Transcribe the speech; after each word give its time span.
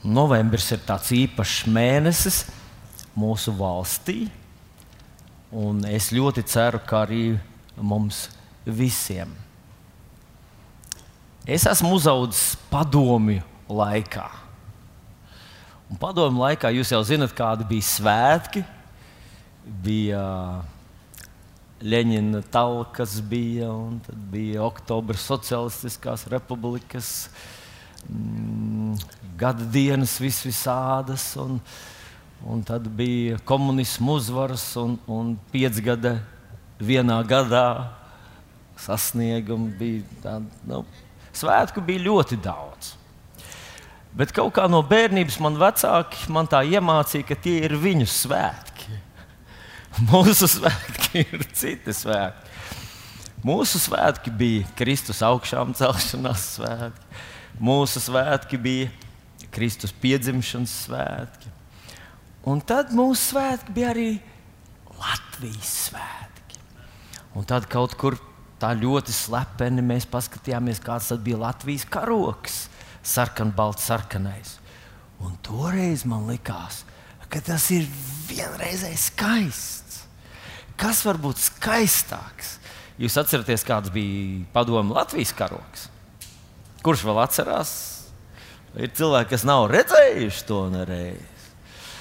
Novembris 0.00 0.70
ir 0.72 0.80
tāds 0.86 1.10
īpašs 1.12 1.66
mēnesis 1.68 2.44
mūsu 3.18 3.52
valstī, 3.52 4.30
un 5.52 5.82
es 5.84 6.08
ļoti 6.14 6.44
ceru, 6.48 6.80
ka 6.86 7.02
arī 7.04 7.34
mums 7.76 8.28
visiem. 8.64 9.32
Es 11.44 11.66
esmu 11.68 11.92
uzaugusi 11.96 12.56
padomju 12.70 13.42
laikā. 13.68 14.26
Un 15.90 15.98
padomju 16.00 16.44
laikā 16.46 16.70
jūs 16.76 16.92
jau 16.94 17.00
zinat, 17.04 17.32
kādi 17.36 17.66
bija 17.68 17.88
svētki. 17.88 18.62
Bija 19.84 20.20
Leņķina 21.80 22.42
talkas, 22.52 23.16
bija, 23.24 23.70
un 23.72 23.98
tad 24.04 24.18
bija 24.32 24.66
Oktobra 24.66 25.16
Socialistiskās 25.16 26.26
Republikas 26.28 27.30
mm, 28.04 28.69
gada 29.40 29.64
dienas, 29.64 30.18
vis 30.20 30.42
visādas. 30.44 31.24
Un, 31.40 31.58
un 32.44 32.62
tad 32.66 32.88
bija 32.96 33.40
komunismu 33.48 34.18
uzvaras 34.20 34.64
un, 34.80 34.98
un 35.08 35.34
piecgada 35.52 36.18
vienā 36.80 37.20
gadā 37.28 37.66
sasniegumi. 38.80 39.72
Bija 39.80 40.22
tādi, 40.24 40.64
nu, 40.68 40.84
svētku 41.36 41.84
bija 41.84 42.06
ļoti 42.08 42.40
daudz. 42.44 42.94
Bet 44.10 44.32
kaut 44.34 44.56
kā 44.56 44.66
no 44.66 44.80
bērnības 44.82 45.38
man 45.42 45.58
vecāki 45.60 46.32
man 46.34 46.48
tā 46.50 46.64
iemācīja, 46.66 47.28
ka 47.28 47.36
tie 47.38 47.60
ir 47.68 47.76
viņu 47.78 48.08
svētki. 48.10 48.96
Mūsu 50.10 50.48
svētki 50.50 51.26
ir 51.26 51.44
citi 51.54 51.94
svētki. 51.94 52.48
Mūsu 53.46 53.78
svētki 53.80 54.32
bija 54.36 54.66
Kristus 54.76 55.22
augšām 55.24 55.72
celšanās 55.78 56.48
svētki. 56.58 57.22
Mūsu 57.60 58.02
svētki 58.02 58.58
bija 58.60 58.90
Kristus 59.54 59.92
piedzimšanas 59.92 60.74
svētki. 60.86 61.52
Un 62.50 62.62
tad 62.64 62.94
mūsu 62.96 63.34
svētki 63.34 63.74
bija 63.76 63.92
arī 63.92 64.10
Latvijas 65.00 65.72
svētki. 65.88 66.60
Un 67.36 67.46
tad 67.48 67.66
kaut 67.70 67.96
kur 68.00 68.16
tā 68.60 68.72
ļoti 68.76 69.12
slepeni 69.14 69.84
mēs 69.84 70.06
paskatījāmies, 70.10 70.82
kāds 70.84 71.12
bija 71.24 71.40
Latvijas 71.40 71.86
karoks 71.88 72.62
sarkanbalts, 73.02 73.86
sarkanais. 73.88 74.56
Un 75.20 75.36
toreiz 75.44 76.04
man 76.08 76.26
likās, 76.30 76.84
ka 77.28 77.42
tas 77.44 77.68
ir 77.74 77.86
vienreizēji 78.30 79.00
skaists. 79.00 80.02
Kas 80.80 81.02
var 81.04 81.20
būt 81.20 81.40
skaistāks? 81.42 82.56
Jūs 83.00 83.16
atceraties, 83.20 83.64
kāds 83.64 83.92
bija 83.92 84.44
padomu 84.54 84.96
Latvijas 84.96 85.32
karoks? 85.36 85.88
Kurš 86.84 87.04
vēl 87.04 87.20
atcerās? 87.20 87.72
Ir 88.78 88.94
cilvēki, 88.94 89.32
kas 89.32 89.44
nav 89.48 89.66
redzējuši 89.72 90.46
to 90.46 90.62
nereizi. 90.70 91.26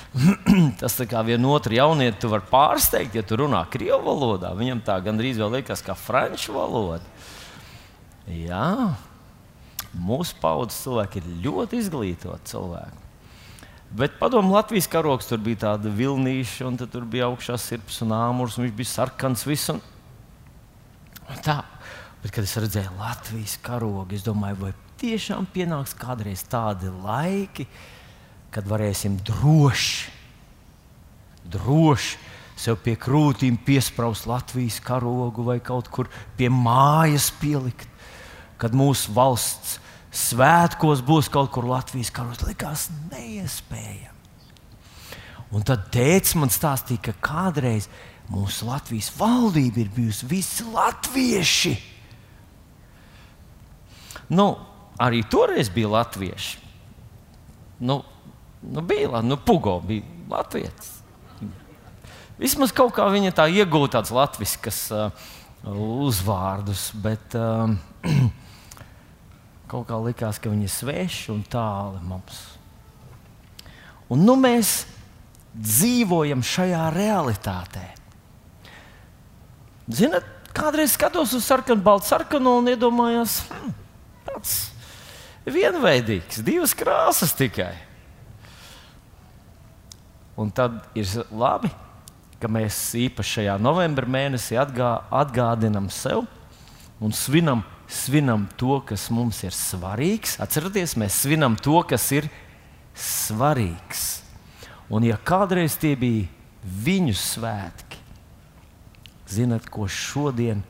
Tas 0.82 0.96
tā 0.98 1.06
kā 1.10 1.22
vienotru 1.26 1.74
jaunieti 1.78 2.30
var 2.30 2.46
pārsteigt, 2.50 3.18
ja 3.18 3.26
tu 3.26 3.38
runā 3.42 3.64
krievu 3.74 4.02
valodā. 4.06 4.54
Viņam 4.58 4.82
tā 4.86 4.98
gandrīz 5.06 5.42
vēl 5.42 5.60
liekas, 5.60 5.86
kā 5.86 5.98
franču 5.98 6.58
valoda. 6.58 7.06
Jā, 8.30 8.94
Mūsu 9.98 10.38
paudzes 10.38 10.84
cilvēki 10.84 11.22
ir 11.22 11.30
ļoti 11.46 11.80
izglītoti 11.82 12.52
cilvēki. 12.52 13.06
Bet 14.00 14.20
padomu 14.20 14.54
Latvijas 14.54 14.86
karoks 14.92 15.32
tur 15.32 15.40
bija 15.42 15.64
tāda 15.64 15.90
vilnīša, 15.90 16.68
un 16.68 16.78
tur 16.78 17.08
bija 17.10 17.26
augšā 17.26 17.56
sirds 17.58 18.04
un 18.06 18.14
āmurs, 18.14 18.60
un 18.60 18.68
viņš 18.68 18.76
bija 18.78 18.92
sarkans. 18.92 19.48
Viss, 19.50 19.72
un... 19.74 19.82
Un 21.30 21.42
tā. 21.46 21.64
Bet, 22.22 22.34
kad 22.36 22.46
es 22.46 22.54
redzēju 22.60 22.94
Latvijas 23.00 23.58
karogu, 23.66 24.14
es 24.14 24.26
domāju, 24.26 24.60
vai 24.62 24.72
tiešām 25.00 25.48
pienāks 25.54 25.96
kādreiz 25.98 26.44
tādi 26.50 26.92
laiki, 26.92 27.68
kad 28.54 28.68
varēsim 28.68 29.20
droši, 29.26 30.10
droši 31.50 32.18
sev 32.60 32.82
pie 32.84 32.98
krūtīm 33.00 33.60
piesprāst 33.64 34.28
Latvijas 34.28 34.82
karogu 34.84 35.46
vai 35.48 35.60
kaut 35.64 35.88
kur 35.94 36.10
pie 36.38 36.50
mājas 36.52 37.30
pielikt 37.40 37.88
kad 38.60 38.76
mūsu 38.76 39.14
valsts 39.16 39.78
svētkos 40.12 41.04
būs 41.06 41.30
kaut 41.32 41.52
kur 41.56 41.68
Latvijas 41.70 42.12
karos, 42.14 42.42
likās 42.44 42.90
neiespējami. 43.12 44.18
Un 45.56 45.66
tad 45.66 45.88
tēvs 45.94 46.36
man 46.38 46.52
stāstīja, 46.54 47.10
ka 47.10 47.14
kādreiz 47.26 47.88
mūsu 48.30 48.68
Latvijas 48.68 49.10
valdība 49.18 49.82
ir 49.82 49.94
bijusi 49.96 50.28
visi 50.30 50.66
latvieši. 50.70 51.74
Nu, 54.36 54.52
arī 55.00 55.24
toreiz 55.24 55.72
bija 55.74 55.92
latvieši. 55.96 56.60
Nu, 57.80 58.02
nu 58.62 58.82
bija 58.86 59.22
nu, 59.24 59.38
Pugo, 59.38 59.80
bija 59.80 60.04
latvieši. 60.30 60.96
Vismaz 62.40 62.72
kaut 62.76 62.94
kā 62.96 63.08
viņa 63.12 63.34
tā 63.36 63.50
iegūta 63.52 63.98
tāds 64.00 64.14
latviešu 64.16 64.72
uh, 64.96 65.32
uzvārdus, 66.08 66.90
bet 67.04 67.36
uh, 67.36 67.74
Kaut 69.70 69.86
kā 69.86 70.00
likās, 70.02 70.40
ka 70.42 70.50
viņi 70.50 70.66
ir 70.66 70.74
sveši 70.74 71.30
un 71.30 71.44
tāli 71.46 72.00
mums. 72.10 72.40
Un 74.10 74.24
nu 74.26 74.34
mēs 74.40 74.88
dzīvojam 75.54 76.42
šajā 76.46 76.88
realitātē. 76.96 77.84
Ziniet, 79.94 80.26
kādreiz 80.58 80.96
skatos 80.96 81.36
uz 81.38 81.46
sarkanu, 81.46 81.86
baltu 81.86 82.10
sarkanu 82.10 82.56
un 82.64 82.72
iedomājos, 82.72 83.44
hm, 83.52 83.76
tāds 84.26 84.56
vienveidīgs, 85.54 86.44
divas 86.46 86.76
krāsas 86.78 87.36
tikai. 87.38 87.74
Un 90.40 90.54
tad 90.56 90.80
ir 90.96 91.10
labi, 91.36 91.72
ka 92.40 92.48
mēs 92.48 92.78
īpaši 92.96 93.40
šajā 93.40 93.58
novembrī 93.60 94.08
mēnesī 94.08 94.56
atgā, 94.60 94.94
atgādinām 95.12 95.90
sev 95.92 96.24
un 97.04 97.12
svinam 97.16 97.66
svinam 97.90 98.48
to, 98.58 98.80
kas 98.86 99.10
mums 99.10 99.42
ir 99.44 99.56
svarīgs. 99.56 100.38
Atcerieties, 100.42 100.96
mēs 101.00 101.24
svinam 101.26 101.58
to, 101.58 101.82
kas 101.90 102.06
ir 102.14 102.30
svarīgs. 102.94 104.22
Un, 104.90 105.06
ja 105.06 105.18
kādreiz 105.18 105.78
tie 105.82 105.96
bija 105.98 106.28
viņu 106.86 107.16
svētki, 107.18 108.00
zinat, 109.30 109.68
ko 109.70 109.88
šodien 109.90 110.62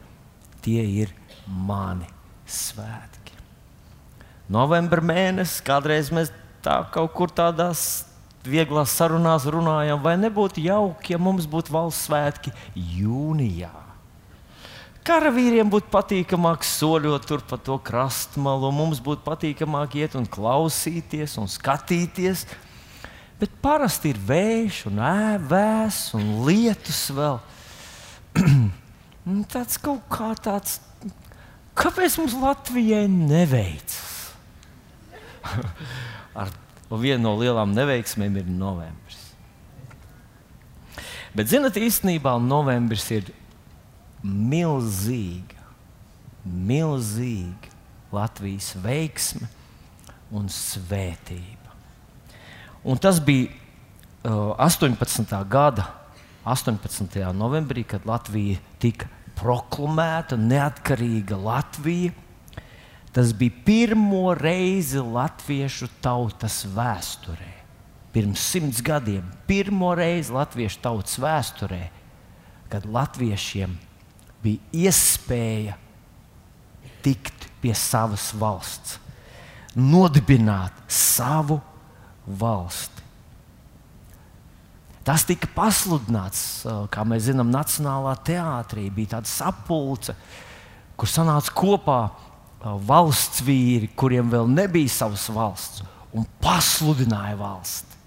tie 0.63 0.84
ir 1.03 1.13
mani 1.47 2.07
svētki. 2.47 3.19
Novembra 4.50 5.04
mēnesis, 5.06 5.60
kādreiz 5.66 6.10
mēs 6.14 6.32
tā 6.66 6.80
kaut 6.94 7.14
kur 7.18 7.30
tādās 7.30 8.06
vieglās 8.46 8.96
sarunās 8.98 9.46
runājam, 9.46 10.02
vai 10.02 10.16
nebūtu 10.18 10.64
jauki, 10.66 11.14
ja 11.14 11.22
mums 11.22 11.46
būtu 11.50 11.76
valsts 11.76 12.08
svētki 12.10 12.56
jūnijā 12.74 13.90
karavīriem 15.10 15.70
būtu 15.72 15.90
patīkamāk 15.94 16.66
soļot 16.68 17.26
tur 17.26 17.44
pa 17.50 17.58
to 17.62 17.80
krastmalu, 17.82 18.70
mums 18.76 19.00
būtu 19.02 19.26
patīkamāk 19.26 19.98
iet 20.04 20.18
un 20.20 20.28
klausīties 20.30 21.38
un 21.42 21.50
skatīties. 21.50 22.46
Bet 23.40 23.54
parasti 23.64 24.12
ir 24.14 24.20
vējš, 24.30 24.84
un 24.92 25.00
ēvēs 25.10 26.02
un 26.20 26.28
lietus 26.46 27.02
vēl. 27.16 27.40
tāds 29.54 29.80
kaut 29.81 30.06
kā 30.12 30.34
tāds, 30.38 30.78
kāpēc 31.80 32.20
mums 32.20 32.36
Latvijai 32.38 33.08
neveicas? 33.10 34.19
Ar 36.40 36.54
vienu 36.90 37.24
no 37.28 37.36
lielām 37.40 37.74
neveiksmēm 37.76 38.40
ir 38.42 38.50
novembris. 38.50 39.20
Bet, 41.36 41.52
zinot, 41.52 41.76
īstenībā 41.78 42.34
novembris 42.42 43.06
ir 43.14 43.30
milzīga, 44.26 45.62
milzīga 46.44 47.78
Latvijas 48.12 48.74
veiksme 48.82 49.46
un 50.34 50.50
svētība. 50.50 51.76
Un 52.90 52.98
tas 52.98 53.19
bija 53.22 53.52
uh, 54.25 54.56
18. 54.57 55.30
gada 55.50 55.86
18. 56.50 57.19
novembrī, 57.36 57.84
kad 57.86 58.07
Latvija 58.10 58.57
tika 58.81 59.10
proklamēta 59.38 60.38
neatkarīga 60.40 61.38
Latvija. 61.38 62.16
Tas 63.15 63.33
bija 63.33 63.63
pirmo 63.65 64.33
reizi 64.38 65.01
latviešu 65.01 65.89
tautas 66.03 66.61
vēsturē. 66.69 67.56
Pirms 68.13 68.41
simts 68.41 68.81
gadiem, 68.85 69.25
pirmo 69.50 69.91
reizi 69.97 70.33
latviešu 70.33 70.81
tautas 70.81 71.17
vēsturē, 71.21 71.83
kad 72.69 72.85
latviešiem 72.85 73.75
bija 74.44 74.85
iespēja 74.85 75.75
tikt 77.06 77.50
pie 77.61 77.73
savas 77.77 78.29
valsts, 78.38 78.97
nodibināt 79.75 80.73
savu 80.89 81.59
valsti. 82.25 83.06
Tas 85.06 85.23
tika 85.25 85.47
pasludināts, 85.56 86.67
kā 86.94 87.03
mēs 87.07 87.29
zinām, 87.31 87.50
Nacionālā 87.50 88.13
teātrī. 88.25 88.89
Bija 88.94 89.15
tāda 89.15 89.29
sapulce, 89.31 90.13
kur 91.00 91.09
sanāca 91.09 91.53
kopā 91.56 92.01
valsts 92.63 93.44
vīri, 93.45 93.89
kuriem 93.95 94.31
vēl 94.31 94.50
nebija 94.51 94.91
savas 94.91 95.27
valsts, 95.31 95.83
un 96.15 96.25
pasludināja 96.44 97.38
valsti. 97.39 97.97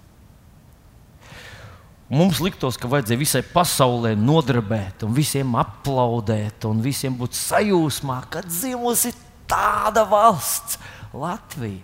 Mums 2.13 2.37
liktos, 2.43 2.77
ka 2.77 2.89
vajadzēja 2.91 3.17
visai 3.17 3.41
pasaulē 3.47 4.11
nodarbēt, 4.19 5.01
un 5.07 5.15
visiem 5.15 5.55
aplaudēt, 5.57 6.67
un 6.69 6.83
visiem 6.83 7.15
būt 7.17 7.33
sajūsmā, 7.33 8.19
ka 8.29 8.43
dzimusi 8.45 9.15
tāda 9.49 10.05
valsts, 10.09 10.77
Latvija. 11.13 11.81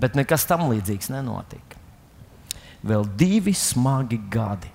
Bet 0.00 0.16
nekas 0.16 0.46
tam 0.48 0.66
līdzīgs 0.70 1.10
nenotika. 1.12 1.76
Vēl 2.80 3.04
divi 3.20 3.52
smagi 3.56 4.16
gadi, 4.32 4.70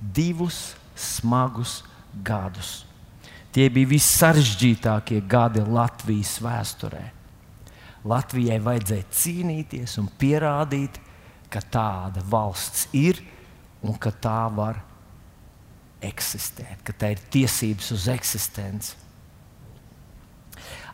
divus 0.00 0.74
smagus 0.96 1.78
gadus. 2.24 2.83
Tie 3.54 3.68
bija 3.70 3.92
vissaržģītākie 3.92 5.20
gadi 5.30 5.62
Latvijas 5.62 6.40
vēsturē. 6.42 7.04
Latvijai 8.04 8.58
vajadzēja 8.60 9.06
cīnīties 9.14 9.94
un 10.02 10.08
pierādīt, 10.18 10.98
ka 11.48 11.62
tāda 11.62 12.24
valsts 12.26 12.88
ir 12.98 13.20
un 13.86 13.94
ka 14.00 14.10
tā 14.10 14.40
var 14.50 14.80
eksistēt, 16.04 16.82
ka 16.84 16.92
tā 16.98 17.14
ir 17.14 17.22
tiesības 17.32 17.92
uz 17.94 18.08
eksistenci. 18.10 18.98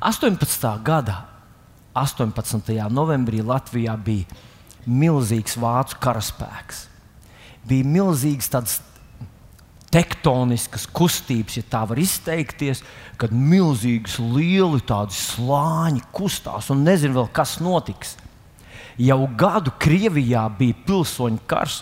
18. 0.04 0.68
gada 0.84 1.16
18. 1.96 2.76
novembrī 2.92 3.40
Latvijā 3.42 3.96
bija 3.98 4.28
milzīgs 4.86 5.56
vācu 5.60 5.98
karaspēks. 6.00 6.86
Bija 7.68 7.88
milzīgs 7.88 8.48
tāds 8.52 8.78
tektoniskas 9.90 10.86
kustības, 10.86 11.58
ja 11.58 11.66
tā 11.66 11.82
var 11.90 11.98
izteikties, 11.98 12.82
kad 13.18 13.32
milzīgas, 13.34 14.18
lieli 14.22 14.80
tādi 14.86 15.16
slāņi 15.18 16.04
kustās 16.14 16.70
un 16.70 16.84
nezinu 16.86 17.18
vēl, 17.18 17.30
kas 17.34 17.58
notiks. 17.62 18.14
Jau 19.00 19.24
gadu 19.38 19.72
Krievijā 19.80 20.44
bija 20.58 20.76
pilsoņu 20.86 21.42
karš, 21.50 21.80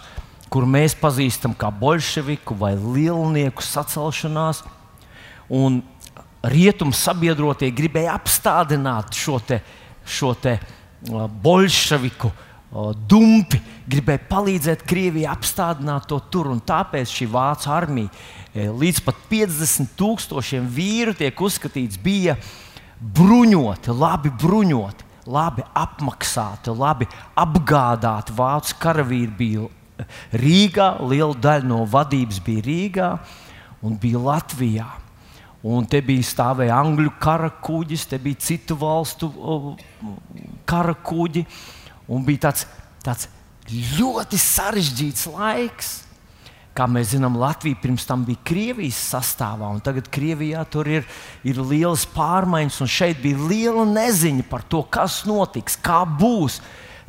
kur 0.49 0.65
mēs 0.69 0.97
pazīstam 0.97 1.53
kā 1.59 1.69
bolševiku 1.75 2.57
vai 2.57 2.73
lielnieku 2.79 3.65
sacelšanās. 3.65 4.65
Rietumu 6.49 6.95
sabiedrotie 6.95 7.69
gribēja 7.75 8.15
apstādināt 8.15 9.17
šo 9.19 9.41
te, 9.45 9.59
šo 10.07 10.33
te 10.39 10.55
bolševiku 11.43 12.31
uh, 12.31 12.48
dumpi, 13.09 13.61
gribēja 13.89 14.21
palīdzēt 14.29 14.85
Krievijai 14.89 15.33
apstādināt 15.33 16.09
to 16.11 16.21
tur. 16.33 16.51
Tāpēc 16.69 17.09
šī 17.09 17.29
vācu 17.33 17.73
armija 17.73 18.13
eh, 18.53 18.69
līdz 18.69 19.03
pat 19.07 19.21
50 19.31 19.95
tūkstošiem 19.99 20.69
vīru 20.69 21.17
tiek 21.17 21.41
uzskatīts 21.41 22.01
bija 22.03 22.37
bruņoti, 23.01 23.95
labi 23.95 24.33
bruņoti. 24.41 25.07
Labi 25.29 25.61
apmaksāti, 25.77 26.73
labi 26.73 27.05
apgādāti 27.37 28.33
vācu 28.33 28.79
karavīri 28.81 29.35
bija 29.37 29.67
Rīgā, 30.33 30.87
liela 31.05 31.35
daļa 31.37 31.69
no 31.69 31.83
vadības 31.85 32.39
bija 32.47 32.65
Rīgā 32.65 33.09
un 33.85 33.99
bija 34.01 34.23
Latvijā. 34.25 34.87
Un 35.69 35.85
te 35.91 36.01
bija 36.01 36.25
stāvēja 36.25 36.79
angļu 36.81 37.13
kara 37.21 37.51
kuģis, 37.51 38.07
te 38.09 38.17
bija 38.23 38.41
citu 38.41 38.79
valstu 38.79 39.29
kara 40.65 40.95
kuģi. 40.95 41.45
Un 42.09 42.25
bija 42.27 42.49
tāds, 42.49 42.65
tāds 43.05 43.29
ļoti 43.99 44.41
sarežģīts 44.41 45.27
laiks. 45.35 45.91
Kā 46.79 46.87
mēs 46.87 47.11
zinām, 47.11 47.35
Latvija 47.41 47.79
pirms 47.83 48.07
tam 48.07 48.23
bija 48.27 48.39
Krievijas 48.47 49.01
sastāvā, 49.11 49.67
un 49.75 49.83
tagad 49.83 50.07
Krievijā 50.15 50.63
tur 50.71 50.87
ir, 50.87 51.09
ir 51.43 51.59
lielas 51.59 52.05
pārmaiņas, 52.15 52.79
un 52.85 52.91
šeit 52.93 53.19
bija 53.23 53.49
liela 53.51 53.83
neziņa 53.89 54.47
par 54.47 54.63
to, 54.63 54.85
kas 54.87 55.25
notiks, 55.27 55.75
kā 55.83 56.05
būs, 56.07 56.61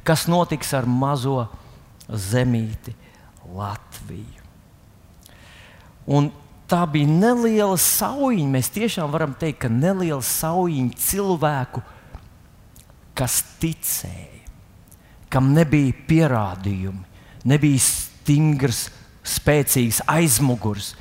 kas 0.08 0.26
notiks 0.32 0.74
ar 0.74 0.90
mazo 0.90 1.44
zemīti 2.10 2.96
Latviju. 3.54 4.42
Un 6.10 6.32
tā 6.70 6.82
bija 6.90 7.10
neliela 7.10 7.78
saujiņa. 7.78 8.50
Mēs 8.54 8.72
tiešām 8.74 9.14
varam 9.14 9.36
teikt, 9.38 9.64
ka 9.66 9.70
neliela 9.74 10.22
saujiņa 10.26 10.98
cilvēku, 11.02 11.84
kas 13.18 13.42
ticēja, 13.62 14.39
kam 15.30 15.52
nebija 15.54 15.94
pierādījumi, 16.10 17.04
nebija 17.48 17.84
stingrs, 17.84 18.88
spēcīgs 19.26 20.02
aizmugurs. 20.10 20.96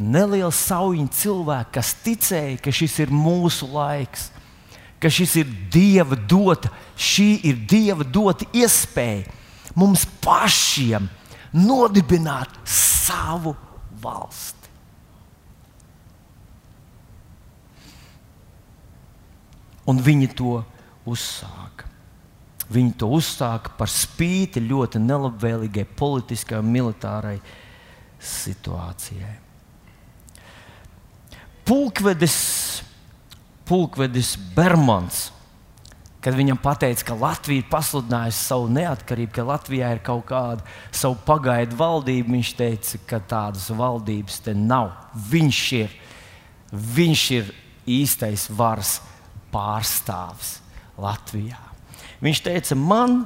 Neliela 0.00 0.50
saujiņa 0.50 1.14
cilvēku, 1.14 1.74
kas 1.76 1.92
ticēja, 2.02 2.58
ka 2.64 2.72
šis 2.74 2.96
ir 3.04 3.12
mūsu 3.14 3.68
laiks, 3.70 4.30
ka 4.98 5.10
šis 5.12 5.36
ir 5.44 5.52
Dieva 5.70 6.16
dota, 6.16 6.72
šī 6.96 7.28
ir 7.46 7.60
Dieva 7.70 8.02
dota 8.02 8.48
iespēja 8.56 9.28
mums 9.78 10.06
pašiem 10.24 11.06
nodibināt 11.54 12.50
savu 12.66 13.54
valsti. 14.02 14.70
Un 19.86 20.00
viņi 20.00 20.30
to 20.32 20.62
uzsāka. 21.06 21.93
Viņi 22.74 22.96
to 22.98 23.10
uzsāka 23.14 23.74
par 23.78 23.90
spīti 23.92 24.62
ļoti 24.64 25.02
nelabvēlīgai 25.02 25.86
politiskai 25.96 26.58
un 26.58 26.72
militārai 26.74 27.36
situācijai. 28.24 29.36
Pulkvedis, 31.64 32.34
pulkvedis 33.68 34.34
Bermans 34.56 35.28
kad 36.24 36.32
viņam 36.32 36.56
teica, 36.80 37.04
ka 37.04 37.16
Latvija 37.20 37.60
ir 37.60 37.68
pasludinājusi 37.68 38.46
savu 38.46 38.70
neatkarību, 38.72 39.32
ka 39.36 39.44
Latvijā 39.44 39.90
ir 39.92 40.00
kaut 40.04 40.24
kāda 40.30 40.64
savu 40.88 41.18
pagaidu 41.26 41.76
valdība, 41.76 42.32
viņš 42.32 42.52
teica, 42.56 43.00
ka 43.10 43.20
tādas 43.20 43.68
valdības 43.68 44.40
te 44.46 44.54
nav. 44.56 44.94
Viņš 45.12 45.60
ir, 45.82 45.92
viņš 46.72 47.26
ir 47.36 47.52
īstais 47.98 48.48
varas 48.48 48.96
pārstāvis 49.52 50.56
Latvijā. 50.96 51.73
Viņš 52.24 52.40
teica, 52.40 52.76
man 52.78 53.24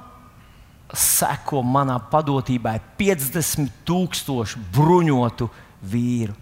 seko 0.95 1.63
manā 1.63 1.99
padotībā 2.11 2.75
50,000 2.99 4.59
bruņotu 4.75 5.49
vīru. 5.87 6.35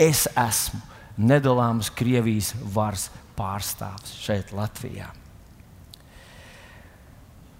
Es 0.00 0.24
esmu 0.26 0.80
nedalāms 1.20 1.92
Krievijas 1.94 2.52
varas 2.74 3.10
pārstāvis 3.36 4.16
šeit, 4.24 4.52
Latvijā. 4.56 5.10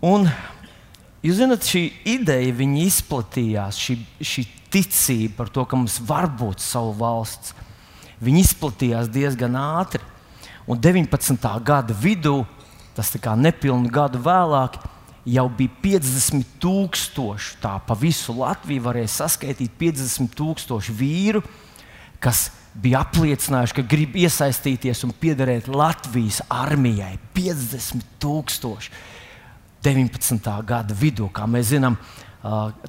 Un, 0.03 0.27
jūs 1.23 1.39
zināt, 1.39 1.69
šī 1.69 1.85
ideja 2.17 2.55
izplatījās, 2.83 3.79
šī, 3.79 3.99
šī 4.19 4.47
ticība 4.73 5.43
par 5.43 5.53
to, 5.53 5.67
ka 5.69 5.79
mums 5.79 6.01
var 6.03 6.27
būt 6.27 6.65
sava 6.65 6.97
valsts. 6.99 7.55
Viņa 8.23 8.43
izplatījās 8.43 9.11
diezgan 9.13 9.55
ātri. 9.59 10.03
Un 10.67 10.79
19. 10.79 11.39
gada 11.67 11.95
vidū, 11.95 12.43
tas 12.97 13.13
kā 13.23 13.37
nepilnu 13.39 13.91
gadu 13.93 14.21
vēlāk, 14.23 14.79
jau 15.29 15.47
bija 15.55 15.71
50 15.85 16.57
tūkstoši. 16.63 17.59
Tā 17.63 17.77
pa 17.87 17.95
visu 17.99 18.35
Latviju 18.37 18.83
varēja 18.89 19.13
saskaitīt 19.21 19.77
50 19.81 20.35
tūkstoši 20.39 20.95
vīru, 20.99 21.43
kas 22.23 22.51
bija 22.75 23.03
apliecinājuši, 23.05 23.77
ka 23.77 23.85
grib 23.87 24.17
iesaistīties 24.17 25.05
un 25.07 25.13
piederēt 25.21 25.69
Latvijas 25.69 26.41
armijai. 26.51 27.19
50 27.37 28.07
tūkstoši. 28.23 28.93
19. 29.83 30.51
gada 30.67 30.95
vidū. 30.95 31.29
Kā 31.35 31.47
mēs 31.51 31.73
zinām, 31.73 31.99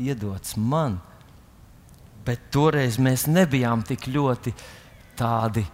iedots 0.00 0.56
man. 0.56 0.98
Bet 2.26 2.50
toreiz 2.54 2.98
mēs 3.02 3.26
nebijām 3.26 3.82
tik 3.86 4.06
ļoti 4.12 4.52
tādi 5.18 5.64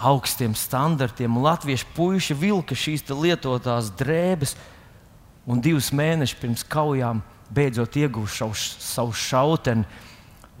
augstiem 0.00 0.54
standartiem. 0.56 1.38
Latviešu 1.42 1.90
puiši 1.96 2.36
vilka 2.38 2.76
šīs 2.76 3.04
lietotās 3.12 3.92
drēbes, 4.00 4.54
un 5.50 5.60
divus 5.60 5.90
mēnešus 5.92 6.40
pirms 6.40 6.64
kaujām 6.64 7.20
beidzot 7.50 7.96
ieguva 8.00 8.52
savu 8.54 9.12
šauteni, 9.12 9.84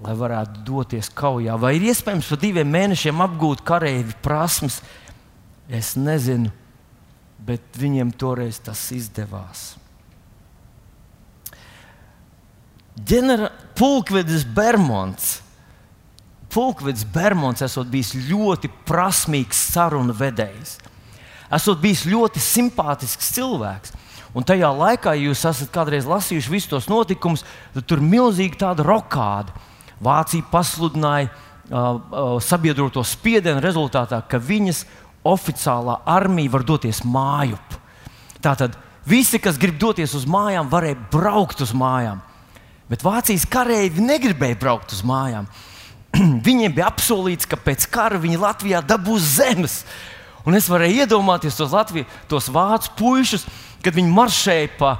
lai 0.00 0.14
varētu 0.16 0.64
doties 0.66 1.10
kaujā. 1.16 1.56
Vai 1.60 1.74
ir 1.76 1.90
iespējams 1.90 2.30
pa 2.32 2.40
diviem 2.40 2.72
mēnešiem 2.72 3.20
apgūt 3.24 3.64
karavīru 3.68 4.16
prasmes? 4.24 4.80
Es 5.70 5.94
nezinu, 5.96 6.50
bet 7.46 7.78
viņiem 7.78 8.12
toreiz 8.18 8.58
tas 8.64 8.88
izdevās. 8.96 9.74
Pulkvedis 13.80 14.44
Bermons. 14.44 15.38
Pulkvedis 16.52 17.06
Bermons 17.08 17.62
esot 17.64 17.88
bijis 17.88 18.12
ļoti 18.28 18.68
prasmīgs 18.84 19.56
sarunu 19.72 20.12
vedējs. 20.12 20.74
Esot 21.56 21.80
bijis 21.80 22.04
ļoti 22.04 22.42
simpātisks 22.44 23.32
cilvēks. 23.38 23.94
Un 24.36 24.44
tajā 24.44 24.68
laikā, 24.76 25.16
ja 25.16 25.30
jūs 25.30 25.46
esat 25.48 25.72
kādreiz 25.72 26.04
lasījuši 26.06 26.52
visus 26.52 26.68
tos 26.68 26.90
notikumus, 26.92 27.46
tad 27.72 27.88
tur 27.88 28.04
bija 28.04 28.18
milzīga 28.18 28.60
tāda 28.66 28.84
rokāda. 28.84 29.56
Vācija 30.00 30.44
pasludināja 30.52 31.30
uh, 31.30 31.32
uh, 31.72 32.36
sabiedroto 32.44 33.00
spiedienu 33.00 33.64
rezultātā, 33.64 34.20
ka 34.28 34.36
viņas 34.36 34.84
oficiālā 35.24 36.02
armija 36.04 36.52
var 36.52 36.68
doties 36.68 37.00
mājup. 37.00 37.80
Tātad 38.44 38.76
visi, 39.08 39.40
kas 39.40 39.56
grib 39.56 39.80
doties 39.80 40.12
uz 40.20 40.28
mājām, 40.28 40.68
varēja 40.68 41.00
braukt 41.12 41.64
uz 41.64 41.72
mājām. 41.72 42.20
Bet 42.90 43.04
Vācijas 43.06 43.46
kareivi 43.46 44.02
negribēja 44.02 44.58
braukt 44.58 44.94
uz 44.96 45.04
mājām. 45.06 45.46
Viņiem 46.46 46.74
bija 46.74 46.88
apsolīts, 46.90 47.46
ka 47.46 47.58
pēc 47.60 47.86
kara 47.92 48.18
viņi 48.18 48.40
Latvijā 48.42 48.80
dabūs 48.82 49.36
zemes. 49.36 49.84
Un 50.48 50.56
es 50.58 50.66
varēju 50.72 51.04
iedomāties 51.04 51.58
tos, 51.58 51.70
Latviju, 51.70 52.08
tos 52.26 52.48
vācu 52.50 52.94
puišus, 52.98 53.44
kad 53.84 53.94
viņi 53.94 54.10
maršēja 54.16 54.72
pa, 54.80 54.96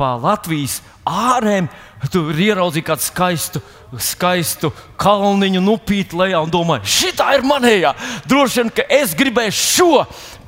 pa 0.00 0.16
Latvijas 0.18 0.80
ārēm. 1.06 1.68
Tur 2.10 2.34
ieraudzīja 2.34 2.88
kādu 2.90 3.06
skaistu, 3.06 3.62
skaistu 4.02 4.72
kalniņu, 4.98 5.62
nupīt 5.62 6.16
lejā 6.18 6.40
un 6.42 6.50
domāja, 6.50 6.86
šī 6.90 7.12
ir 7.36 7.46
manējā. 7.46 7.94
Droši 8.30 8.62
vien, 8.62 8.74
ka 8.74 8.86
es 8.98 9.14
gribēju 9.18 9.54
šo 9.54 9.92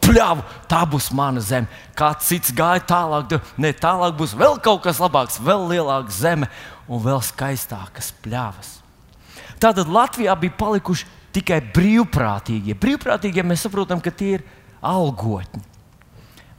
pļāvu, 0.02 0.44
tā 0.70 0.82
būs 0.90 1.10
mana 1.14 1.42
zeme. 1.44 1.70
Kāds 1.98 2.30
cits 2.30 2.54
gāja 2.56 2.82
tālāk, 2.86 3.38
ne 3.60 3.72
tālāk 3.76 4.14
būs 4.18 4.34
vēl 4.38 4.58
kaut 4.62 4.82
kas 4.86 5.02
labāks, 5.02 5.40
vēl 5.42 5.68
lielāka 5.70 6.14
zeme 6.14 6.50
un 6.90 7.02
vēl 7.04 7.22
skaistākas 7.22 8.10
pļavas. 8.24 8.76
Tātad 9.62 9.90
Latvijā 9.92 10.34
bija 10.40 10.56
palikuši 10.58 11.06
tikai 11.34 11.60
brīvprātīgie. 11.74 12.74
Brīvprātīgie 12.80 13.44
mēs 13.46 13.66
saprotam, 13.66 14.02
ka 14.02 14.10
tie 14.10 14.38
ir 14.38 14.46
algotņi. 14.82 15.62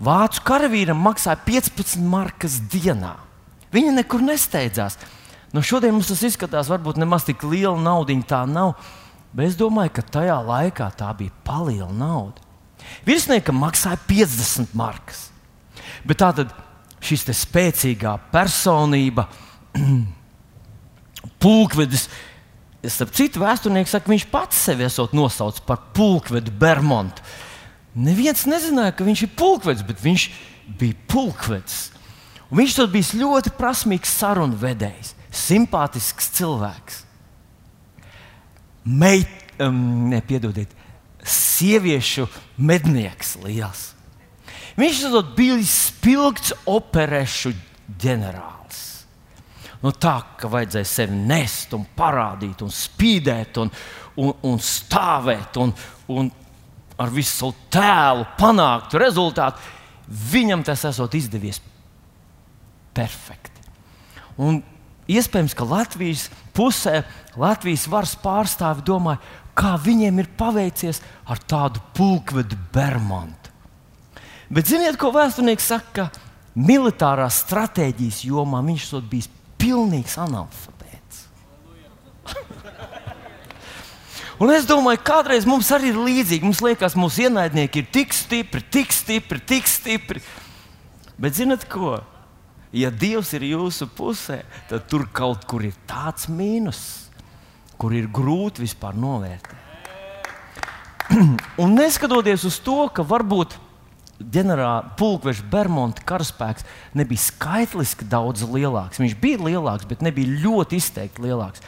Vācu 0.01 0.43
karavīram 0.47 1.01
maksāja 1.01 1.38
15 1.45 2.00
markas 2.09 2.57
dienā. 2.71 3.15
Viņi 3.73 3.93
nekur 4.00 4.23
nesteidzās. 4.25 4.97
Nu, 5.51 5.61
šodien 5.65 5.93
mums 5.93 6.09
tas 6.09 6.23
izskatās, 6.25 6.71
varbūt 6.71 6.97
nemaz 7.01 7.25
tik 7.27 7.43
liela 7.43 7.77
nauda 7.77 8.15
tā 8.27 8.45
nav. 8.47 8.77
Bet 9.31 9.51
es 9.51 9.59
domāju, 9.59 9.93
ka 9.95 10.07
tajā 10.17 10.38
laikā 10.43 10.89
tā 11.00 11.11
bija 11.17 11.33
paliela 11.45 11.91
nauda. 11.91 12.41
Virsniekam 13.05 13.59
maksāja 13.61 14.00
50 14.07 14.73
markas. 14.75 15.29
Bet 16.07 16.19
tā 16.23 16.31
tad 16.35 16.55
šis 17.03 17.27
spēcīgā 17.43 18.17
personība, 18.33 19.27
pulkvedis, 21.41 22.07
starp 22.86 23.13
citu, 23.17 23.41
vēsturnieks 23.43 23.93
saka, 23.95 24.12
viņš 24.12 24.27
pats 24.31 24.65
sevi 24.67 24.86
esot 24.88 25.13
nosaucis 25.17 25.63
par 25.65 25.81
pulkvedi 25.95 26.53
Bermontu. 26.53 27.24
Neviens 27.91 28.45
nezināja, 28.48 28.95
ka 28.95 29.05
viņš 29.05 29.25
ir 29.25 29.33
pulkvedis, 29.38 29.86
bet 29.86 30.00
viņš 30.01 30.27
bija 30.79 30.98
pulkvedis. 31.12 31.89
Un 32.51 32.60
viņš 32.60 32.77
bija 32.91 33.21
ļoti 33.21 33.53
prasmīgs 33.55 34.12
sarunu 34.21 34.57
vedējs, 34.60 35.13
simpātisks 35.31 36.31
cilvēks. 36.38 37.01
Meit, 38.83 39.29
um, 39.62 40.10
nepiedodiet, 40.12 40.71
sieviešu 41.24 42.25
mednieks 42.57 43.36
liels. 43.43 43.91
Viņš 44.79 45.03
bija 45.36 45.60
spilgts 45.67 46.55
operešu 46.65 47.53
ģenerālis. 48.01 48.60
Nu, 49.81 49.89
tā 49.91 50.13
ka 50.38 50.50
vajadzēja 50.51 50.88
sevi 50.88 51.17
nest, 51.17 51.73
un 51.73 51.88
parādīt, 51.97 52.61
un 52.61 52.69
spīdēt, 52.73 53.57
un, 53.63 53.71
un, 54.21 54.33
un 54.51 54.59
stāvēt, 54.61 55.57
un, 55.57 55.73
un 56.13 56.29
ar 57.01 57.13
visu 57.13 57.33
savu 57.33 57.55
tēlu 57.73 58.27
panākt 58.38 58.93
rezultātu. 59.01 59.63
Viņam 60.31 60.61
tas 60.67 60.83
esot 60.89 61.15
izdevies 61.17 61.61
perfekti. 62.93 63.63
Un 64.41 64.61
iespējams, 65.09 65.55
ka 65.57 65.65
Latvijas 65.67 66.27
pusē 66.55 67.01
Latvijas 67.39 67.88
varas 67.89 68.13
pārstāvi 68.19 68.83
domāja, 68.85 69.21
kā 69.57 69.75
viņiem 69.81 70.21
ir 70.21 70.31
paveicies 70.38 71.01
ar 71.25 71.39
tādu 71.39 71.81
pulkvedu 71.95 72.57
Bermontu. 72.73 73.51
Bet 74.51 74.67
ziniet, 74.67 74.97
ko 75.00 75.13
vēsturnieks 75.15 75.69
saka? 75.71 76.09
Militārās 76.51 77.38
stratēģijas 77.45 78.25
jomā 78.27 78.59
viņš 78.67 78.88
ir 78.97 79.05
bijis 79.07 79.29
pilnīgs 79.61 80.17
analfabēts. 80.21 81.25
Un 84.41 84.49
es 84.55 84.65
domāju, 84.65 85.03
kādreiz 85.05 85.45
mums 85.45 85.69
arī 85.71 85.91
ir 85.91 85.99
līdzīgi. 86.01 86.47
Mums 86.47 86.63
liekas, 86.65 86.97
mūsu 86.97 87.27
ienaidnieki 87.27 87.83
ir 87.83 87.91
tik 87.93 88.15
stipri, 88.17 88.63
tik 88.73 88.89
stipri, 88.95 89.37
tik 89.37 89.69
stipri. 89.69 90.23
Bet 91.21 91.37
zinat 91.37 91.67
ko? 91.69 91.99
Ja 92.73 92.89
Dievs 92.89 93.35
ir 93.37 93.45
jūsu 93.45 93.85
pusē, 93.93 94.41
tad 94.71 94.87
tur 94.89 95.05
kaut 95.13 95.45
kur 95.45 95.61
ir 95.67 95.77
tāds 95.85 96.25
mīnus 96.31 97.01
kur 97.81 97.95
ir 97.97 98.11
grūti 98.13 98.61
vispār 98.61 98.93
novērtēt. 99.01 99.57
Un 101.63 101.73
neskatoties 101.73 102.45
uz 102.45 102.59
to, 102.61 102.85
ka 102.93 103.01
varbūt 103.07 103.57
ģenerāla 104.33 104.93
pulkveža 104.99 105.45
Bermuda 105.51 106.03
karaspēks 106.07 106.65
nebija 106.97 107.23
skaitliski 107.23 108.07
daudz 108.09 108.43
lielāks. 108.45 109.01
Viņš 109.01 109.15
bija 109.21 109.41
lielāks, 109.47 109.87
bet 109.89 110.03
nebija 110.05 110.41
ļoti 110.43 110.79
izteikti 110.81 111.25
lielāks. 111.25 111.63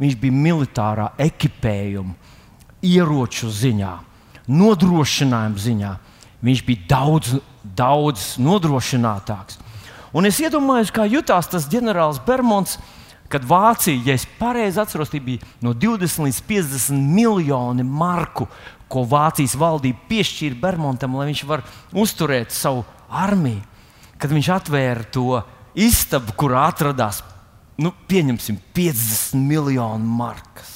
Viņš 0.00 0.16
bija 0.20 0.36
militārā 0.36 1.10
ekipējuma, 1.22 2.16
ieroču 2.84 3.48
ziņā, 3.52 3.92
nodrošinājuma 4.46 5.62
ziņā. 5.62 5.94
Viņš 6.44 6.66
bija 6.66 6.90
daudz, 6.90 7.38
daudz 7.64 8.34
nodrošinātāks. 8.42 9.62
Un 10.16 10.28
es 10.28 10.38
iedomājos, 10.40 10.92
kā 10.94 11.08
jutās 11.08 11.48
tas 11.50 11.66
ģenerālis 11.72 12.20
Bermuds 12.26 12.76
kad 13.28 13.44
Vācija, 13.44 13.98
ja 14.06 14.14
es 14.14 14.26
pareizi 14.38 14.80
atceros, 14.80 15.10
bija 15.10 15.44
no 15.64 15.72
20 15.74 16.26
līdz 16.26 16.40
50 16.48 17.14
miljoni 17.14 17.82
marku, 17.82 18.46
ko 18.92 19.02
Vācijas 19.08 19.56
valdība 19.58 20.06
piešķīra 20.10 20.60
Bermontam, 20.60 21.16
lai 21.18 21.28
viņš 21.30 21.42
varētu 21.48 22.00
uzturēt 22.02 22.54
savu 22.54 22.84
armiju. 23.10 23.62
Kad 24.16 24.32
viņš 24.32 24.52
atvēra 24.54 25.04
to 25.12 25.42
istabu, 25.76 26.32
kur 26.38 26.54
atradās, 26.56 27.20
nu, 27.82 27.92
pieņemsim, 28.08 28.58
50 28.76 29.36
miljonu 29.36 30.16
markas. 30.18 30.72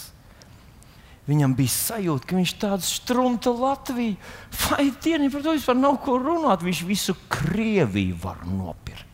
Viņam 1.31 1.53
bija 1.55 1.71
sajūta, 1.71 2.27
ka 2.27 2.39
viņš 2.39 2.53
tāds 2.59 2.89
strunta 2.99 3.53
Latvija. 3.55 4.17
Vai 4.65 4.89
dieniņ 4.91 5.31
par 5.31 5.45
to 5.45 5.55
vispār 5.55 5.79
nav 5.79 6.01
ko 6.03 6.17
runāt? 6.19 6.65
Viņš 6.67 6.81
visu 6.89 7.15
Krieviju 7.31 8.19
var 8.23 8.43
nopirkt. 8.49 9.07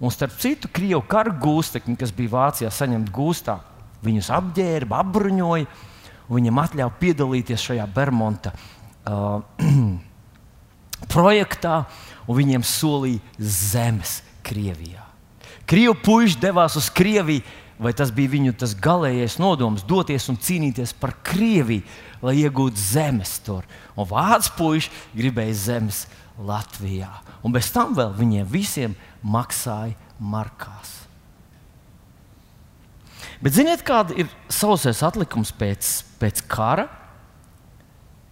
Un 0.00 0.10
starp 0.10 0.32
citu, 0.40 0.70
krievu 0.72 1.02
kara 1.04 1.32
gūstekņi, 1.36 1.94
kas 2.00 2.12
bija 2.16 2.32
Vācijā 2.32 2.70
saņemti 2.72 3.12
gūstā, 3.12 3.58
viņus 4.00 4.30
apģērba, 4.32 5.02
apbruņoja. 5.04 5.68
Viņam 6.38 6.60
atļāva 6.62 6.94
piedalīties 7.00 7.66
šajā 7.70 7.86
Bermuda 7.94 8.52
uh, 8.54 9.40
projektā, 11.14 11.84
un 12.28 12.38
viņiem 12.38 12.66
solīja 12.66 13.22
zemes 13.38 14.20
Krievijā. 14.46 15.04
Krievu 15.70 15.94
puiši 16.02 16.38
devās 16.42 16.76
uz 16.78 16.88
Krieviju, 16.90 17.44
vai 17.80 17.92
tas 17.96 18.10
bija 18.12 18.32
viņu 18.34 18.54
tas 18.60 18.74
galīgais 18.76 19.38
nodoms 19.40 19.84
doties 19.88 20.26
un 20.32 20.38
cīnīties 20.40 20.92
par 21.00 21.14
Krieviju, 21.24 21.86
lai 22.24 22.36
iegūtu 22.42 22.76
zemes 22.80 23.38
tur. 23.44 23.64
Un 23.96 24.08
vācu 24.10 24.52
puiši 24.58 24.92
gribēja 25.16 25.56
zemes 25.64 26.04
Latvijā. 26.36 27.10
Un 27.44 27.54
bez 27.54 27.70
tam 27.72 27.94
vēl 27.96 28.12
viņiem 28.16 28.48
visiem 28.50 28.96
maksāja 29.22 29.96
markās. 30.20 30.98
Bet 33.40 33.56
ziniet, 33.56 33.80
kāda 33.86 34.16
ir 34.20 34.28
sausais 34.52 35.00
atlikums 35.06 35.52
pēc, 35.56 36.00
pēc 36.20 36.44
kara? 36.50 36.86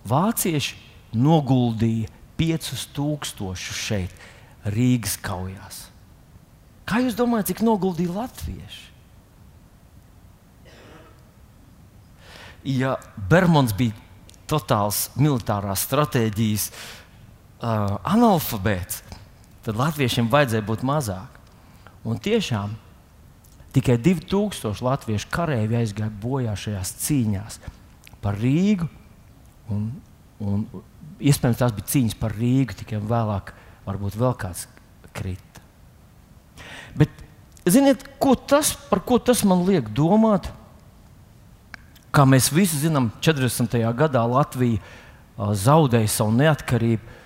Vācieši 0.08 0.76
noguldīja 1.16 2.10
5000 2.38 3.56
šeit, 3.56 4.12
Rīgas 4.68 5.16
kaujās. 5.22 5.86
Kā 6.88 7.02
jūs 7.04 7.16
domājat, 7.18 7.52
cik 7.52 7.64
noguldīja 7.66 8.14
latvieši? 8.14 8.84
Ja 12.68 12.96
Bermons 13.30 13.72
bija 13.76 13.94
totāls 14.48 15.08
militārās 15.16 15.84
stratēģijas 15.86 16.68
uh, 16.72 17.96
analfabēts, 18.08 19.02
tad 19.64 19.78
latviešiem 19.78 20.28
vajadzēja 20.32 20.66
būt 20.68 20.84
mazāk. 20.88 21.38
Un 22.08 22.20
tiešām 22.22 22.74
tikai 23.76 23.98
2000 24.00 24.84
latviešu 24.84 25.30
kareivi 25.32 25.78
aizgāja 25.80 26.12
bojā 26.22 26.54
šajās 26.56 26.94
cīņās 27.04 27.60
par 28.24 28.38
Rīgu. 28.40 28.88
Un, 29.72 29.88
un, 30.40 30.64
iespējams, 31.18 31.58
tās 31.60 31.74
bija 31.76 31.90
cīņas 31.92 32.18
par 32.20 32.34
Rīgu, 32.38 32.76
tikai 32.80 33.00
vēlāk 33.02 33.52
varbūt 33.86 34.18
vēl 34.18 34.36
kāds 34.38 34.66
krita. 35.16 35.64
Bet, 36.98 37.12
ziniet, 37.68 38.04
ko 38.22 38.34
tas, 38.38 38.72
par 38.90 39.02
ko 39.06 39.18
tas 39.22 39.44
man 39.46 39.64
liek 39.68 39.90
domāt? 39.94 40.50
Kā 42.14 42.24
mēs 42.24 42.48
visi 42.54 42.80
zinām, 42.80 43.10
40. 43.22 43.76
gadā 43.96 44.22
Latvija 44.26 44.80
zaudēja 45.36 46.08
savu 46.10 46.32
neatkarību, 46.38 47.18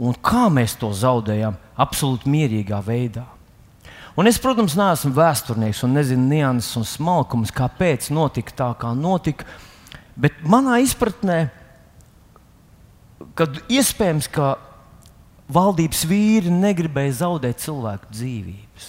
un 0.00 0.16
kā 0.16 0.46
mēs 0.52 0.78
to 0.80 0.90
zaudējām? 0.96 1.58
Absolūti 1.80 2.30
mierīgā 2.32 2.80
veidā. 2.84 3.26
Un 4.18 4.26
es, 4.26 4.40
protams, 4.42 4.74
neesmu 4.76 5.12
vēsturnieks 5.16 5.84
un 5.86 5.94
nezinu 5.96 6.26
nianses 6.32 6.74
un 6.76 6.86
smalkumus, 6.88 7.52
kāpēc 7.54 8.10
notika 8.12 8.56
tā, 8.56 8.70
kā 8.80 8.90
notika. 8.96 9.46
Bet 10.20 10.42
manā 10.44 10.80
izpratnē, 10.84 11.46
kad 13.38 13.56
iespējams, 13.72 14.28
ka 14.32 14.54
valdības 15.50 16.04
vīri 16.08 16.52
negribēja 16.52 17.20
zaudēt 17.22 17.62
cilvēku 17.64 18.10
dzīvības. 18.12 18.88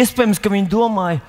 Iespējams, 0.00 0.40
ka 0.42 0.52
viņi 0.52 0.70
domāja, 0.70 1.22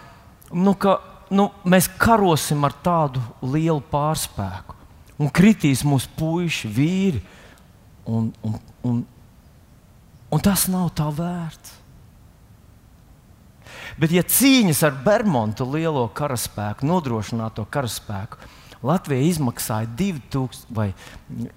nu, 0.53 0.73
ka 0.77 1.00
nu, 1.33 1.50
mēs 1.65 1.89
karosim 2.01 2.65
ar 2.67 2.75
tādu 2.83 3.21
lielu 3.41 3.81
pārspēku, 3.91 4.77
un 5.21 5.31
kritīs 5.33 5.85
mūsu 5.88 6.09
puiši, 6.17 6.71
vīri. 6.71 7.21
Un, 8.11 8.31
un, 8.41 8.57
un, 8.88 9.03
un 10.33 10.41
tas 10.41 10.65
nav 10.73 10.89
tā 10.97 11.05
vērts. 11.13 11.77
Bet, 14.01 14.13
ja 14.15 14.23
cīņas 14.25 14.81
ar 14.88 14.95
Bermudu 15.05 15.67
lielo 15.69 16.07
karaspēku, 16.15 16.88
nodrošināto 16.89 17.67
karaspēku, 17.69 18.39
Latvija 18.83 19.27
izmaksāja 19.29 19.88
2000, 19.97 20.65
vai 20.73 20.89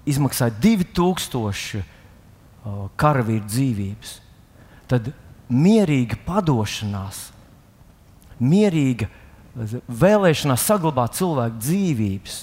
izmaksāja 0.05 0.53
2000 0.61 1.81
uh, 1.81 1.85
karavīru 2.99 3.45
dzīvības, 3.49 4.17
tad 4.89 5.09
mierīga 5.49 6.17
padošanās, 6.25 7.29
mierīga 8.39 9.09
vēlēšanās 9.55 10.65
saglabāt 10.67 11.15
cilvēku 11.17 11.61
dzīvības, 11.63 12.37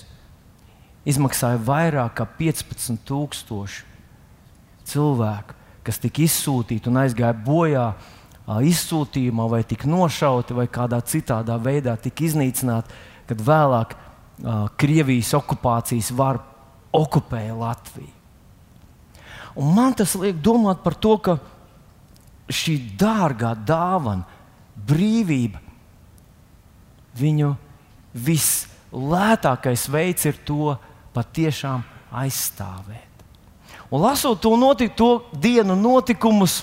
izmaksāja 1.12 1.60
vairāk 1.66 2.14
nekā 2.14 2.26
15,000 2.38 3.82
cilvēku, 4.88 5.56
kas 5.82 5.98
tika 6.02 6.22
izsūtīti 6.24 6.90
un 6.90 7.00
aizgāja 7.02 7.34
bojā 7.34 7.86
izsūtījumā, 8.66 9.48
vai 9.50 9.62
tika 9.66 9.90
nošauti, 9.90 10.54
vai 10.56 10.66
kādā 10.70 10.98
citādā 11.06 11.58
veidā 11.62 11.96
tika 12.00 12.24
iznīcināti, 12.26 12.94
kad 13.28 13.42
vēlāk 13.42 13.94
Krievijas 14.76 15.30
okupācijas 15.38 16.10
vara 16.18 16.42
okupēja 16.92 17.54
Latviju. 17.54 18.10
Un 19.54 19.74
man 19.76 19.94
tas 19.94 20.14
liek 20.16 20.38
domāt 20.42 20.80
par 20.82 20.96
to, 20.96 21.16
ka 21.20 21.36
šī 22.52 22.78
dārgā 22.98 23.52
dāvana, 23.68 24.24
brīvība, 24.88 25.60
viņu 27.16 27.52
vislētākais 28.16 29.86
veids 29.92 30.26
ir 30.28 30.40
to 30.48 30.74
patiešām 31.12 31.84
aizstāvēt. 32.22 33.08
Un 33.92 34.00
lasot 34.00 34.40
to, 34.40 34.54
notik, 34.56 34.94
to 34.96 35.20
dienu 35.36 35.76
notikumus, 35.76 36.62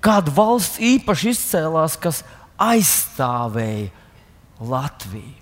kāda 0.00 0.32
valsts 0.32 0.80
īpaši 0.80 1.34
izcēlās, 1.34 1.98
kas 2.00 2.22
aizstāvēja 2.60 3.92
Latviju. 4.60 5.36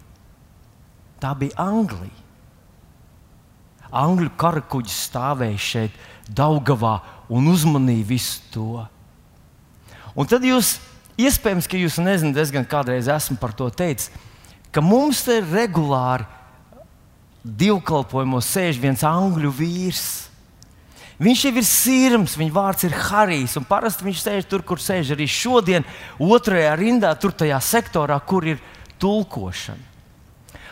Tā 1.22 1.32
bija 1.38 1.56
Anglija. 1.60 2.14
Angļu 3.88 4.30
karakuģis 4.38 4.98
stāvēja 5.08 5.58
šeit, 5.58 6.00
Daugavā, 6.28 6.98
un 7.32 7.48
uzmanīja 7.48 8.04
visu 8.04 8.42
to. 8.52 8.84
Un 10.12 10.28
tad 10.28 10.44
jūs, 10.44 10.74
iespējams, 11.16 11.68
ka 11.70 11.80
jūs 11.80 11.96
nezināt, 12.04 12.36
es 12.42 12.52
gan 12.52 12.68
kādreiz 12.68 13.08
esmu 13.08 13.38
par 13.40 13.54
to 13.56 13.70
teicis, 13.72 14.12
ka 14.68 14.84
mums 14.84 15.22
ir 15.32 15.48
regulāri 15.48 16.28
divkalpojumos 17.42 18.50
sēž 18.52 18.76
viens 18.82 19.04
angļu 19.08 19.54
vīrs 19.56 20.28
Viņš 21.18 21.40
jau 21.48 21.50
ir 21.58 21.66
sirds, 21.66 22.36
viņa 22.38 22.54
vārds 22.54 22.86
ir 22.86 22.94
Harijs. 22.94 23.56
Parasti 23.66 24.06
viņš 24.06 24.20
sēž 24.22 24.46
tur, 24.46 24.62
kur 24.62 24.78
sēž 24.78 25.16
arī 25.16 25.26
šodien, 25.26 25.86
otrajā 26.22 26.76
rindā, 26.78 27.10
tur 27.18 27.34
tajā 27.34 27.58
sektorā, 27.58 28.20
kur 28.22 28.46
ir 28.46 28.60
tulkošana. 29.02 29.87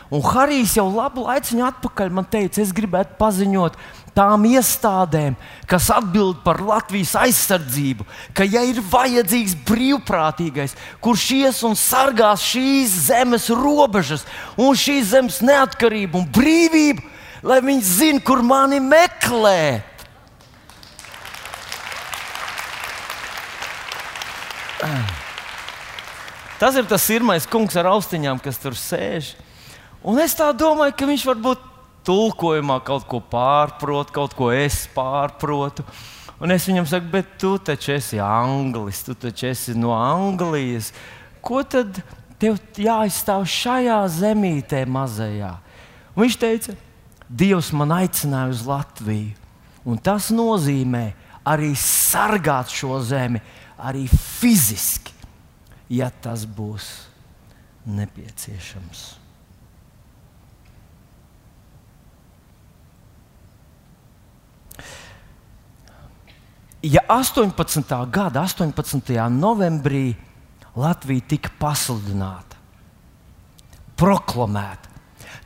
Un 0.07 0.23
Harijs 0.23 0.77
jau 0.77 0.87
labu 0.87 1.25
laiku 1.25 1.59
atpakaļ 1.67 2.11
man 2.15 2.27
teica, 2.31 2.61
es 2.63 2.71
gribētu 2.71 3.17
paziņot 3.19 3.75
tām 4.15 4.45
iestādēm, 4.49 5.35
kas 5.69 5.89
atbild 5.93 6.39
par 6.45 6.61
Latvijas 6.63 7.11
aizsardzību, 7.19 8.07
ka, 8.33 8.47
ja 8.47 8.63
ir 8.65 8.79
vajadzīgs 8.81 9.57
brīvprātīgais, 9.67 10.77
kurš 11.03 11.25
ies 11.37 11.59
un 11.67 11.75
sargās 11.77 12.45
šīs 12.47 12.95
zemes 13.09 13.49
robežas 13.51 14.23
un 14.55 14.73
šīs 14.79 15.11
zemes 15.11 15.41
neatkarību 15.45 16.23
un 16.23 16.31
brīvību, 16.33 17.03
lai 17.45 17.59
viņi 17.67 17.85
zinātu, 17.91 18.25
kur 18.31 18.41
mani 18.41 18.79
meklēt. 18.81 19.93
Tas 26.57 26.73
ir 26.79 26.87
tas 26.89 27.05
pirmais 27.05 27.45
kungs 27.49 27.75
ar 27.77 27.91
austiņām, 27.91 28.39
kas 28.41 28.57
tur 28.61 28.73
sēž. 28.77 29.35
Un 30.07 30.21
es 30.23 30.35
tā 30.39 30.53
domāju, 30.55 30.95
ka 30.95 31.07
viņš 31.09 31.25
varbūt 31.27 31.63
tulkojumā 32.07 32.79
kaut 32.87 33.03
ko 33.09 33.19
pārprot, 33.19 34.13
kaut 34.15 34.35
ko 34.37 34.49
es 34.55 34.85
pārprotu. 34.95 35.83
Un 36.39 36.53
es 36.53 36.67
viņam 36.69 36.87
saku, 36.87 37.09
bet 37.11 37.33
tu 37.41 37.57
taču 37.59 37.95
esi 37.97 38.21
anglis, 38.23 39.01
tu 39.03 39.17
taču 39.17 39.49
esi 39.49 39.75
no 39.75 39.91
Anglijas. 39.97 40.93
Ko 41.43 41.63
tad 41.65 41.99
tev 42.39 42.59
jāizstāv 42.77 43.43
šajā 43.49 43.99
zemītē 44.13 44.85
mazajā? 44.87 45.55
Un 46.13 46.23
viņš 46.23 46.39
teica, 46.39 46.77
Dievs 47.27 47.73
man 47.75 47.91
aicināja 47.91 48.53
uz 48.53 48.63
Latviju. 48.63 49.35
Un 49.87 49.99
tas 50.03 50.29
nozīmē 50.31 51.09
arī 51.47 51.73
sargāt 51.79 52.71
šo 52.71 53.01
zemi, 53.03 53.41
arī 53.79 54.05
fiziski, 54.07 55.15
ja 55.91 56.09
tas 56.23 56.47
būs 56.47 56.89
nepieciešams. 57.87 59.16
Ja 66.83 67.01
18. 67.09 68.11
gada 68.11 68.41
18. 68.41 69.29
novembrī 69.29 70.15
Latvija 70.77 71.25
tika 71.25 71.49
pasludināta, 71.57 72.53
proklamēta, 73.97 74.91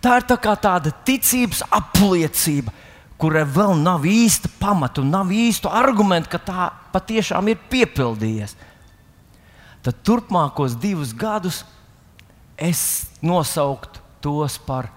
tā 0.04 0.18
ir 0.20 0.26
tā 0.28 0.36
tāda 0.60 0.92
ticības 1.08 1.62
apliecība, 1.72 2.74
kurai 3.16 3.46
vēl 3.48 3.78
nav 3.80 4.04
īsta 4.04 4.52
pamata 4.60 5.00
un 5.00 5.14
nav 5.14 5.32
īstu 5.32 5.72
argumentu, 5.72 6.34
ka 6.34 6.42
tā 6.44 6.66
patiešām 6.92 7.48
ir 7.48 7.62
piepildījies, 7.72 8.58
tad 9.88 10.02
turpmākos 10.04 10.76
divus 10.76 11.14
gadus 11.16 11.62
es 12.60 13.08
nosauktu 13.24 14.04
tos 14.22 14.58
par 14.60 14.92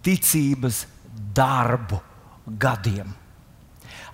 ticības 0.00 0.86
darbu 1.36 2.00
gadiem. 2.46 3.12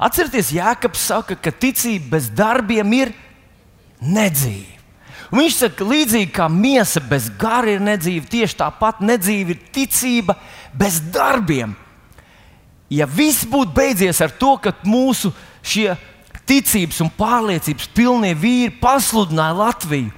Atcerieties, 0.01 0.55
Jānis 0.57 1.03
saka, 1.05 1.37
ka 1.37 1.53
ticība 1.53 2.17
bez 2.17 2.31
darbiem 2.33 2.93
ir 2.97 3.11
nedzīva. 4.01 4.79
Un 5.31 5.45
viņš 5.45 5.59
saka, 5.61 5.87
līdzīgi 5.87 6.33
kā 6.35 6.49
miesa 6.51 7.03
bez 7.05 7.29
gara 7.39 7.77
ir 7.77 7.83
nedzīva, 7.85 8.27
tieši 8.33 8.57
tāpat 8.63 9.03
nedzīva 9.05 9.55
ir 9.55 9.61
ticība 9.75 10.35
bez 10.75 10.99
darbiem. 11.13 11.77
Ja 12.91 13.07
viss 13.07 13.47
būtu 13.47 13.71
beidzies 13.77 14.19
ar 14.25 14.33
to, 14.35 14.57
ka 14.59 14.73
mūsu 14.83 15.31
ticības 16.49 16.99
un 17.05 17.13
pārliecības 17.15 17.93
pilnie 17.95 18.33
vīri 18.35 18.73
pasludināja 18.81 19.55
Latviju, 19.61 20.11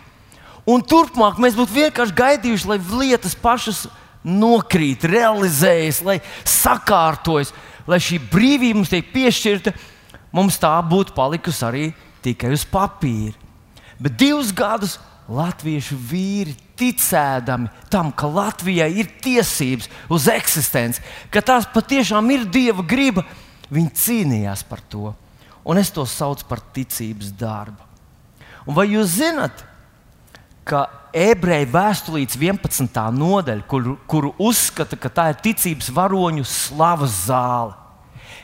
un 0.64 0.80
turpmāk 0.80 1.42
mēs 1.42 1.58
būtu 1.58 1.76
vienkārši 1.76 2.16
gaidījuši, 2.16 2.70
lai 2.70 2.78
lietas 3.02 3.36
pašas 3.36 3.82
nokrīt, 4.24 5.04
realizējas, 5.04 6.00
lai 6.06 6.20
sakārtojas, 6.46 7.52
lai 7.86 8.00
šī 8.02 8.18
brīvība 8.32 8.80
mums 8.80 8.92
tiek 8.92 9.08
piešķirta, 9.12 9.72
mums 10.34 10.58
tā 10.60 10.74
būtu 10.86 11.14
palikusi 11.16 11.64
arī 11.66 11.86
tikai 12.24 12.52
uz 12.54 12.66
papīra. 12.68 13.34
Bet 14.02 14.16
divus 14.18 14.50
gadus 14.54 14.98
latviešu 15.30 15.96
vīri 15.96 16.54
ticēdami 16.78 17.70
tam, 17.92 18.10
ka 18.10 18.26
Latvijai 18.26 18.90
ir 18.98 19.10
tiesības 19.22 19.88
uz 20.12 20.26
eksistenci, 20.32 21.02
ka 21.30 21.42
tās 21.44 21.68
patiešām 21.70 22.30
ir 22.34 22.46
dieva 22.50 22.82
griba, 22.82 23.24
viņi 23.72 23.94
cīnījās 24.02 24.64
par 24.68 24.82
to. 24.90 25.12
Un 25.62 25.78
es 25.78 25.92
to 25.94 26.02
saucu 26.08 26.46
par 26.48 26.60
ticības 26.74 27.30
darbu. 27.38 27.78
Un 28.66 28.74
vai 28.74 28.88
jūs 28.90 29.18
zinat, 29.20 29.62
ka 30.68 30.86
ebreju 31.12 31.68
vēstulītes 31.72 32.38
11. 32.40 32.98
nodaļa, 33.16 33.64
kuru, 33.68 33.96
kuru 34.08 34.32
uzskata, 34.40 34.96
ka 34.96 35.10
tā 35.12 35.28
ir 35.32 35.40
ticības 35.44 35.90
varoņu 35.94 36.44
slavas 36.48 37.24
zāle? 37.26 37.76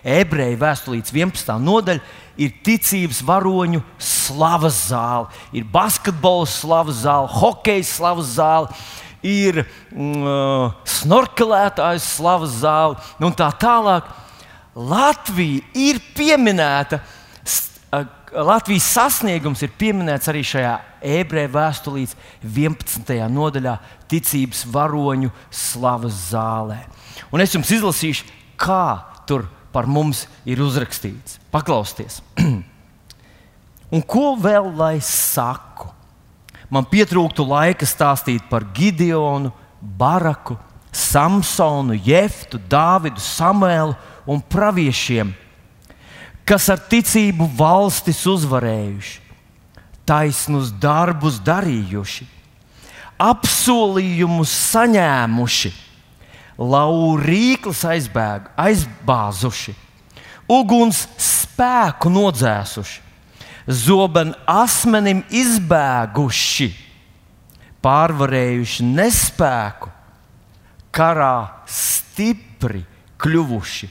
Ebreju 0.04 0.58
vēstulītes 0.60 1.14
11. 1.14 1.56
nodaļa 1.62 2.02
ir 2.38 2.54
ticības 2.64 3.20
varoņu 3.26 3.82
slavas 3.98 4.84
zāle, 4.92 5.26
ir 5.52 5.66
basketbola 5.72 6.46
slavas 6.50 7.02
zāle, 7.02 7.30
hokeja 7.40 7.86
slavas 7.86 8.34
zāle. 8.36 8.70
Ir 9.26 9.64
mm, 9.90 10.20
uh, 10.22 10.76
snorkelētājs, 10.86 12.04
slavas 12.20 12.60
zāle, 12.60 13.00
un 13.18 13.34
tā 13.34 13.48
tālāk. 13.58 14.06
Latvija 14.78 15.64
ir 15.74 15.98
pieminēta, 16.14 17.00
uh, 17.02 18.04
Latvijas 18.46 18.86
sasniegums 18.94 19.64
ir 19.66 19.74
pieminēts 19.80 20.30
arī 20.30 20.44
šajā 20.46 20.76
ebreju 21.02 21.52
vēstulītes 21.54 22.16
11. 22.42 23.12
nodaļā, 23.32 23.76
ticības 24.10 24.64
varoņu 24.72 25.30
slavas 25.50 26.30
zālē. 26.32 26.80
Un 27.32 27.44
es 27.44 27.54
jums 27.54 27.70
izlasīšu, 27.74 28.26
kā 28.58 29.04
tur 29.28 29.46
par 29.72 29.86
mums 29.86 30.26
ir 30.48 30.62
uzrakstīts. 30.64 31.38
Paklausieties! 31.54 32.22
Un 33.94 34.02
ko 34.04 34.34
vēl 34.36 34.72
lai 34.76 34.98
saku? 35.04 35.88
Man 36.68 36.84
pietrūktu 36.84 37.46
laika 37.48 37.86
stāstīt 37.88 38.44
par 38.50 38.66
Gideonu, 38.76 39.54
Baraku, 39.80 40.58
Samsonu, 40.92 41.96
Jeftu, 41.96 42.60
Dāvidu, 42.68 43.22
Samuēlu 43.22 43.94
un 44.28 44.42
praviešiem, 44.44 45.30
kas 46.48 46.68
ar 46.72 46.82
ticību 46.90 47.48
valstis 47.56 48.20
uzvarējuši, 48.28 49.27
taisnus 50.08 50.72
darbus 50.80 51.38
darījuši, 51.44 52.26
apsolījumus 53.18 54.52
saņēmuši 54.72 55.72
laurīklis 56.58 57.84
aizbēg, 57.86 58.48
aizbāzuši, 58.58 59.74
uguns 60.50 61.04
spēku 61.22 62.10
nodzēsuši, 62.10 63.04
zobenu 63.68 64.34
asmenim 64.48 65.22
izbēguši, 65.28 66.70
pārvarējuši 67.84 68.86
nespēku, 68.88 69.92
karā 70.94 71.62
stipri 71.70 72.82
kļuvuši 73.20 73.90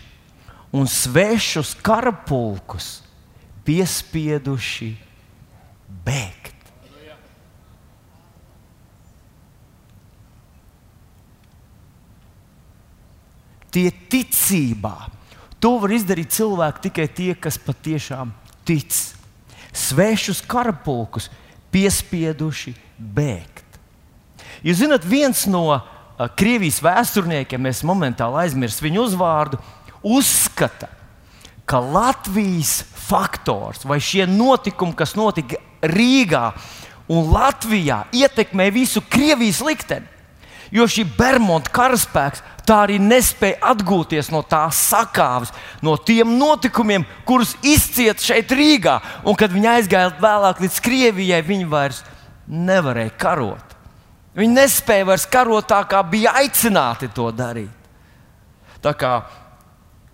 un 0.76 0.90
svešus 0.92 1.76
karapulkus 1.86 2.98
piespieduši 3.68 4.90
bēgt. 6.08 6.58
tie 13.78 13.92
ticībā. 14.10 14.96
To 15.62 15.78
var 15.82 15.94
izdarīt 15.94 16.34
cilvēki 16.34 16.88
tikai 16.88 17.08
tie, 17.14 17.32
kas 17.38 17.60
patiešām 17.62 18.32
tic. 18.68 18.96
Svešus 19.78 20.42
karapulkus 20.50 21.30
piespieduši 21.74 22.74
bēgt. 22.98 23.66
Jūs 24.66 24.82
zināt, 24.82 25.06
viens 25.06 25.46
no 25.50 25.80
Krievijas 26.38 26.80
vēsturniekiem, 26.82 27.62
mēs 27.62 27.84
momentāli 27.86 28.42
aizmirstam 28.42 28.88
viņu 28.88 29.04
uzvārdu, 29.04 29.60
uzskata, 30.02 30.90
ka 31.70 31.78
Latvijas 31.78 32.80
faktors 33.06 33.86
vai 33.86 34.00
šie 34.02 34.26
notikumi, 34.30 34.98
kas 34.98 35.14
notika 35.18 35.60
Rīgā 35.82 36.52
un 37.08 37.32
Latvijā, 37.32 38.06
ietekmē 38.12 38.70
visu 38.74 39.02
Krievijas 39.02 39.62
likteni. 39.64 40.08
Jo 40.72 40.84
šī 40.90 41.06
Bermuda 41.16 41.72
karaspēks 41.72 42.42
tā 42.68 42.82
arī 42.84 42.98
nespēja 43.00 43.62
atgūties 43.72 44.28
no 44.34 44.42
tās 44.44 44.80
sakāves, 44.90 45.54
no 45.80 45.96
tiem 45.96 46.34
notikumiem, 46.36 47.06
kurus 47.28 47.54
izcieta 47.64 48.20
šeit 48.24 48.52
Rīgā. 48.52 48.98
Un 49.24 49.38
kad 49.40 49.54
viņi 49.54 49.72
aizgāja 49.78 50.12
vēlāk 50.20 50.60
līdz 50.66 50.82
Krievijai, 50.84 51.42
viņi 51.48 51.70
vairs 51.72 52.04
nevarēja 52.48 53.16
karot. 53.20 53.76
Viņi 54.38 54.54
nespēja 54.54 55.08
vairs 55.08 55.26
karot 55.32 55.66
tā, 55.72 55.80
kā 55.90 56.04
bija 56.06 56.36
aicināti 56.44 57.10
to 57.16 57.32
darīt. 57.32 57.72
Tā 58.84 58.92
kā 58.94 59.14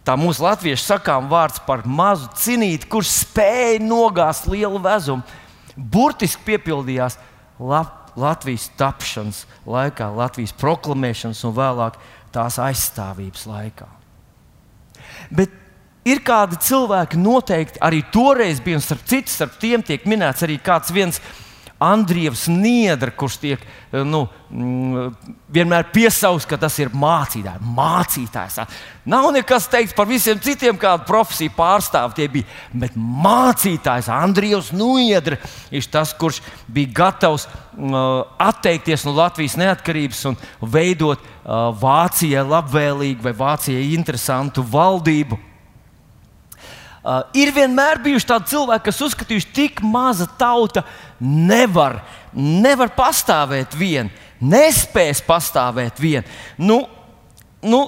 tā 0.06 0.16
mūsu 0.20 0.46
latviešu 0.46 0.86
sakām 0.86 1.28
vārds 1.32 1.60
par 1.66 1.84
mazu 1.84 2.30
cinīti, 2.40 2.88
kurš 2.88 3.10
spēja 3.24 3.82
nogāzt 3.84 4.48
lielu 4.52 4.80
vezumu, 4.84 5.26
burtiski 5.76 6.44
piepildījās 6.52 7.18
Latvijas. 7.60 8.70
Tapšanas 8.78 9.44
laikā, 9.66 10.10
Latvijas 10.14 10.54
proklamēšanas 10.60 11.44
un 11.48 11.56
vēlāk 11.58 11.98
tās 12.34 12.60
aizstāvības 12.62 13.48
laikā. 13.50 13.88
Bet 15.34 15.54
ir 16.08 16.22
kādi 16.26 16.60
cilvēki, 16.62 17.20
noteikti 17.22 17.82
arī 17.84 18.04
toreiz 18.14 18.62
bija, 18.64 18.80
un 18.80 18.86
starp 18.86 19.06
citu, 19.10 19.32
starp 19.32 19.58
tiem 19.62 19.84
tiek 19.86 20.06
minēts 20.10 20.46
arī 20.46 20.60
kāds 20.62 20.94
viens 20.94 21.22
Andrievs 21.84 22.48
Niedra, 22.48 23.12
kurš 23.12 23.36
tiek 23.42 23.64
nu, 23.92 24.24
mm, 24.50 25.12
vienmēr 25.54 25.90
piesaucis, 25.94 26.48
ka 26.50 26.58
tas 26.58 26.78
ir 26.80 26.90
mācītājs. 26.90 27.62
mācītājs. 27.62 28.60
Nav 29.06 29.30
nekas 29.36 29.68
teikts 29.68 29.94
par 29.94 30.08
visiem 30.08 30.40
citiem, 30.40 30.78
kādu 30.80 31.06
profesiju 31.06 31.54
pārstāvji 31.58 32.16
tie 32.16 32.28
bija. 32.28 32.50
Bet 32.74 32.96
mācītājs 32.96 34.10
Andrievs 34.10 34.72
Niedra 34.72 35.38
ir 35.72 35.88
tas, 35.92 36.14
kurš 36.14 36.42
bija 36.68 36.94
gatavs 37.04 37.48
uh, 37.48 38.26
atteikties 38.40 39.06
no 39.06 39.14
Latvijas 39.14 39.58
neatkarības 39.60 40.26
un 40.32 40.38
veidot 40.62 41.20
uh, 41.20 41.72
Vācijai 41.78 42.46
labvēlīgu 42.48 43.22
vai 43.22 43.34
Vācijai 43.38 43.94
interesantu 43.94 44.64
valdību. 44.64 45.40
Uh, 47.04 47.20
ir 47.36 47.50
vienmēr 47.52 48.00
bijuši 48.00 48.28
tādi 48.30 48.54
cilvēki, 48.54 48.86
kas 48.86 49.02
uzskatījuši, 49.04 49.48
ka 49.50 49.56
tik 49.58 49.82
maza 49.84 50.24
tauta 50.40 50.86
nevar, 51.24 52.02
nevar 52.36 52.92
pastāvēt 52.98 53.78
viena, 53.78 54.12
nespēs 54.44 55.24
pastāvēt 55.26 56.02
viena. 56.04 56.28
Nu, 56.58 56.82
nu, 57.64 57.82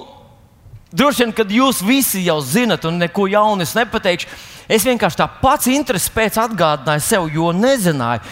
droši 0.92 1.24
vien, 1.24 1.36
kad 1.36 1.52
jūs 1.52 1.82
visi 1.84 2.24
jau 2.26 2.38
zinat, 2.40 2.86
un 2.88 3.00
neko 3.02 3.28
jaunu 3.30 3.66
es 3.66 3.76
nepateikšu, 3.76 4.32
es 4.72 4.86
vienkārši 4.88 5.20
tā 5.20 5.28
pats 5.42 5.68
interesi 5.70 6.12
pēc 6.14 6.40
atgādināju 6.46 7.04
sev, 7.04 7.30
jo 7.32 7.52
nezināju. 7.54 8.24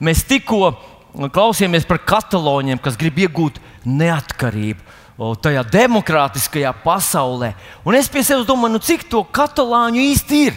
Mēs 0.00 0.24
tikko 0.28 0.74
klausījāmies 1.32 1.88
par 1.88 2.00
kataloniem, 2.06 2.80
kas 2.80 2.98
grib 3.00 3.18
iegūt 3.20 3.60
neatkarību 3.84 4.98
tajā 5.20 5.60
demokrātiskajā 5.68 6.70
pasaulē. 6.80 7.52
Un 7.84 7.96
es 7.98 8.08
pie 8.08 8.22
sevis 8.24 8.46
domāju, 8.48 8.78
nu, 8.78 8.80
cik 8.80 9.04
to 9.10 9.20
katalāņu 9.36 10.00
īsti 10.00 10.38
ir. 10.46 10.54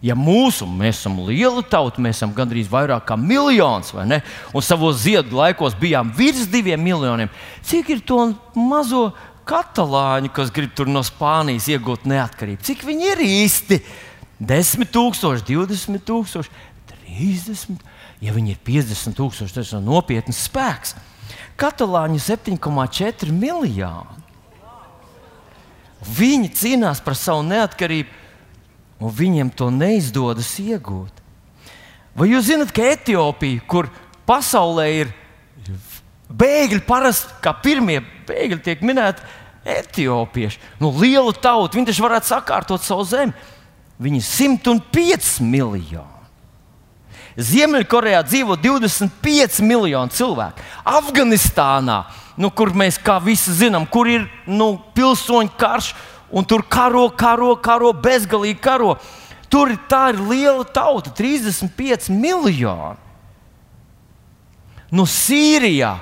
Ja 0.00 0.14
mūsu, 0.16 0.64
mēs 0.64 1.02
esam 1.02 1.18
liela 1.26 1.60
tauta, 1.60 2.00
mēs 2.00 2.16
esam 2.16 2.30
gandrīz 2.32 2.70
vairāk 2.72 3.04
kā 3.10 3.18
miljons, 3.20 3.90
vai 3.92 4.06
ne? 4.08 4.20
Un 4.56 4.64
savos 4.64 5.02
ziedu 5.02 5.36
laikos 5.36 5.76
bijām 5.76 6.14
virs 6.16 6.46
diviem 6.48 6.80
miljoniem. 6.80 7.28
Cik 7.68 7.90
ir 7.92 8.00
to 8.08 8.30
mazo 8.56 9.10
katalāņu, 9.48 10.30
kas 10.32 10.52
grib 10.56 10.72
tur 10.76 10.88
no 10.88 11.02
Spānijas 11.04 11.68
iegūt 11.68 12.06
neatkarību? 12.08 12.64
Cik 12.64 12.86
viņi 12.88 13.12
ir 13.12 13.22
īsti? 13.26 13.80
10 14.40 14.88
tūkstoši, 14.88 15.44
20 15.50 16.00
tūkstoši, 16.08 16.54
30. 17.12 17.84
Ja 18.24 18.32
viņi 18.32 18.54
ir 18.54 18.62
50 18.64 19.18
tūkstoši, 19.18 19.56
tas 19.58 19.74
ir 19.76 19.84
nopietns 19.84 20.40
spēks. 20.46 20.94
Katalāņi 21.60 22.22
7,4 22.24 23.36
miljoni. 23.36 24.16
Viņi 26.00 26.48
cīnās 26.56 27.04
par 27.04 27.18
savu 27.20 27.44
neatkarību, 27.44 28.19
un 29.00 29.14
viņiem 29.16 29.50
to 29.56 29.70
neizdodas 29.72 30.52
iegūt. 30.62 31.20
Vai 32.16 32.28
jūs 32.32 32.50
zināt, 32.50 32.72
ka 32.74 32.84
Etiopija, 32.84 33.62
kur 33.70 33.88
pasaulē 34.28 34.86
ir 34.92 35.12
bēgļi, 36.30 36.82
parasti 36.86 37.40
kā 37.42 37.54
pirmie 37.62 38.00
bēgļi 38.28 38.60
tiek 38.66 38.84
minēti 38.86 39.24
etiopieši, 39.70 40.60
nu, 40.80 40.92
liela 41.00 41.32
tauta, 41.32 41.76
viņi 41.78 41.90
taču 41.90 42.06
varētu 42.06 42.32
sakārtot 42.32 42.84
savu 42.84 43.06
zemi. 43.08 43.36
Viņi 44.00 44.22
ir 44.22 44.24
105 44.24 45.34
miljoni. 45.44 46.16
Ziemeļkorejā 47.40 48.22
dzīvo 48.26 48.56
25 48.58 49.60
miljoni 49.64 50.16
cilvēku. 50.16 50.64
Afganistānā 50.88 52.00
nu, 52.40 52.50
kur 52.50 52.72
mēs 52.76 52.98
kā 53.00 53.18
visi 53.22 53.52
zinām, 53.54 53.86
kur 53.86 54.08
ir 54.08 54.24
nu, 54.48 54.72
pilsoņu 54.96 55.52
karš, 55.60 55.92
un 56.30 56.46
tur 56.46 56.64
karo, 56.68 57.08
karo, 57.10 57.54
karo, 57.56 57.92
bezgalīgi 57.92 58.60
karo. 58.62 58.96
Tur 59.50 59.72
tā 59.90 60.10
ir 60.12 60.20
liela 60.30 60.64
tauta, 60.64 61.10
35 61.10 62.10
miljoni. 62.14 62.98
Nu, 64.90 65.06
Sīrijā 65.06 65.96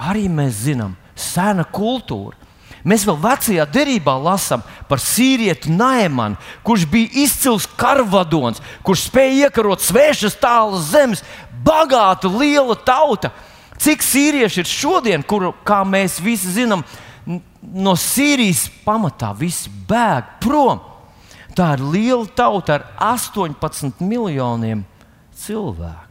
arī 0.00 0.26
mēs 0.30 0.64
zinām, 0.66 0.94
sena 1.18 1.66
kultūra. 1.66 2.36
Mēs 2.80 3.04
vēl 3.04 3.18
vecajā 3.20 3.66
derībā 3.68 4.14
lasām 4.16 4.62
par 4.88 5.02
sīrieti 5.04 5.68
Naimanu, 5.74 6.38
kurš 6.64 6.86
bija 6.88 7.10
izcils 7.26 7.66
karavadons, 7.78 8.62
kurš 8.86 9.04
spēja 9.10 9.50
iekarot 9.50 9.84
svešas 9.84 10.38
tālas 10.40 10.88
zemes, 10.94 11.20
bagāta, 11.66 12.30
liela 12.32 12.78
tauta. 12.78 13.34
Cik 13.80 14.02
sīrieši 14.04 14.62
ir 14.62 14.68
šodien, 14.68 15.22
kur, 15.24 15.50
kā 15.64 15.82
mēs 15.88 16.18
visi 16.24 16.48
zinām, 16.56 16.84
no 17.62 17.94
Sīrijas 17.98 18.68
pamatā 18.84 19.32
visi 19.36 19.70
bēg 19.88 20.38
prom. 20.42 20.80
Tā 21.56 21.74
ir 21.76 21.82
liela 21.82 22.26
tauta 22.36 22.78
ar 22.78 22.86
18 23.16 24.00
miljoniem 24.06 24.84
cilvēku. 25.36 26.06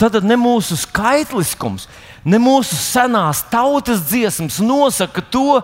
Tad 0.00 0.20
ne 0.24 0.36
mūsu 0.40 0.76
skaitliskums, 0.80 1.86
ne 2.24 2.38
mūsu 2.40 2.76
senās 2.76 3.42
tautas 3.52 4.04
dziesmas 4.08 4.60
nosaka 4.64 5.24
to, 5.32 5.60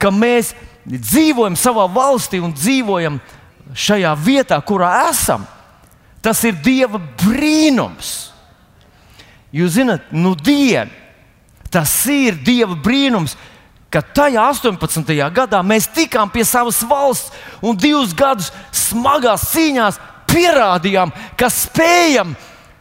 ka 0.00 0.10
mēs 0.12 0.54
dzīvojam 0.84 1.56
savā 1.60 1.86
valstī 1.92 2.40
un 2.42 2.52
dzīvojam 2.56 3.20
šajā 3.76 4.12
vietā, 4.20 4.58
kurā 4.64 4.90
esam. 5.10 5.46
Tas 6.20 6.42
ir 6.44 6.58
Dieva 6.60 7.00
brīnums. 7.22 8.30
Jūs 9.56 9.78
zināt, 9.78 10.10
nu 10.12 10.34
diena, 10.36 10.92
tas 11.70 11.92
ir 12.10 12.38
Dieva 12.44 12.76
brīnums, 12.76 13.36
ka 13.90 14.02
tajā 14.02 14.42
18. 14.52 15.14
gadā 15.34 15.62
mēs 15.66 15.88
tikām 15.90 16.30
pie 16.30 16.44
savas 16.46 16.82
valsts 16.86 17.32
un 17.62 17.78
divus 17.78 18.14
gadus 18.14 18.52
smagās 18.74 19.48
cīņās 19.50 19.98
pierādījām, 20.30 21.12
ka 21.38 21.50
spējam 21.50 22.36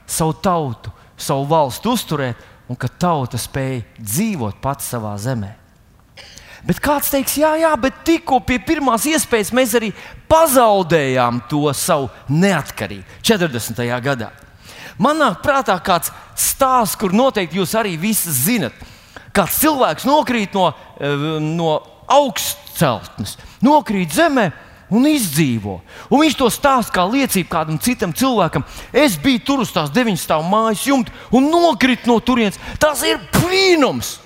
savu 0.09 0.35
tautu, 0.41 0.93
savu 1.17 1.47
valstu 1.49 1.95
uzturēt 1.95 2.45
un 2.69 2.77
ka 2.77 2.89
tauta 2.89 3.39
spēja 3.41 3.81
dzīvot 3.97 4.61
pati 4.61 4.85
savā 4.85 5.15
zemē. 5.21 5.55
Bet 6.67 6.81
kāds 6.83 7.09
teiks, 7.13 7.37
jā, 7.39 7.53
jā, 7.61 7.71
bet 7.79 8.01
tikko 8.05 8.41
pie 8.43 8.59
pirmās 8.61 9.05
iespējas 9.07 9.53
mēs 9.55 9.73
arī 9.79 9.93
pazaudējām 10.29 11.39
to 11.49 11.63
savu 11.73 12.09
neatkarību 12.29 13.21
40. 13.23 13.79
gadā. 14.03 14.29
Man 14.99 15.21
nāk 15.21 15.39
prātā 15.43 15.77
kāds 15.83 16.11
stāsts, 16.35 16.97
kur 16.99 17.15
noteikti 17.15 17.59
jūs 17.59 17.75
arī 17.79 17.95
visi 17.99 18.31
zinat. 18.35 18.75
Kāds 19.35 19.59
cilvēks 19.61 20.07
nokrīt 20.09 20.55
no, 20.57 20.73
eh, 20.99 21.39
no 21.39 21.77
augstceltnes, 22.09 23.37
nokrīt 23.63 24.11
zemē 24.17 24.49
un 24.89 25.05
izdzīvo. 25.05 25.79
Un 26.09 26.23
viņš 26.23 26.37
to 26.37 26.47
stāsta 26.51 26.95
kā 26.97 27.05
liecību 27.05 27.49
kādam 27.51 27.77
citam 27.81 28.13
cilvēkam. 28.13 28.65
Es 28.91 29.17
biju 29.21 29.43
tur 29.45 29.63
uz 29.63 29.71
tās 29.71 29.93
deviņas 29.93 30.25
stāvu 30.25 30.49
mājas 30.49 30.87
jumta 30.89 31.13
un 31.31 31.49
nokritu 31.53 32.09
no 32.09 32.19
turienes. 32.19 32.59
Tas 32.81 33.03
ir 33.07 33.21
brīnums! 33.35 34.17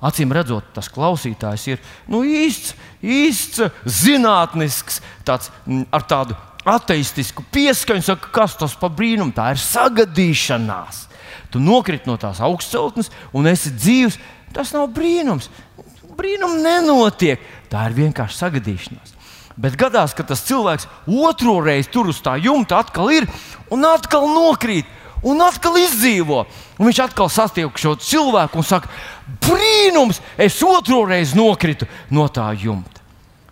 Acīm 0.00 0.32
redzot, 0.32 0.64
tas 0.72 0.88
klausītājs 0.88 1.66
ir 1.68 1.80
nu, 2.08 2.22
īsts, 2.24 2.72
īsts, 3.04 3.66
zinātnisks, 3.84 5.02
tāds, 5.28 5.50
mm, 5.66 5.90
ar 5.92 6.06
tādu 6.08 6.36
ateistisku 6.68 7.44
pieskaņu, 7.52 8.04
saka, 8.04 8.30
kas 8.34 8.56
tas 8.60 8.74
par 8.78 8.92
brīnumu? 8.96 9.34
Tā 9.36 9.52
ir 9.54 9.62
sagadīšanās. 9.62 11.06
Tu 11.50 11.62
nokriti 11.62 12.08
no 12.10 12.16
tās 12.20 12.40
augstceltnes 12.44 13.10
un 13.36 13.48
esi 13.50 13.72
dzīves. 13.74 14.18
Tas 14.54 14.74
nav 14.74 14.90
brīnums. 14.94 15.48
Brīnums 16.18 16.60
nenotiek. 16.62 17.42
Tā 17.70 17.86
ir 17.88 17.96
vienkārši 17.96 18.38
sagadīšanās. 18.38 19.16
Bet 19.60 19.76
gadās, 19.78 20.14
ka 20.16 20.24
tas 20.26 20.42
cilvēks 20.46 20.86
otro 21.06 21.58
reizi 21.64 21.90
tur 21.92 22.08
uz 22.10 22.20
tā 22.24 22.36
jumta 22.40 22.78
atkal 22.80 23.10
ir 23.12 23.26
un 23.70 23.84
atkal 23.88 24.28
nokrīt. 24.30 24.88
Un 25.20 25.42
atkal 25.44 25.76
izdzīvo. 25.76 26.46
Un 26.78 26.88
viņš 26.88 27.02
atkal 27.04 27.28
sastiek 27.28 27.76
šo 27.76 27.92
cilvēku 28.00 28.56
un 28.56 28.64
saka, 28.64 28.88
brīnums, 29.44 30.22
es 30.40 30.56
otru 30.64 31.02
reizi 31.10 31.36
nokritu 31.36 31.88
no 32.08 32.24
tā 32.32 32.46
jumta. 32.56 32.99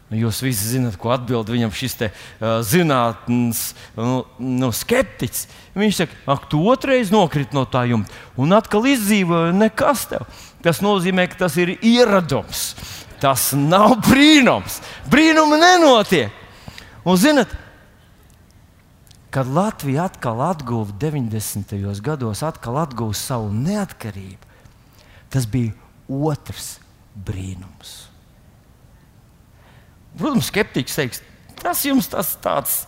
Nu, 0.08 0.16
jūs 0.16 0.40
visi 0.40 0.70
zināt, 0.70 0.96
ko 0.96 1.12
atbild 1.12 1.50
viņam 1.52 1.72
šis 1.76 1.98
te, 2.00 2.08
uh, 2.08 2.60
zinātnīs 2.64 3.74
nu, 3.98 4.22
nu, 4.40 4.70
skeptiķis. 4.72 5.44
Viņš 5.76 6.00
saka, 6.00 6.16
ak, 6.32 6.46
tu 6.48 6.62
otrais 6.72 7.12
nokrīt 7.12 7.52
no 7.56 7.66
tā 7.68 7.84
jumta 7.90 8.14
un 8.40 8.56
atkal 8.56 8.88
izdzīvoja 8.88 9.52
nekas 9.52 10.06
tev. 10.08 10.24
Tas 10.64 10.80
nozīmē, 10.82 11.28
ka 11.28 11.44
tas 11.44 11.58
ir 11.60 11.76
ieradums. 11.76 12.72
Tas 13.20 13.50
nav 13.52 13.98
brīnums. 14.08 14.80
Brīnumi 15.12 15.60
nenotiek. 15.60 16.32
Un 17.04 17.18
zinat, 17.20 17.52
kad 19.30 19.46
Latvija 19.46 20.08
atkal 20.08 20.40
atguva 20.48 20.92
90. 21.00 22.00
gados, 22.00 22.42
atkal 22.42 22.80
atguva 22.80 23.16
savu 23.16 23.52
neatkarību, 23.52 24.56
tas 25.28 25.44
bija 25.50 25.76
otrs 26.08 26.78
brīnums. 27.12 28.07
Protams, 30.18 30.48
skeptiķis 30.50 30.98
teiks, 30.98 31.20
tas 31.60 31.84
jums 31.86 32.08
tas 32.10 32.34
tāds 32.42 32.80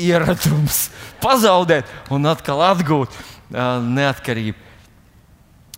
ieradums, 0.00 0.88
pazaudēt 1.24 1.90
un 2.14 2.26
atkal 2.30 2.62
atgūt 2.72 3.12
uh, 3.14 3.78
neatkarību. 3.82 4.58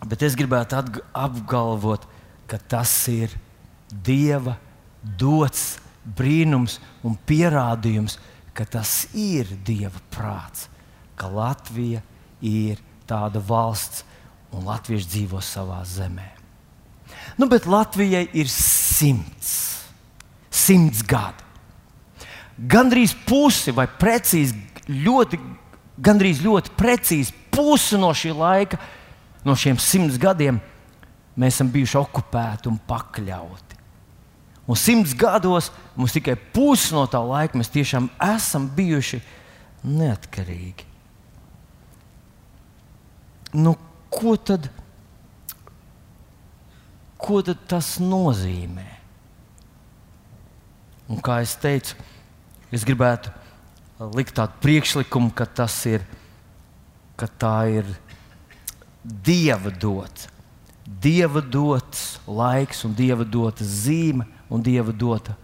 Bet 0.07 0.23
es 0.27 0.37
gribētu 0.37 0.79
apgalvot, 1.17 2.05
ka 2.47 2.61
tas 2.61 2.93
ir 3.11 3.33
Dieva 3.87 4.57
dots 5.19 5.77
brīnums 6.17 6.79
un 7.07 7.17
pierādījums, 7.29 8.19
ka 8.57 8.67
tas 8.69 9.07
ir 9.15 9.49
Dieva 9.67 10.01
prāts, 10.13 10.67
ka 11.17 11.31
Latvija 11.31 12.03
ir 12.45 12.83
tāda 13.09 13.41
valsts 13.41 14.05
un 14.55 14.67
latvieši 14.67 15.09
dzīvo 15.13 15.41
savā 15.45 15.83
zemē. 15.87 16.29
Nu, 17.37 17.49
bet 17.51 17.69
Latvijai 17.69 18.27
ir 18.37 18.49
simts 18.51 19.76
simts 20.67 21.03
gadi. 21.07 21.45
Gandrīz 22.57 23.13
pusi, 23.27 23.75
vai 23.77 23.85
precīzi, 23.87 24.57
ļoti, 24.89 25.39
gandrīz 26.01 26.41
ļoti 26.45 26.73
precīzi 26.77 27.35
pusi 27.53 27.99
no 28.01 28.13
šī 28.17 28.33
laika, 28.37 28.81
no 29.45 29.57
šiem 29.59 29.79
simts 29.81 30.17
gadiem, 30.21 30.59
mēs 31.37 31.59
esam 31.59 31.71
bijuši 31.73 31.99
okupēti 32.01 32.71
un 32.71 32.79
pakļauti. 32.89 33.77
Un 34.67 34.79
simts 34.79 35.13
gados 35.15 35.71
mums 35.95 36.17
tikai 36.17 36.35
pusi 36.35 36.95
no 36.97 37.05
tā 37.07 37.21
laika 37.23 37.59
mēs 37.59 37.71
tiešām 37.71 38.09
esam 38.35 38.67
bijuši 38.75 39.21
neatkarīgi. 39.87 40.89
Nu, 43.57 43.77
ko, 44.11 44.35
tad, 44.37 44.67
ko 47.21 47.41
tad 47.47 47.63
tas 47.71 47.95
nozīmē? 48.03 48.96
Un 51.07 51.21
kā 51.23 51.39
jau 51.45 51.59
teicu, 51.63 51.95
es 52.75 52.85
gribētu 52.87 53.31
likt 54.17 54.35
tādu 54.37 54.59
priekšlikumu, 54.65 55.31
ka 55.37 55.47
tas 55.47 55.75
ir, 55.89 56.03
ka 57.17 57.29
tā 57.31 57.57
ir 57.79 57.93
dieva 59.03 59.71
dots. 59.71 60.29
Dieva 60.87 61.41
dots 61.43 62.21
laiks, 62.27 62.85
un 62.87 62.95
dieva 62.95 63.25
dota 63.27 63.65
zīme, 63.65 64.27
un 64.51 64.63
dieva 64.63 64.93
dota 64.95 65.35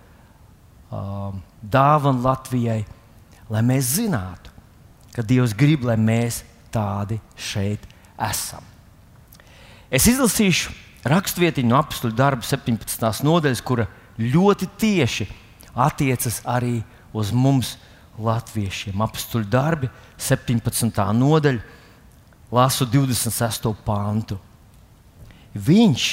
um, 0.90 1.40
dāvana 1.62 2.22
Latvijai, 2.22 2.82
lai 3.50 3.62
mēs 3.66 3.96
zinātu, 3.96 4.52
ka 5.12 5.24
Dievs 5.26 5.54
grib, 5.56 5.84
lai 5.86 5.98
mēs 6.00 6.42
tādi 6.72 7.18
šeit 7.36 7.84
esam. 8.16 8.64
Es 9.92 10.06
izlasīšu 10.08 10.72
rakstvietiņu 11.08 11.68
no 11.68 11.80
apakstuļu 11.82 12.16
darba 12.16 12.46
17. 12.46 13.24
nodaļas, 13.26 13.64
kura 13.66 13.88
ļoti 14.20 14.68
tieši 14.80 15.26
attiecas 15.74 16.40
arī 16.44 16.80
uz 17.12 17.32
mums, 17.32 17.76
latviešiem. 18.18 19.00
Apstuļu 19.00 19.48
darbi, 19.48 19.88
17. 20.20 21.00
nodaļa, 21.16 21.62
lasu 22.52 22.86
26. 22.86 23.72
pāntu. 23.86 24.38
Viņš 25.52 26.08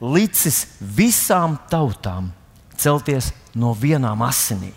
licis 0.00 0.64
visām 0.80 1.58
tautām 1.70 2.30
celties 2.80 3.30
no 3.54 3.74
vienām 3.76 4.24
asinīm. 4.24 4.76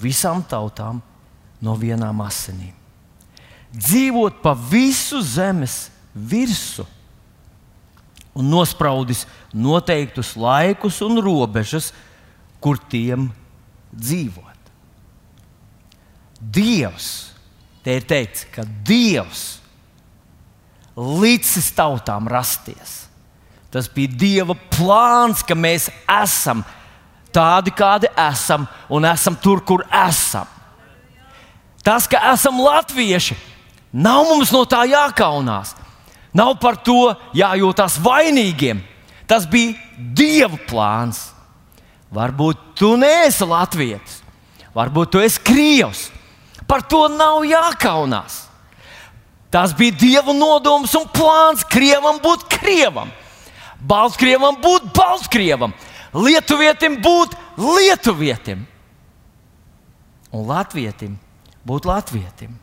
Visām 0.00 0.42
tautām 0.46 1.02
no 1.60 1.74
vienām 1.76 2.22
asinīm. 2.24 2.72
Dzīvot 3.70 4.40
pa 4.42 4.54
visu 4.54 5.20
zemes 5.22 5.90
virsmu 6.14 6.86
un 8.34 8.46
nospraudis 8.50 9.26
noteiktus 9.52 10.32
laikus 10.38 11.00
un 11.02 11.18
robežas, 11.22 11.90
kur 12.60 12.78
tiem 12.90 13.28
dzīvot. 13.90 14.46
Dievs, 16.40 17.08
te 17.84 17.98
ir 17.98 18.06
teikts, 18.08 18.46
ka 18.52 18.64
Dievs 18.64 19.60
līdzis 20.96 21.70
tautām 21.76 22.28
rasties. 22.28 23.04
Tas 23.70 23.86
bija 23.92 24.10
Dieva 24.18 24.56
plāns, 24.74 25.44
ka 25.46 25.54
mēs 25.54 25.88
esam 26.10 26.64
tādi, 27.30 27.70
kādi 27.70 28.10
esam, 28.18 28.66
un 28.90 29.06
esam 29.06 29.36
tur, 29.38 29.62
kur 29.62 29.84
esam. 29.94 30.48
Tas, 31.84 32.08
ka 32.10 32.18
esam 32.32 32.58
latvieši, 32.60 33.36
nav 33.92 34.26
mums 34.28 34.50
no 34.52 34.64
tā 34.68 34.82
jākaunās. 34.90 35.76
Nav 36.36 36.56
par 36.62 36.76
to 36.84 37.12
jājūtas 37.34 37.96
vainīgiem. 38.02 38.82
Tas 39.30 39.46
bija 39.50 39.74
Dieva 39.96 40.58
plāns. 40.68 41.30
Varbūt 42.10 42.74
tu 42.78 42.96
neesi 42.98 43.46
Latvijas, 43.46 44.18
varbūt 44.74 45.12
tu 45.14 45.20
esi 45.22 45.42
Krievs. 45.46 46.08
Par 46.66 46.82
to 46.86 47.06
nav 47.10 47.44
jākaunās. 47.46 48.46
Tas 49.50 49.72
bija 49.74 49.94
Dieva 49.98 50.34
nodoms 50.34 50.92
un 50.94 51.06
plāns 51.10 51.64
Krievam 51.66 52.20
būt 52.22 52.46
Krievam, 52.50 53.10
Baltkrievam 53.82 54.58
būt 54.62 54.92
Baltkrievam, 54.94 55.74
Lietuvietim 56.14 56.98
būt 57.02 57.34
Lietuvietim 57.58 58.66
un 60.30 60.46
Latvietim 60.46 61.16
būt 61.66 61.86
Latvietim. 61.90 62.54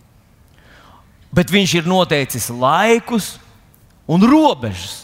Bet 1.31 1.51
viņš 1.51 1.73
ir 1.81 1.89
noteicis 1.89 2.47
laikus 2.49 3.35
un 4.07 4.23
robežas, 4.23 5.03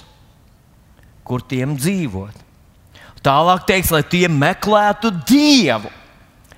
kur 1.27 1.43
tiem 1.43 1.75
dzīvot. 1.75 2.42
Tālāk 3.23 3.63
teiks, 3.67 3.91
lai 3.93 4.03
tie 4.03 4.27
meklētu 4.27 5.13
Dievu, 5.23 5.87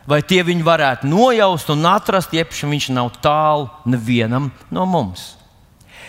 vai 0.09 0.21
tie 0.25 0.41
viņu 0.45 0.65
varētu 0.65 1.09
nojaust 1.09 1.69
un 1.69 1.85
atrast, 1.85 2.33
jeb 2.33 2.49
viņš 2.49 2.89
nav 2.93 3.11
tālu 3.21 3.69
nevienam 3.85 4.49
no 4.73 4.85
mums. 4.89 5.35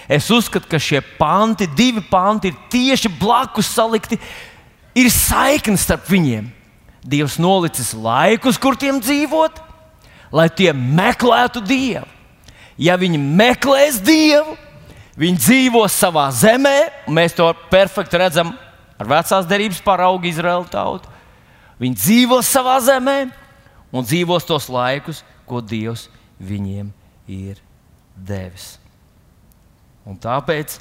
Es 0.09 0.31
uzskatu, 0.31 0.69
ka 0.71 0.79
šie 0.79 1.03
panti, 1.19 1.66
divi 1.66 2.01
panti, 2.01 2.53
ir 2.53 2.59
tieši 2.71 3.11
blakus 3.19 3.69
salikti. 3.75 4.19
Ir 4.97 5.11
saikne 5.12 5.77
starp 5.77 6.07
viņiem. 6.09 6.47
Dievs 7.07 7.37
nolicis 7.42 7.92
laikus, 7.92 8.59
kur 8.59 8.79
tiem 8.79 9.01
dzīvot, 9.03 9.59
lai 10.35 10.47
tie 10.51 10.73
meklētu 10.73 11.61
Dievu. 11.62 12.07
Ja 12.79 12.97
viņi 13.01 13.19
meklēs 13.19 14.01
Dievu, 14.05 14.57
viņi 15.19 15.42
dzīvos 15.42 15.97
savā 15.97 16.29
zemē, 16.35 16.77
mēs 17.09 17.37
to 17.37 17.47
perfekti 17.71 18.21
redzam 18.21 18.55
ar 18.96 19.11
vecās 19.11 19.48
derības 19.48 19.82
paraugu 19.85 20.28
Izraēlu 20.30 20.68
tautu. 20.72 21.11
Viņi 21.80 22.00
dzīvos 22.00 22.48
savā 22.48 22.78
zemē 22.80 23.18
un 23.92 24.06
dzīvos 24.06 24.46
tos 24.48 24.70
laikus, 24.72 25.22
ko 25.46 25.61
Dievs 25.61 26.09
viņiem 26.40 26.88
ir 27.28 27.61
devis. 28.16 28.76
Un 30.06 30.16
tāpēc 30.20 30.78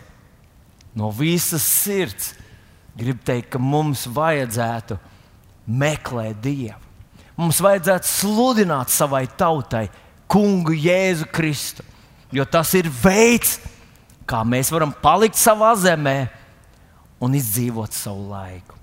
no 0.95 1.11
visas 1.11 1.65
sirds 1.65 2.33
gribu 2.95 3.19
teikt, 3.27 3.51
ka 3.51 3.59
mums 3.59 4.05
vajadzētu 4.07 4.97
meklēt 5.67 6.39
Dievu. 6.43 6.79
Mums 7.35 7.59
vajadzētu 7.59 8.07
sludināt 8.07 8.93
savai 8.93 9.25
tautai 9.27 9.89
Kungu 10.31 10.71
Jēzu 10.71 11.27
Kristu. 11.35 11.83
Jo 12.31 12.45
tas 12.47 12.71
ir 12.77 12.87
veids, 12.87 13.57
kā 14.25 14.39
mēs 14.47 14.71
varam 14.71 14.93
palikt 15.03 15.37
savā 15.37 15.73
zemē 15.77 16.29
un 17.25 17.35
izdzīvot 17.37 17.95
savu 17.95 18.29
laiku. 18.29 18.77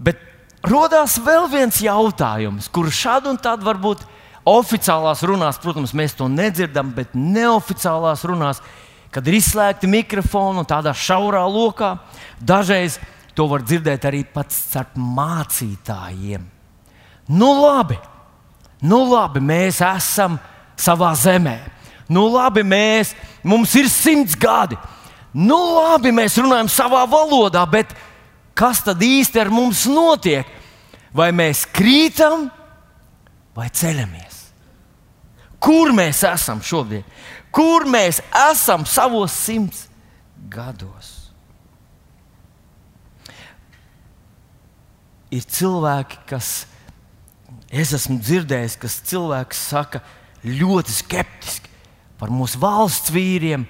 Bet 0.00 0.20
radās 0.64 1.18
vēl 1.20 1.46
viens 1.52 1.80
jautājums, 1.84 2.70
kurš 2.72 3.04
šādi 3.04 3.32
un 3.32 3.40
tādi 3.40 3.68
varbūt 3.68 4.06
oficiālās 4.48 5.22
runās, 5.28 5.60
protams, 5.60 5.92
mēs 5.96 6.16
to 6.16 6.28
nedzirdam, 6.32 6.94
bet 6.96 7.12
neoficiālās 7.14 8.24
runās, 8.26 8.62
kad 9.12 9.26
ir 9.28 9.36
izslēgti 9.36 9.90
mikrofoni 9.90 10.62
un 10.62 10.68
tādā 10.68 10.94
šaurā 10.96 11.44
lokā, 11.50 11.96
dažreiz 12.40 12.96
To 13.40 13.46
var 13.48 13.62
dzirdēt 13.64 14.04
arī 14.04 14.24
pats 14.26 14.58
starp 14.66 14.96
mācītājiem. 14.98 16.42
Nu, 17.30 17.50
labi, 17.62 17.96
nu, 18.82 19.04
labi 19.08 19.40
mēs 19.40 19.78
esam 19.86 20.38
savā 20.76 21.12
zemē. 21.16 21.58
Nu, 22.10 22.26
labi, 22.32 22.64
mēs, 22.66 23.14
mums 23.46 23.72
ir 23.78 23.88
simts 23.88 24.34
gadi. 24.36 24.76
Nu, 25.34 25.58
labi, 25.76 26.10
mēs 26.14 26.38
runājam 26.40 26.70
savā 26.72 27.04
valodā, 27.10 27.62
bet 27.70 27.92
kas 28.58 28.82
tad 28.86 29.02
īsti 29.02 29.44
ar 29.44 29.52
mums 29.54 29.84
notiek? 29.90 30.48
Vai 31.14 31.30
mēs 31.34 31.64
krītam 31.70 32.48
vai 33.54 33.68
ceļamies? 33.74 34.36
Kur 35.60 35.94
mēs 35.94 36.22
esam 36.26 36.62
šodien? 36.64 37.06
Kur 37.54 37.86
mēs 37.90 38.22
esam 38.50 38.86
savos 38.86 39.34
simts 39.34 39.88
gados? 40.50 41.20
ir 45.30 45.46
cilvēki, 45.46 46.18
kas, 46.28 46.50
es 47.70 47.94
esmu 47.96 48.18
dzirdējis, 48.20 48.76
kas 48.82 48.98
cilvēki 49.06 49.56
saka 49.56 50.02
ļoti 50.44 50.94
skeptiski 50.94 51.70
par 52.20 52.32
mūsu 52.34 52.60
valsts 52.60 53.12
vīriem. 53.14 53.64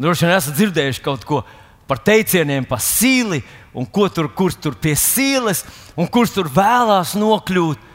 Droši 0.00 0.26
vien 0.26 0.34
esat 0.36 0.56
dzirdējuši 0.58 1.02
kaut 1.04 1.26
ko 1.28 1.42
par 1.88 2.00
teicieniem, 2.02 2.64
pa 2.66 2.80
sīli, 2.80 3.42
un 3.76 3.86
tur, 3.86 4.30
kurš 4.32 4.56
tur 4.62 4.74
pie 4.80 4.94
sīles, 4.98 5.64
un 5.96 6.08
kurš 6.08 6.34
tur 6.38 6.48
vēlās 6.48 7.14
nokļūt. 7.18 7.92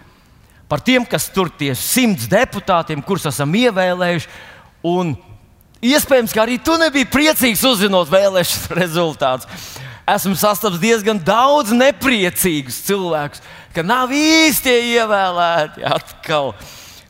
Par 0.69 0.83
tiem, 0.85 1.05
kas 1.05 1.27
tur 1.33 1.49
tie 1.49 1.73
simts 1.75 2.29
deputātiem, 2.29 3.01
kurus 3.01 3.25
esam 3.25 3.55
ievēlējuši. 3.57 4.29
Un 4.85 5.15
iespējams, 5.81 6.35
ka 6.35 6.43
arī 6.45 6.59
tu 6.62 6.77
nebija 6.77 7.09
priecīgs 7.09 7.65
uzzinot 7.65 8.12
vēlēšanu 8.13 8.77
rezultātus 8.83 9.79
esmu 10.15 10.35
sastapis 10.38 10.81
diezgan 10.81 11.19
daudz 11.21 11.73
nepriecīgus 11.75 12.81
cilvēkus, 12.88 13.41
ka 13.75 13.83
nav 13.85 14.13
īsti 14.15 14.73
ievēlēti 14.95 15.85
atkal. 15.85 16.53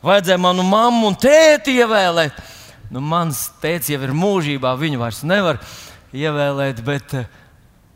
Vajadzēja 0.04 0.40
manu 0.40 0.64
mammu 0.66 1.10
un 1.10 1.18
tēti 1.20 1.76
ievēlēt. 1.80 2.36
Nu, 2.90 3.02
mans 3.02 3.48
tēvs 3.62 3.92
jau 3.92 4.00
ir 4.02 4.14
mūžībā, 4.16 4.72
viņu 4.78 4.98
vairs 4.98 5.22
nevar 5.22 5.60
ievēlēt, 6.10 6.80
bet 6.82 7.14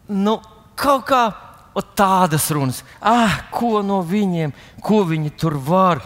nu, 0.07 0.37
kaut 0.79 1.09
kā 1.09 1.25
tādas 1.99 2.47
runas, 2.55 2.85
ah, 3.03 3.41
ko 3.51 3.83
no 3.83 3.99
viņiem, 4.07 4.53
ko 4.83 5.03
viņi 5.09 5.33
tur 5.39 5.57
var. 5.59 6.03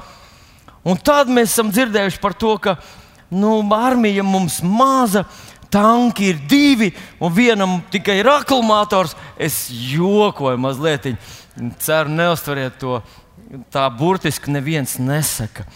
Un 0.88 0.96
tad 0.96 1.28
mēs 1.28 1.52
esam 1.52 1.72
dzirdējuši 1.72 2.20
par 2.22 2.36
to, 2.38 2.54
ka 2.56 2.78
nu, 3.28 3.60
armija 3.76 4.24
mums 4.24 4.62
maza 4.64 5.26
tanki 5.68 6.30
ir 6.32 6.40
divi, 6.48 6.88
un 7.20 7.32
vienam 7.34 7.78
tikai 7.92 8.22
ir 8.22 8.30
akumulators. 8.32 9.12
Es 9.36 9.66
jokoju 9.68 10.56
mazliet, 10.60 11.10
ceru, 11.84 12.14
neustveriet 12.16 12.80
to 12.80 13.02
tā 13.72 13.84
burtiski 13.92 14.52
neviens 14.52 14.96
nesaka. 15.00 15.66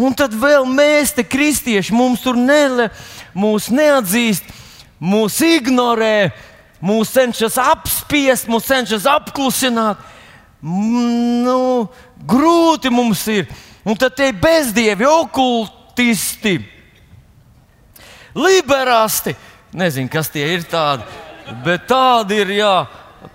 Un 0.00 0.14
tad 0.16 0.32
vēl 0.32 0.64
mēs, 0.64 1.12
te 1.12 1.24
kristieši, 1.26 1.92
mums 1.92 2.22
tur 2.24 2.38
nele, 2.38 2.88
mūs 3.36 3.68
neatzīst, 3.74 4.46
mūs 4.96 5.36
ignorē, 5.44 6.30
mūs 6.80 7.12
cenšas 7.12 7.58
apspiest, 7.60 8.48
mūs 8.48 8.68
cenšas 8.70 9.04
apklusināt. 9.10 10.00
Nu, 10.64 11.88
grūti 12.28 12.92
mums 12.92 13.26
ir. 13.32 13.48
Un 13.84 13.96
tad 13.96 14.16
tie 14.16 14.30
bezdievi, 14.36 15.04
okultisti 15.08 16.58
liberāsti. 18.36 19.34
Nezinu, 19.76 20.10
kas 20.10 20.30
tie 20.32 20.46
ir 20.54 20.64
tādi, 20.68 21.04
bet 21.64 21.86
tādi 21.90 22.40
ir. 22.42 22.56
Jā. 22.60 22.74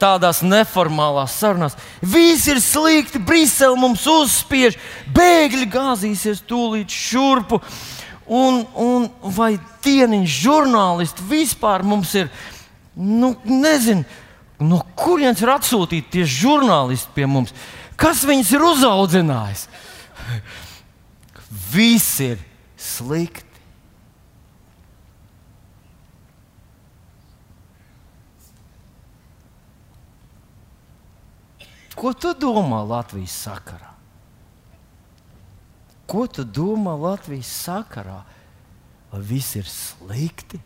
Tādās 0.02 0.42
neformālās 0.42 1.36
sarunās. 1.38 1.76
Viss 2.02 2.48
ir 2.50 2.58
slikti, 2.64 3.22
Brisele 3.22 3.78
mums 3.78 4.08
uzspiež, 4.10 4.80
bēgļi 5.14 5.68
gāzīsies 5.70 6.42
tūlīt 6.50 6.90
šurpu. 6.90 7.62
Un, 8.26 8.64
un 8.74 9.06
vai 9.36 9.54
dieniņš 9.86 10.38
žurnālisti 10.42 11.28
vispār 11.30 11.86
mums 11.86 12.16
ir, 12.18 12.32
nu, 12.98 13.36
nezinu, 13.46 14.02
no 14.66 14.82
kurienes 14.98 15.44
ir 15.46 15.54
atsūtīti 15.54 16.16
tie 16.18 16.26
žurnālisti 16.26 17.14
pie 17.14 17.30
mums? 17.30 17.54
Kas 17.96 18.26
viņus 18.26 18.56
ir 18.58 18.66
uzaudzinājis? 18.66 19.68
Viss 21.70 22.18
ir 22.26 22.42
slikti 22.82 23.45
Ko 31.96 32.12
tu 32.14 32.34
domā 32.36 32.82
Latvijas 32.84 33.36
sakarā? 33.48 33.92
Ko 36.06 36.28
tu 36.28 36.44
domā 36.44 36.94
Latvijas 37.00 37.50
sakarā? 37.66 38.22
Vai 39.12 39.22
viss 39.24 39.56
ir 39.56 39.68
slikti? 39.70 40.60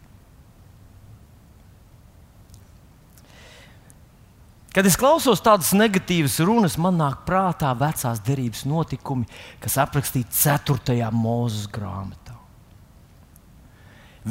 Kad 4.69 4.85
es 4.85 4.97
klausos 4.99 5.41
tādas 5.41 5.71
negatīvas 5.73 6.37
runas, 6.45 6.77
man 6.77 6.99
nāk 7.01 7.23
prātā 7.25 7.71
vecās 7.77 8.21
derības 8.21 8.67
notikumi, 8.69 9.25
kas 9.61 9.79
aprakstīti 9.81 10.29
4. 10.33 11.09
mūzes 11.13 11.65
grāmatā. 11.73 12.37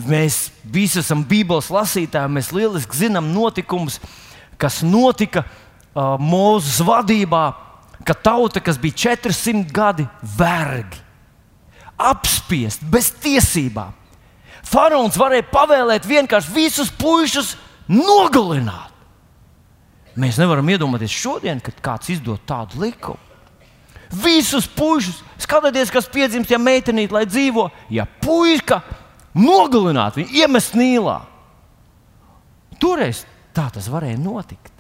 Mēs 0.07 0.53
visi 0.63 1.01
esam 1.03 1.25
Bībeles 1.27 1.73
lasītāji, 1.75 2.31
mēs 2.31 2.53
lieliski 2.55 3.01
zinām 3.01 3.33
notikumus, 3.35 3.99
kas 4.61 4.83
notika 4.87 5.43
mūzes 5.95 6.81
vadībā, 6.85 7.45
ka 8.07 8.15
tauta, 8.15 8.61
kas 8.65 8.79
bija 8.81 9.17
400 9.19 9.73
gadi 9.75 10.07
vergi, 10.39 11.01
apspiest, 11.99 12.85
bez 12.89 13.11
tiesībām. 13.23 13.95
Faraons 14.69 15.17
varēja 15.19 15.47
pavēlēt 15.49 16.07
vienkārši 16.07 16.53
visus 16.55 16.91
puišus 16.93 17.55
nogalināt. 17.89 18.93
Mēs 20.19 20.39
nevaram 20.41 20.67
iedomāties 20.69 21.15
šodien, 21.15 21.61
kad 21.63 21.79
kāds 21.83 22.11
izdod 22.11 22.43
tādu 22.47 22.83
likumu. 22.83 23.21
Visus 24.09 24.65
puikas, 24.73 25.21
skatieties, 25.37 25.93
kas 25.93 26.09
piedzimst, 26.09 26.51
ja 26.51 26.59
meitenīte 26.59 27.13
lai 27.13 27.27
dzīvo, 27.29 27.67
ja 27.93 28.07
puika 28.23 28.81
nogalināt 29.37 30.17
viņu, 30.17 30.33
iemest 30.41 30.75
nīlā. 30.79 31.19
Toreiz 32.81 33.25
tā 33.55 33.67
tas 33.75 33.91
varēja 33.93 34.19
notikt. 34.23 34.78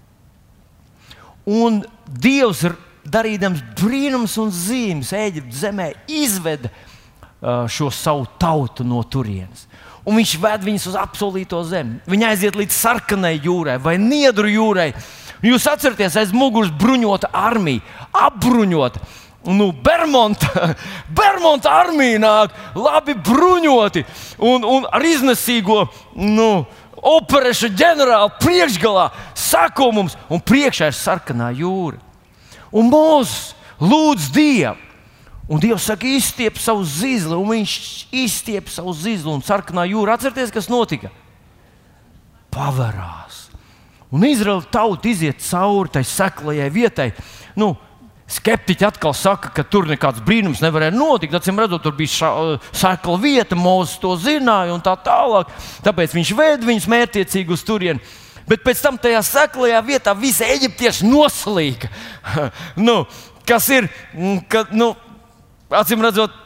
Un 1.48 1.80
Dievs, 2.08 2.66
darīdams 3.08 3.62
brīnums 3.78 4.36
un 4.40 4.52
zīmes, 4.52 5.14
Eģiptes 5.16 5.62
zemē 5.64 5.92
izveda 6.12 6.68
uh, 6.68 7.64
šo 7.70 7.88
savu 7.94 8.26
tautu 8.40 8.84
no 8.84 9.00
turienes 9.08 9.68
un 10.08 10.16
viņš 10.16 10.34
ved 10.40 10.64
viņus 10.64 10.88
uz 10.90 10.98
apsolīto 10.98 11.60
zemi. 11.68 12.00
Viņi 12.08 12.28
aiziet 12.30 12.56
līdz 12.56 12.74
sarkanai 12.74 13.36
jūrai 13.44 13.76
vai 13.82 13.98
niedru 14.00 14.48
jūrai. 14.48 14.92
Jūs 15.44 15.68
atceraties, 15.70 16.16
aiz 16.18 16.34
muguras 16.34 16.72
bruņota 16.74 17.30
armija, 17.36 17.84
apbruņota. 18.16 19.02
Nu, 19.48 19.68
Bermuda, 19.84 20.72
Bermuda 21.18 21.76
armija 21.84 22.18
nāk, 22.20 22.56
labi 22.74 23.14
bruņoti 23.14 24.02
un, 24.44 24.64
un 24.66 24.88
ar 24.90 25.04
iznesīgo 25.06 25.84
nu, 26.16 26.66
operēšu 27.02 27.70
ģenerāli 27.78 28.34
priekšgalā 28.42 29.08
sako 29.36 29.90
mums, 29.94 30.16
un 30.30 30.42
priekšā 30.42 30.90
ir 30.90 30.96
sarkanā 30.96 31.52
jūra. 31.56 32.00
Un 32.72 32.90
Mozus 32.92 33.54
lūdz 33.80 34.30
Dievu. 34.34 34.76
Un 35.48 35.62
Dievs 35.62 35.86
saka, 35.88 36.04
izstiep 36.04 36.58
savu 36.60 36.82
zīzli, 36.84 37.32
un 37.32 37.48
viņš 37.48 37.74
izstiep 38.12 38.68
savu 38.68 38.92
zīzli, 38.92 39.30
un 39.32 39.40
sarkanā 39.40 39.86
jūra. 39.88 40.18
Atcerieties, 40.18 40.52
kas 40.52 40.68
notika? 40.68 41.08
Pavarās. 42.52 43.46
Un 44.12 44.26
Izraela 44.28 44.64
tauta 44.68 45.08
iziet 45.08 45.40
cauri 45.44 45.92
tai 45.96 46.04
seklajai 46.04 46.68
vietai. 46.72 47.08
Nu, 47.56 47.74
Skeptiķi 48.28 48.84
atkal 48.84 49.14
saka, 49.16 49.48
ka 49.56 49.64
tur 49.64 49.86
nekāds 49.88 50.20
brīnums 50.24 50.60
nevarēja 50.60 50.92
notikt. 50.92 51.36
Acīm 51.38 51.60
redzot, 51.62 51.80
tur 51.84 51.94
bija 51.96 52.12
ša, 52.12 52.32
sekla 52.76 53.16
vieta, 53.22 53.56
Mozus 53.56 53.96
to 54.02 54.12
zināja 54.20 54.74
un 54.74 54.82
tā 54.84 54.92
tālāk. 55.00 55.48
Tāpēc 55.86 56.16
viņš 56.16 56.32
veda 56.36 56.68
viņus 56.68 56.88
mērķiecīgi 56.92 57.56
uz 57.56 57.64
turieni. 57.64 58.04
Bet 58.48 58.60
pēc 58.64 58.82
tam 58.84 58.98
tajā 59.00 59.22
seklajā 59.24 59.80
vietā 59.84 60.12
visi 60.16 60.44
eģiptieši 60.44 61.08
noslīka. 61.08 61.88
nu, 62.88 63.00
kas 63.48 63.70
ir? 63.72 63.88
Ka, 64.52 64.66
nu, 64.76 64.92
acīm 65.72 66.04
redzot, 66.04 66.36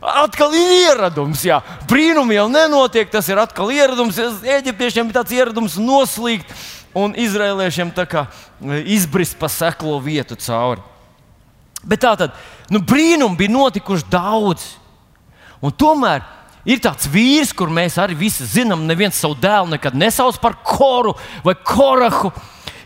Atkal 0.00 0.52
ir 0.54 0.68
ieradums, 0.86 1.40
jā. 1.42 1.56
Brīnumi 1.90 2.36
jau 2.36 2.46
nenotiek, 2.52 3.08
tas 3.10 3.26
ir 3.28 3.40
atkal 3.42 3.72
ieradums. 3.74 4.20
Eģiptiešiem 4.46 5.10
bija 5.10 5.20
tāds 5.20 5.34
ieradums 5.34 5.74
noslīgt, 5.80 6.52
un 6.94 7.14
izrēliešiem 7.18 7.92
e, 7.96 8.24
izbrist 8.96 9.38
pa 9.38 9.48
seklo 9.48 9.98
vietu 10.02 10.36
cauri. 10.36 10.82
Bet 11.82 12.02
tā 12.04 12.12
tad 12.18 12.36
nu, 12.70 12.80
brīnumi 12.80 13.38
bija 13.38 13.54
notikuši 13.54 14.10
daudz. 14.10 14.66
Un 15.64 15.72
tomēr 15.72 16.24
ir 16.68 16.80
tāds 16.82 17.08
vīrs, 17.08 17.54
kur 17.56 17.72
mēs 17.72 17.96
arī 18.00 18.16
visi 18.16 18.46
zinām, 18.48 18.86
neviens 18.88 19.16
savu 19.20 19.36
dēlu 19.40 19.74
nekad 19.74 19.96
nesauc 19.96 20.36
par 20.40 20.58
koru 20.64 21.14
vai 21.44 21.54
korahu. 21.56 22.32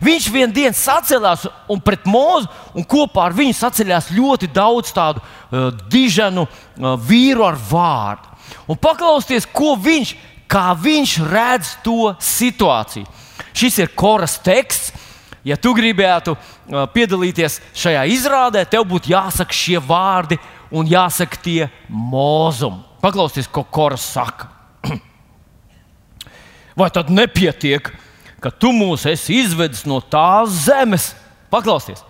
Viņš 0.04 0.28
vienā 0.34 0.52
dienā 0.52 0.76
sacēlās 0.76 1.46
un 1.70 1.80
pret 1.80 2.04
mūzu, 2.10 2.50
un 2.76 2.84
kopā 2.84 3.28
ar 3.28 3.36
viņu 3.36 3.54
sacēlās 3.56 4.10
ļoti 4.12 4.50
daudz 4.52 4.92
tādu 4.94 5.22
uh, 5.22 5.70
dižanu 5.90 6.44
uh, 6.44 6.94
vīru 7.00 7.46
ar 7.46 7.56
vārdu. 7.56 8.34
Un 8.68 8.78
paklausieties, 8.80 9.46
ko 9.54 9.74
viņš, 9.80 10.14
kā 10.50 10.66
viņš 10.76 11.14
redz 11.30 11.74
to 11.86 12.12
situāciju. 12.20 13.06
Šis 13.54 13.80
ir 13.82 13.94
koras 13.94 14.38
teksts. 14.42 14.92
Ja 15.44 15.58
tu 15.60 15.74
gribētu 15.76 16.32
uh, 16.32 16.86
piedalīties 16.88 17.58
šajā 17.76 18.06
izrādē, 18.14 18.62
tev 18.64 18.86
būtu 18.88 19.12
jāsaka 19.12 19.52
šie 19.52 19.76
vārdi 19.76 20.38
un 20.72 20.88
jāsaka 20.88 21.36
tie 21.44 21.66
mūzumi. 21.88 22.80
Paklausieties, 23.04 23.50
ko 23.52 23.66
koras 23.68 24.06
saka. 24.14 24.48
Vai 26.80 26.88
tad 26.88 27.12
nepietiek? 27.12 27.92
ka 28.44 28.52
tu 28.52 28.74
mūs 28.76 29.06
esi 29.08 29.38
izvedis 29.40 29.86
no 29.88 30.02
tās 30.04 30.66
zemes, 30.66 31.14
paklausties, 31.48 32.02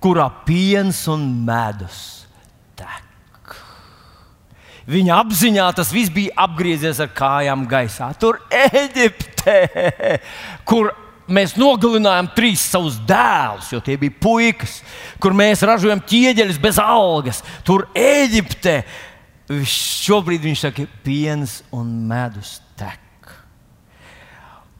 kurā 0.00 0.30
piens 0.48 1.02
un 1.12 1.26
medus. 1.44 2.15
Viņa 4.86 5.16
apziņā 5.18 5.64
tas 5.74 5.90
viss 5.90 6.12
bija 6.14 6.34
apgriezies 6.46 7.00
ar 7.02 7.10
kājām 7.14 7.64
gaisā. 7.66 8.12
Tur 8.20 8.38
Eģiptē, 8.54 9.58
kur 10.68 10.92
mēs 11.26 11.56
nogalinājām 11.58 12.28
trīs 12.36 12.62
savus 12.70 13.00
dēlus, 13.08 13.72
jo 13.74 13.80
tie 13.82 13.96
bija 13.98 14.14
puikas, 14.22 14.78
kur 15.22 15.34
mēs 15.34 15.64
ražojam 15.66 16.02
ķieģeļus 16.06 16.60
bez 16.62 16.78
algas. 16.82 17.42
Tur 17.66 17.88
Eģiptē 17.98 18.78
šobrīd 19.46 20.46
viņš 20.46 20.62
saka, 20.66 20.86
piens 21.06 21.60
un 21.74 21.90
medus 22.06 22.60
tek. 22.78 23.02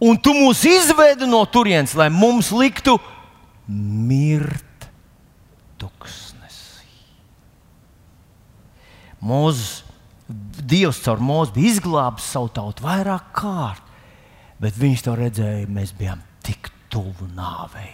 Un 0.03 0.19
tu 0.21 0.35
mūs 0.37 0.61
izvedi 0.69 1.29
no 1.29 1.41
turienes, 1.49 1.95
lai 1.97 2.11
mums 2.13 2.51
liktu 2.53 2.99
mirt 3.67 4.87
tuksnesī. 5.81 6.85
Mūzes, 9.25 9.86
Dievs 10.67 10.99
caur 11.05 11.21
mūzu 11.23 11.55
bija 11.55 11.77
izglābis 11.77 12.27
savu 12.33 12.51
tautu 12.55 12.87
vairāk 12.87 13.31
kārt, 13.37 13.85
bet 14.63 14.79
viņš 14.79 15.05
to 15.07 15.15
redzēja, 15.19 15.69
mēs 15.71 15.93
bijām 15.95 16.25
tik 16.47 16.73
tuvu 16.91 17.29
nāvei. 17.37 17.93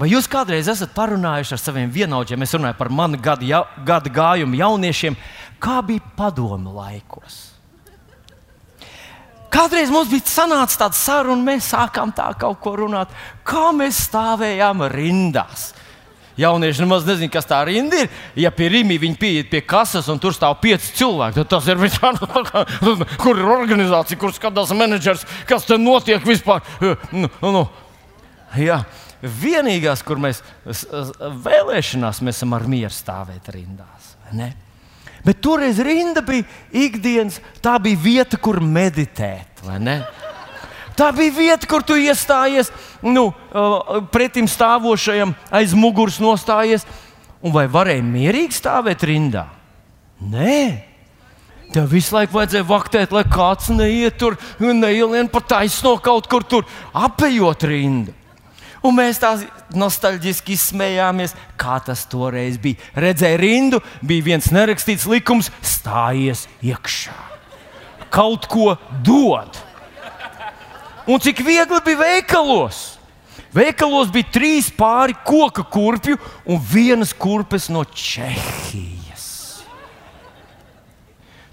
Vai 0.00 0.06
jūs 0.12 0.28
kādreiz 0.30 0.68
esat 0.70 0.92
parunājuši 0.94 1.56
ar 1.56 1.60
saviem 1.60 1.90
vienaudžiem? 1.92 2.44
Es 2.44 2.54
runāju 2.54 2.78
par 2.78 2.92
manu 2.94 3.18
gadu, 3.20 3.46
ja, 3.48 3.64
gadu 3.84 4.12
gājumu 4.14 4.60
jauniešiem, 4.60 5.16
kā 5.60 5.80
bija 5.84 6.12
padomu 6.16 6.76
laikos. 6.76 7.50
Kādreiz 9.50 9.90
mums 9.90 10.12
bija 10.12 10.30
sanācis 10.30 10.78
tāds 10.78 11.00
saruna, 11.02 11.34
un 11.34 11.42
mēs 11.48 11.72
sākām 11.72 12.14
tā 12.14 12.28
kaut 12.38 12.60
ko 12.62 12.76
runāt, 12.78 13.10
kā 13.42 13.70
mēs 13.74 14.04
stāvējām 14.06 14.86
rindās. 14.92 15.72
Jaunieši 16.40 16.84
nemaz 16.84 17.04
nezina, 17.08 17.32
kas 17.32 17.48
tā 17.48 17.58
rinda 17.68 18.04
ir. 18.04 18.08
Ja 18.38 18.52
pie 18.54 18.70
Rīgas 18.72 19.02
viņi 19.02 19.18
pieiet 19.20 19.50
pie 19.52 19.60
kases 19.66 20.08
un 20.12 20.20
tur 20.22 20.34
stāv 20.36 20.56
pieci 20.62 20.94
cilvēki, 21.00 21.42
tad 21.42 21.50
tas 21.52 21.68
ir 21.68 21.80
vispār. 21.80 22.16
Kur 23.22 23.38
ir 23.38 23.50
organizācija, 23.50 24.18
kur 24.20 24.32
skatās 24.34 24.72
menedžers, 24.76 25.26
kas 25.48 25.68
tur 25.68 25.80
notiek 25.80 26.24
vispār? 26.26 26.64
Nu, 27.12 27.28
nu. 27.44 27.64
Jā. 28.58 28.80
Vienīgās, 29.20 30.00
kur 30.00 30.16
mēs 30.16 30.38
vēlēšanās, 31.44 32.22
mēs 32.24 32.38
esam 32.40 32.54
ar 32.56 32.64
mieru 32.70 32.94
stāvēt 32.94 33.50
rindās. 33.52 34.14
Ne? 34.32 34.54
Bet 35.24 35.42
toreiz 35.44 35.76
rinda 35.84 36.22
bija 36.24 36.46
ikdienas, 36.72 37.36
tā 37.60 37.76
bija 37.84 38.00
vieta, 38.00 38.40
kur 38.40 38.62
meditēt. 38.64 39.60
Tā 40.98 41.10
bija 41.16 41.36
vieta, 41.36 41.68
kur 41.70 41.84
tu 41.86 41.96
iestājies 41.98 42.72
nu, 43.02 43.30
pretim 44.12 44.48
stāvošajam, 44.50 45.34
aiz 45.54 45.74
muguras 45.76 46.20
nostājies. 46.22 46.86
Un 47.40 47.54
vai 47.54 47.64
varēja 47.72 48.04
mierīgi 48.04 48.58
stāvēt 48.58 49.06
rindā? 49.08 49.46
Nē, 50.20 50.90
Tev 51.70 51.86
visu 51.86 52.16
laiku 52.16 52.34
vajadzēja 52.34 52.66
vaktēt, 52.66 53.12
lai 53.14 53.22
kāds 53.30 53.68
neiet 53.70 54.16
tur, 54.18 54.34
neielien 54.58 55.28
pa 55.30 55.38
taisno 55.38 55.94
kaut 56.02 56.26
kur 56.30 56.42
tur, 56.42 56.66
apējot 56.98 57.66
rindu. 57.70 58.14
Un 58.82 58.96
mēs 58.96 59.20
tā 59.20 59.34
nostalģiski 59.76 60.56
izsmējāmies, 60.56 61.36
kā 61.60 61.76
tas 61.84 62.02
toreiz 62.10 62.56
bija. 62.58 62.80
Redzēja 62.96 63.38
rindu, 63.38 63.82
bija 64.02 64.32
viens 64.32 64.48
nerakstīts 64.50 65.06
likums, 65.10 65.52
stājies 65.62 66.46
iekšā. 66.64 67.14
Kaut 68.10 68.48
ko 68.50 68.72
dod. 69.06 69.60
Un 71.10 71.18
cik 71.18 71.42
viegli 71.42 71.82
bija 71.84 71.98
veikalos. 72.04 72.80
Veikalos 73.50 74.12
bija 74.14 74.30
trīs 74.30 74.68
pāri 74.70 75.16
koka 75.26 75.64
kurpju 75.66 76.18
un 76.46 76.60
vienas 76.62 77.10
kurpes 77.16 77.66
no 77.72 77.82
Čehijas. 77.82 79.00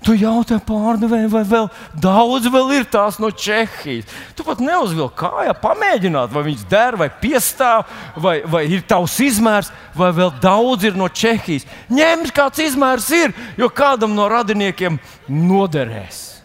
Tu 0.06 0.14
jautā 0.22 0.60
pārdevēju, 0.64 1.28
vai 1.34 1.42
vēl 1.44 1.66
daudz 2.00 2.46
vēl 2.54 2.70
ir 2.78 2.86
tās 2.88 3.18
no 3.20 3.32
Čehijas. 3.34 4.06
Tu 4.38 4.46
pat 4.46 4.62
neuzvilki 4.62 5.18
kājā, 5.24 5.58
pamēģināt, 5.58 6.32
vai 6.32 6.46
viņas 6.46 6.70
der, 6.70 7.00
vai 7.02 7.10
piestāv, 7.10 7.90
vai, 8.16 8.38
vai 8.46 8.64
ir 8.70 8.86
tavs 8.88 9.18
izmērs, 9.26 9.74
vai 9.98 10.14
vēl 10.16 10.32
daudz 10.44 10.86
ir 10.88 10.96
no 10.96 11.10
Čehijas. 11.10 11.66
Ņemt, 11.90 12.32
kāds 12.38 12.62
izmērs 12.62 13.10
ir, 13.18 13.34
jo 13.58 13.74
kādam 13.74 14.14
no 14.16 14.30
radiniekiem 14.32 15.02
noderēs. 15.28 16.37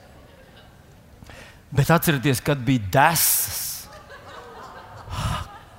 Bet 1.73 1.91
atcerieties, 1.91 2.43
kad 2.45 2.61
bija 2.61 2.85
desas 2.93 3.63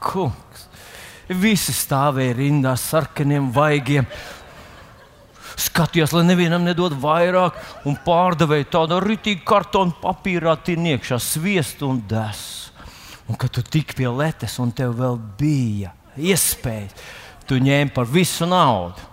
kungs. 0.03 0.67
Visi 1.29 1.73
stāvēja 1.73 2.35
rindā 2.37 2.73
ar 2.73 2.81
sarkaniem 2.81 3.51
vaigiem. 3.55 4.07
Skatījās, 5.63 6.11
lai 6.15 6.25
nevienam 6.25 6.65
nedod 6.65 6.95
vairāk, 6.99 7.55
un 7.87 7.95
pārdevēja 8.05 8.71
tādu 8.73 8.97
rītīgu 9.03 9.45
kartonu 9.47 9.93
papīrā, 10.01 10.55
tīri 10.65 10.95
iekšā 10.95 11.19
sviestu 11.21 11.91
un 11.93 12.01
desu. 12.09 12.73
Un 13.29 13.37
kad 13.39 13.53
tu 13.55 13.61
tik 13.63 13.93
pie 13.95 14.09
letes, 14.11 14.57
un 14.59 14.73
tev 14.75 14.97
vēl 14.99 15.15
bija 15.39 15.93
iespēja, 16.19 16.89
tu 17.47 17.61
ņēmi 17.61 17.93
par 17.95 18.09
visu 18.09 18.49
naudu. 18.49 19.11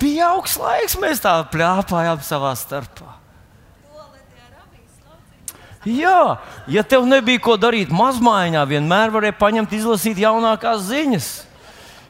Bija 0.00 0.32
augsts 0.32 0.58
laiks, 0.62 0.98
mēs 0.98 1.22
tā 1.22 1.36
plāpājām 1.52 2.24
savā 2.24 2.56
starpā. 2.58 3.17
Jā, 5.86 6.38
ja 6.66 6.82
tev 6.82 7.06
nebija 7.06 7.40
ko 7.42 7.54
darīt 7.60 7.92
mazmaiņā, 7.94 8.64
vienmēr 8.66 9.12
varēja 9.14 9.36
paņemt, 9.38 9.76
izlasīt 9.78 10.18
jaunākās 10.18 10.88
ziņas. 10.88 11.28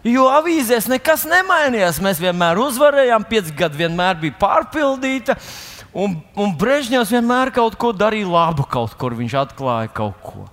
Jo 0.07 0.29
avīzēs 0.31 0.87
nekas 0.89 1.27
nemainījās. 1.29 1.99
Mēs 2.01 2.21
vienmēr 2.23 2.61
uzvarējām, 2.62 3.27
pieci 3.29 3.53
gadi 3.57 3.83
vienmēr 3.83 4.16
bija 4.23 4.37
pārpildīta. 4.41 5.37
Un, 5.99 6.14
un 6.39 6.55
Brežņevs 6.57 7.12
vienmēr 7.16 7.51
kaut 7.53 7.77
ko 7.81 7.91
darīja 7.97 8.29
labu, 8.31 8.64
kaut 8.69 8.95
kur 9.01 9.16
viņš 9.19 9.35
atklāja 9.43 9.91
kaut 9.93 10.23
ko. 10.23 10.47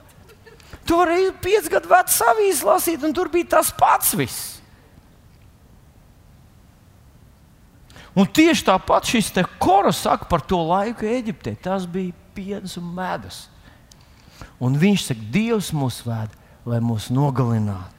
Tu 0.86 0.97
vari 0.97 1.30
pieci 1.41 1.72
gadu 1.72 1.89
vecu 1.89 2.28
avīzi 2.32 2.68
lasīt, 2.68 3.05
un 3.05 3.13
tur 3.16 3.30
bija 3.32 3.55
tas 3.57 3.72
pats. 3.76 4.11
Viss. 4.18 4.51
Un 8.16 8.28
tieši 8.32 8.63
tāpat 8.70 9.09
šis 9.11 9.34
koros 9.59 10.03
saka 10.05 10.28
par 10.30 10.41
to 10.41 10.61
laiku 10.63 11.07
Eģiptē. 11.09 11.55
Tas 11.61 11.86
bija 11.86 12.16
piens 12.36 12.77
un 12.79 12.93
medus. 12.95 13.45
Un 14.59 14.75
viņš 14.79 15.09
saka, 15.09 15.27
Dievs 15.31 15.71
mūs 15.75 16.01
ved, 16.05 16.33
lai 16.67 16.81
mūs 16.83 17.09
nogalinātu. 17.13 17.95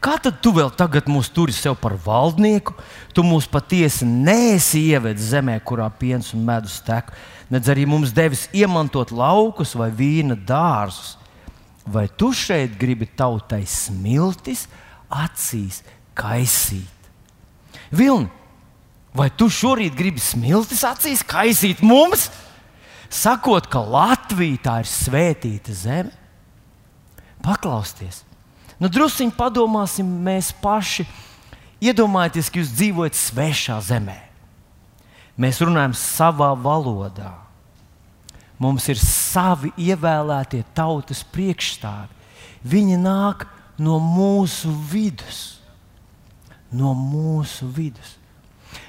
Kā 0.00 0.14
tad 0.22 0.38
tu 0.44 0.52
vēl 0.54 0.70
tagad 0.78 1.08
mūs 1.10 1.28
turi 1.34 1.54
sev 1.54 1.74
par 1.80 1.96
valdnieku? 1.98 2.74
Tu 3.16 3.24
mūs 3.26 3.48
patiesi 3.50 4.06
neesi 4.06 4.84
ievedis 4.92 5.32
zemē, 5.32 5.56
kurā 5.66 5.88
piens 5.90 6.30
un 6.36 6.44
medus 6.46 6.78
tek, 6.86 7.10
nedz 7.50 7.70
arī 7.72 7.86
mums 7.88 8.14
devis 8.14 8.46
iemantot 8.54 9.10
laukus 9.10 9.74
vai 9.78 9.90
vīna 9.90 10.38
dārzus. 10.38 11.16
Vai 11.86 12.06
tu 12.10 12.32
šeit 12.34 12.74
gribi 12.78 13.06
tautai 13.06 13.62
smiltis, 13.70 14.64
acīs 15.10 15.82
kaisīt? 16.18 17.10
Vilni, 17.94 18.26
vai 19.14 19.28
tu 19.30 19.46
šorīt 19.50 19.94
gribi 19.98 20.22
smiltis 20.22 20.82
acīs 20.86 21.22
kaisīt 21.26 21.82
mums? 21.86 22.28
Sakot, 23.12 23.68
ka 23.70 23.82
Latvija 23.82 24.62
tā 24.64 24.76
ir 24.82 24.90
svētīta 24.90 25.74
zeme. 25.76 26.14
Paklausieties, 27.44 28.24
nu, 28.80 28.90
druskuļi 28.90 29.34
padomāsim, 29.36 30.08
mēs 30.26 30.50
paši. 30.62 31.06
Iedomājieties, 31.84 32.48
ka 32.50 32.62
jūs 32.62 32.72
dzīvojat 32.72 33.18
svešā 33.18 33.76
zemē. 33.84 34.16
Mēs 35.36 35.60
runājam 35.60 35.92
savā 35.96 36.54
valodā. 36.56 37.34
Mums 38.56 38.86
ir 38.88 38.96
savi 38.96 39.68
ievēlētie 39.76 40.62
tautas 40.74 41.20
priekšstāvi. 41.34 42.08
Viņi 42.64 42.96
nāk 43.02 43.44
no 43.76 43.98
mūsu 44.00 44.72
vidus. 44.90 45.60
No 46.72 46.94
mūsu 46.96 47.68
vidus. 47.68 48.16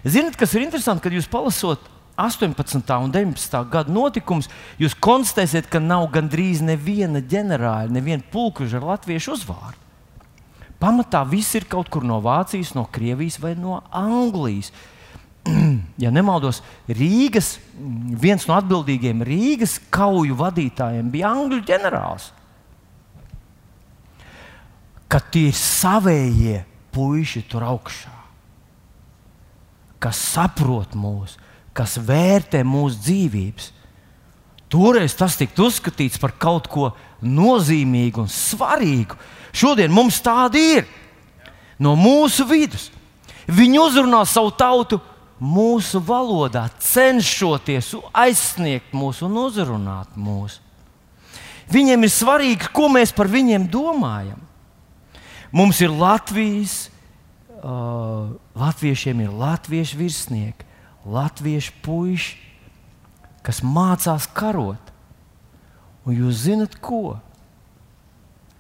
Ziniet, 0.08 0.40
kas 0.40 0.56
ir 0.56 0.64
interesanti, 0.64 1.04
kad 1.04 1.14
jūs 1.14 1.28
palasot 1.30 1.84
18. 2.18 2.82
un 2.98 3.12
19. 3.14 3.58
gada 3.70 3.94
notikums, 3.94 4.50
jūs 4.82 4.96
konstatēsiet, 4.98 5.68
ka 5.70 5.78
nav 5.78 6.08
gandrīz 6.16 6.64
neviena 6.66 7.22
ģenerāļa, 7.22 7.94
neviena 7.94 8.26
pulkveža 8.34 8.80
ar 8.80 8.88
latviešu 8.96 9.36
uzvārdu. 9.38 9.84
Pamatā 10.82 11.22
viss 11.30 11.54
ir 11.58 11.66
kaut 11.70 11.90
kur 11.94 12.06
no 12.06 12.18
Vācijas, 12.22 12.74
no 12.78 12.88
Krievijas 12.90 13.40
vai 13.42 13.54
no 13.58 13.80
Anglijas. 13.94 14.72
ja 16.04 16.12
nemaldos, 16.14 16.64
Rīgas, 16.90 17.56
viens 17.78 18.46
no 18.50 18.58
atbildīgiem 18.58 19.22
Rīgas 19.26 19.78
kauju 19.94 20.38
vadītājiem 20.38 21.14
bija 21.14 21.32
Angļu 21.38 21.62
ģenerālis. 21.70 22.32
Ka 25.08 25.22
tie 25.32 25.48
ir 25.54 25.58
savējie 25.58 26.62
puiši 26.94 27.46
tur 27.48 27.64
augšā, 27.64 28.14
kas 30.04 30.20
saprot 30.34 30.98
mūsu 30.98 31.46
kas 31.78 31.98
vērtē 32.02 32.64
mūsu 32.66 33.00
dzīvības. 33.06 33.72
Toreiz 34.68 35.16
tas 35.16 35.38
tika 35.40 35.64
uzskatīts 35.64 36.20
par 36.20 36.34
kaut 36.36 36.68
ko 36.72 36.90
nozīmīgu 37.24 38.26
un 38.26 38.32
svarīgu. 38.32 39.16
Šodien 39.56 39.94
mums 39.94 40.20
tādi 40.24 40.64
ir 40.80 40.90
no 41.80 41.96
mūsu 42.00 42.48
vidus. 42.50 42.90
Viņi 43.48 43.80
uzrunā 43.80 44.26
savu 44.28 44.52
tautu 44.60 45.00
mūsu 45.40 46.02
valodā, 46.04 46.66
cenšoties 46.84 47.94
aizsniegt 48.12 48.92
mūsu 48.98 49.30
un 49.30 49.40
uzrunāt 49.46 50.18
mūsu. 50.20 50.60
Viņiem 51.72 52.04
ir 52.04 52.12
svarīgi, 52.12 52.70
ko 52.76 52.88
mēs 52.92 53.14
par 53.16 53.28
viņiem 53.32 53.68
domājam. 53.72 54.40
Mums 55.56 55.80
ir 55.84 55.92
Latvijas, 55.96 56.88
uh, 57.60 58.36
latviešiem 58.56 59.24
ir 59.24 59.36
latviešu 59.36 60.00
virsnieki 60.00 60.67
latviešu 61.08 61.74
puiši, 61.86 62.36
kas 63.46 63.64
mācās 63.64 64.28
karot. 64.36 64.92
Un 66.08 66.16
jūs 66.16 66.44
zinat, 66.48 66.78
ko? 66.84 67.18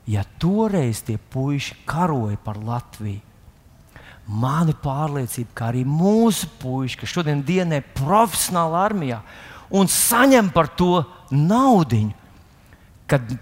Ja 0.07 0.23
toreiz 0.39 1.01
tie 1.03 1.17
puiši 1.19 1.81
karoja 1.87 2.37
par 2.39 2.59
Latviju, 2.63 3.19
mana 4.27 4.75
pārliecība, 4.75 5.51
ka 5.55 5.69
arī 5.71 5.83
mūsu 5.87 6.49
puiši, 6.59 6.99
kas 7.01 7.11
šodien 7.11 7.43
dienē 7.47 7.81
profesionāli 7.95 8.79
armijā 8.79 9.19
un 9.75 9.87
saņem 9.91 10.51
par 10.55 10.71
to 10.79 11.03
naudu, 11.31 12.07
kad 13.07 13.35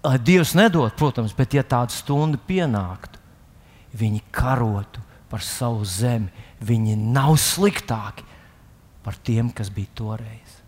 Dievs 0.00 0.54
nedod, 0.56 0.94
protams, 0.96 1.34
bet 1.36 1.52
ja 1.52 1.60
tāda 1.60 1.92
stunda 1.92 2.38
pienāktu, 2.40 3.18
viņi 4.00 4.22
karotu 4.32 5.02
par 5.28 5.44
savu 5.44 5.84
zemi, 5.84 6.30
viņi 6.60 6.96
nav 6.96 7.36
sliktāki 7.40 8.26
par 9.04 9.16
tiem, 9.24 9.48
kas 9.52 9.70
bija 9.72 9.90
toreiz. 9.96 10.58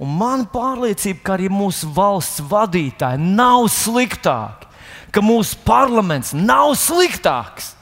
Un 0.00 0.12
man 0.12 0.44
pārliecība, 0.52 1.22
ka 1.24 1.34
arī 1.36 1.48
mūsu 1.52 1.88
valsts 1.96 2.42
vadītāji 2.44 3.20
nav 3.22 3.68
sliktāki, 3.72 4.68
ka 5.12 5.22
mūsu 5.24 5.56
parlaments 5.64 6.34
nav 6.36 6.74
sliktāks. 6.76 7.72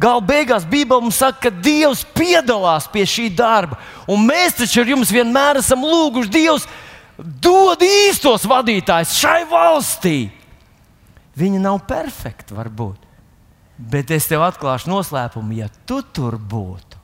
Galu 0.00 0.24
beigās 0.26 0.64
Bībelē 0.66 1.04
mums 1.04 1.20
saka, 1.20 1.46
ka 1.46 1.62
Dievs 1.62 2.02
piedalās 2.16 2.88
pie 2.90 3.04
šī 3.06 3.28
darba, 3.36 3.78
un 4.10 4.24
mēs 4.26 4.56
taču 4.58 4.82
ar 4.82 4.90
jums 4.90 5.12
vienmēr 5.14 5.60
esam 5.60 5.84
lūguši 5.86 6.32
Dievs 6.34 6.66
dod 7.18 7.84
īstos 7.84 8.48
vadītājus 8.50 9.14
šai 9.20 9.44
valstī. 9.50 10.18
Viņi 11.38 11.60
nav 11.62 11.84
perfekti, 11.86 12.56
varbūt. 12.56 13.03
Bet 13.90 14.10
es 14.14 14.28
tev 14.30 14.44
atklāšu 14.46 14.90
noslēpumu, 14.90 15.58
ja 15.58 15.68
tu 15.88 16.00
tur 16.14 16.38
būtu. 16.38 17.00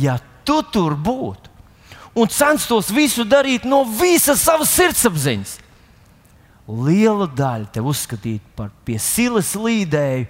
Ja 0.00 0.16
tu 0.46 0.60
tur 0.72 0.94
būtu 0.96 1.50
un 2.14 2.30
censtos 2.30 2.90
visu 2.90 3.24
darīt 3.28 3.66
no 3.68 3.82
visas 3.84 4.42
savas 4.42 4.72
sirdsapziņas, 4.74 5.58
liela 6.86 7.26
daļa 7.26 7.70
te 7.74 7.82
uzskatītu 7.82 8.54
par 8.58 8.72
pie 8.86 8.98
silas 9.02 9.52
līdēju 9.58 10.26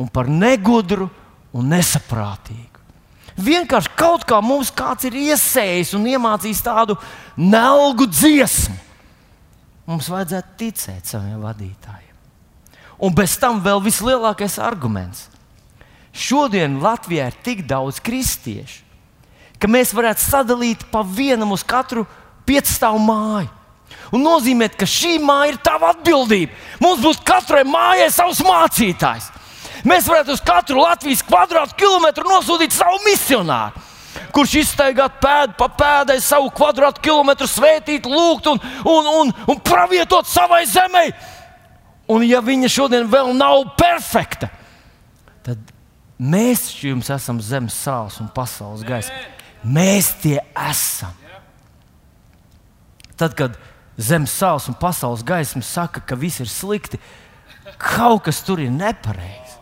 un 0.00 0.08
par 0.12 0.28
negudru 0.28 1.08
un 1.56 1.70
nesaprātīgu. 1.72 2.72
Vienkārši 3.36 3.92
kaut 3.96 4.24
kā 4.28 4.40
mums 4.40 4.70
kāds 4.72 5.04
ir 5.08 5.16
iesējis 5.26 5.92
un 5.96 6.08
iemācījis 6.08 6.64
tādu 6.64 6.96
nelgu 7.36 8.08
dziesmu. 8.08 8.76
Mums 9.86 10.08
vajadzētu 10.10 10.56
ticēt 10.58 11.12
saviem 11.12 11.44
vadītājiem. 11.44 12.05
Un 12.98 13.12
bez 13.12 13.36
tam 13.40 13.60
vēl 13.60 13.82
vislielākais 13.84 14.56
arguments. 14.62 15.26
Šodien 16.16 16.78
Latvijā 16.80 17.28
ir 17.28 17.36
tik 17.44 17.66
daudz 17.68 18.00
kristiešu, 18.00 18.80
ka 19.60 19.68
mēs 19.68 19.92
varētu 19.96 20.22
sadalīt 20.22 20.86
pa 20.92 21.02
vienam 21.04 21.52
uz 21.52 21.64
katru 21.64 22.06
piecstāvu 22.48 23.00
māju. 23.04 23.52
Un 24.14 24.22
nozīmē, 24.22 24.68
ka 24.72 24.86
šī 24.88 25.16
māja 25.20 25.52
ir 25.52 25.58
tava 25.64 25.90
atbildība. 25.92 26.54
Mums 26.80 27.02
būs 27.02 27.20
katrai 27.26 27.64
mājai 27.66 28.08
savs 28.14 28.40
mācītājs. 28.46 29.32
Mēs 29.86 30.08
varētu 30.08 30.34
uz 30.34 30.42
katru 30.42 30.80
Latvijas 30.80 31.22
kvadrātkilometru 31.26 32.26
nosūtīt 32.26 32.74
savu 32.74 32.98
misionāru, 33.04 33.82
kurš 34.34 34.56
izstaigāt 34.62 35.20
pēdu 35.22 35.56
pa 35.58 35.68
pēdai 35.78 36.16
savu 36.24 36.48
kvadrātkilometru, 36.56 37.48
svētīt, 37.50 38.08
lūgt 38.08 38.48
un, 38.50 38.60
un, 38.82 39.10
un, 39.20 39.32
un 39.52 39.60
pravietot 39.62 40.28
savai 40.30 40.64
zemei. 40.70 41.12
Un, 42.12 42.22
ja 42.22 42.40
viņa 42.44 42.70
šodien 42.70 43.08
vēl 43.10 43.32
nav 43.34 43.72
perfekta, 43.78 44.48
tad 45.46 45.72
mēs 46.18 46.68
jums 46.84 47.10
esam 47.10 47.40
zemes 47.42 47.74
sāls 47.74 48.20
un 48.22 48.30
pasaules 48.34 48.84
gaisa. 48.86 49.14
Mēs 49.66 50.12
tie 50.22 50.38
esam. 50.68 51.14
Tad, 53.18 53.34
kad 53.34 53.56
zemes 53.98 54.34
sāls 54.36 54.68
un 54.70 54.76
pasaules 54.78 55.24
gaisma 55.26 55.64
saka, 55.64 56.02
ka 56.04 56.18
viss 56.20 56.42
ir 56.44 56.50
slikti, 56.52 57.00
kaut 57.80 58.26
kas 58.28 58.42
tur 58.46 58.62
ir 58.62 58.70
nepareizi. 58.70 59.56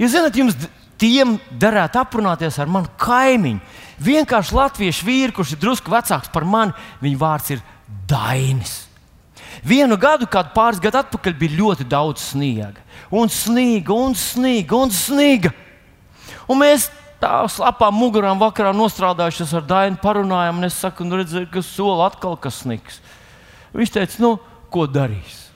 Jūs 0.00 0.14
zināt, 0.14 0.38
jums 0.38 0.56
tiem 1.00 1.36
derētu 1.60 2.00
aprunāties 2.00 2.56
ar 2.60 2.70
manu 2.72 2.88
kaimiņu. 3.00 3.60
Vienkārši 4.06 4.56
latviešu 4.56 5.06
vīru, 5.08 5.36
kurš 5.36 5.56
ir 5.56 5.60
drusku 5.60 5.92
vecāks 5.92 6.32
par 6.32 6.44
mani, 6.48 6.76
viņa 7.04 7.20
vārds 7.20 7.52
ir 7.56 7.64
Dainis. 8.08 8.85
Vienu 9.66 9.96
gadu, 9.98 10.28
kad 10.30 10.52
pāris 10.54 10.78
gadu 10.82 11.00
atpakaļ, 11.00 11.34
bija 11.40 11.58
ļoti 11.58 11.86
daudz 11.90 12.28
sniega. 12.30 12.84
Un 13.10 13.30
sniega, 13.32 13.94
un 13.94 14.14
sniega, 14.14 14.78
un 14.78 14.92
sniega. 14.94 15.50
Un 16.46 16.60
mēs 16.60 16.86
tā 17.22 17.40
slapām 17.50 17.96
mugurām 17.98 18.38
vakarā 18.38 18.70
nostrādājušies 18.76 19.56
ar 19.58 19.66
Dainu, 19.66 19.98
parunājām, 20.02 20.60
un 20.60 20.68
es 20.68 20.78
saku, 20.78 21.06
nu, 21.06 21.18
redzēju, 21.18 21.50
ka 21.50 21.64
sola 21.66 22.06
atkal 22.10 22.38
kas 22.38 22.60
snigs. 22.62 23.00
Viņš 23.74 23.94
teica, 23.96 24.22
nu, 24.22 24.32
ko 24.70 24.86
darīs? 24.86 25.46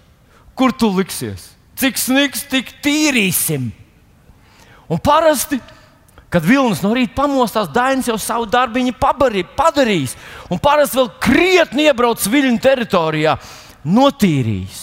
Kur 0.59 0.75
tu 0.75 0.91
liksies? 0.97 1.53
Cik 1.79 2.01
snigs, 2.01 2.43
tik 2.51 2.75
tīrīsim. 2.83 3.71
Un 4.91 4.99
parasti, 4.99 5.61
kad 6.33 6.45
vilnis 6.45 6.83
no 6.83 6.91
rīta 6.97 7.15
pamostās, 7.23 7.71
Dainis 7.71 8.11
jau 8.11 8.19
savu 8.19 8.51
darbu 8.51 8.83
padarījis. 8.99 10.17
Un 10.51 10.59
parasti 10.59 10.99
vēl 10.99 11.11
krietni 11.23 11.87
iebrauc 11.87 12.27
viļņu 12.27 12.59
teritorijā 12.61 13.39
notīrījis. 13.85 14.81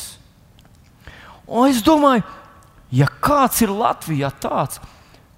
Un 1.48 1.70
es 1.72 1.82
domāju, 1.86 2.26
ja 2.92 3.08
kāds 3.08 3.62
ir 3.64 3.72
Latvijā 3.72 4.30
tāds, 4.42 4.82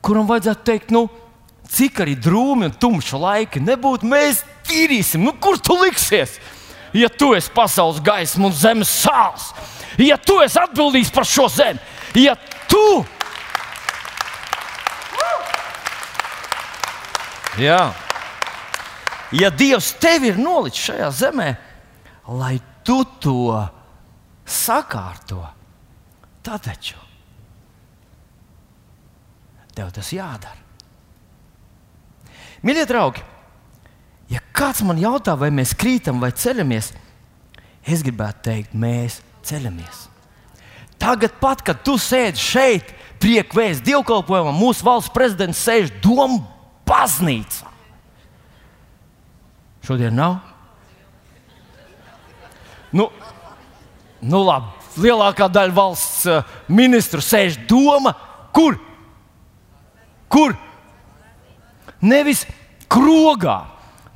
kuram 0.05 0.29
vajadzētu 0.29 0.65
teikt, 0.65 0.93
nu, 0.95 1.05
cik 1.69 2.01
arī 2.03 2.15
drūmi 2.17 2.69
un 2.69 2.77
tumši 2.81 3.19
laiki 3.19 3.61
nebūtu, 3.61 4.09
mēs 4.09 4.41
tīrīsim, 4.69 5.25
nu, 5.25 5.35
kur 5.37 5.59
tu 5.61 5.77
liksies? 5.83 6.39
Ja 6.97 7.11
tu 7.13 7.35
esi 7.37 7.51
pasaules 7.53 8.01
gaisma 8.01 8.49
un 8.49 8.55
zemes 8.57 8.89
sāls, 9.03 9.51
ja 10.01 10.17
tu 10.17 10.39
esi 10.41 10.57
atbildīgs 10.57 11.13
par 11.13 11.27
šo 11.29 11.45
zemi, 11.53 11.81
ja 12.17 12.33
tu. 12.69 13.03
Jā. 17.59 17.91
Ja 19.35 19.49
Dievs 19.53 19.91
tevi 20.01 20.31
ir 20.31 20.39
nolicis 20.41 20.89
šajā 20.89 21.09
zemē, 21.13 21.49
lai 22.39 22.55
tu 22.85 23.01
to 23.21 23.59
sakārto, 24.49 25.43
tad 26.43 26.65
taču 26.65 26.97
tev 29.79 29.91
tas 29.95 30.11
jādara. 30.11 30.57
Mīļie 32.65 32.83
draugi, 32.89 33.23
ja 34.27 34.41
kāds 34.55 34.81
man 34.83 34.99
jautā, 34.99 35.37
vai 35.39 35.51
mēs 35.55 35.71
krītam 35.79 36.19
vai 36.19 36.33
ceļamies, 36.35 36.91
es 37.87 38.03
gribētu 38.03 38.43
teikt, 38.49 38.75
mēs 38.75 39.21
ceļamies. 39.47 40.07
Tagad, 40.99 41.37
pat, 41.39 41.63
kad 41.63 41.79
tu 41.87 41.95
sēdi 42.01 42.41
šeit, 42.43 42.91
priekvēs 43.23 43.79
dievkalpojumā, 43.85 44.51
mūsu 44.55 44.83
valsts 44.83 45.13
prezidents 45.15 45.63
sēž 45.63 45.93
domu 46.03 46.41
baznīcā. 46.87 47.71
Šodien 49.87 50.19
nav. 50.19 50.48
Nu, 52.95 53.09
nu 54.21 54.41
labi, 54.45 54.71
lielākā 54.99 55.49
daļa 55.53 55.75
valsts 55.75 56.25
uh, 56.29 56.55
ministru 56.71 57.21
sēž 57.23 57.59
doma, 57.69 58.15
kur? 58.55 58.79
Kur? 60.29 60.55
Nevis 62.01 62.45
krogā, 62.89 63.61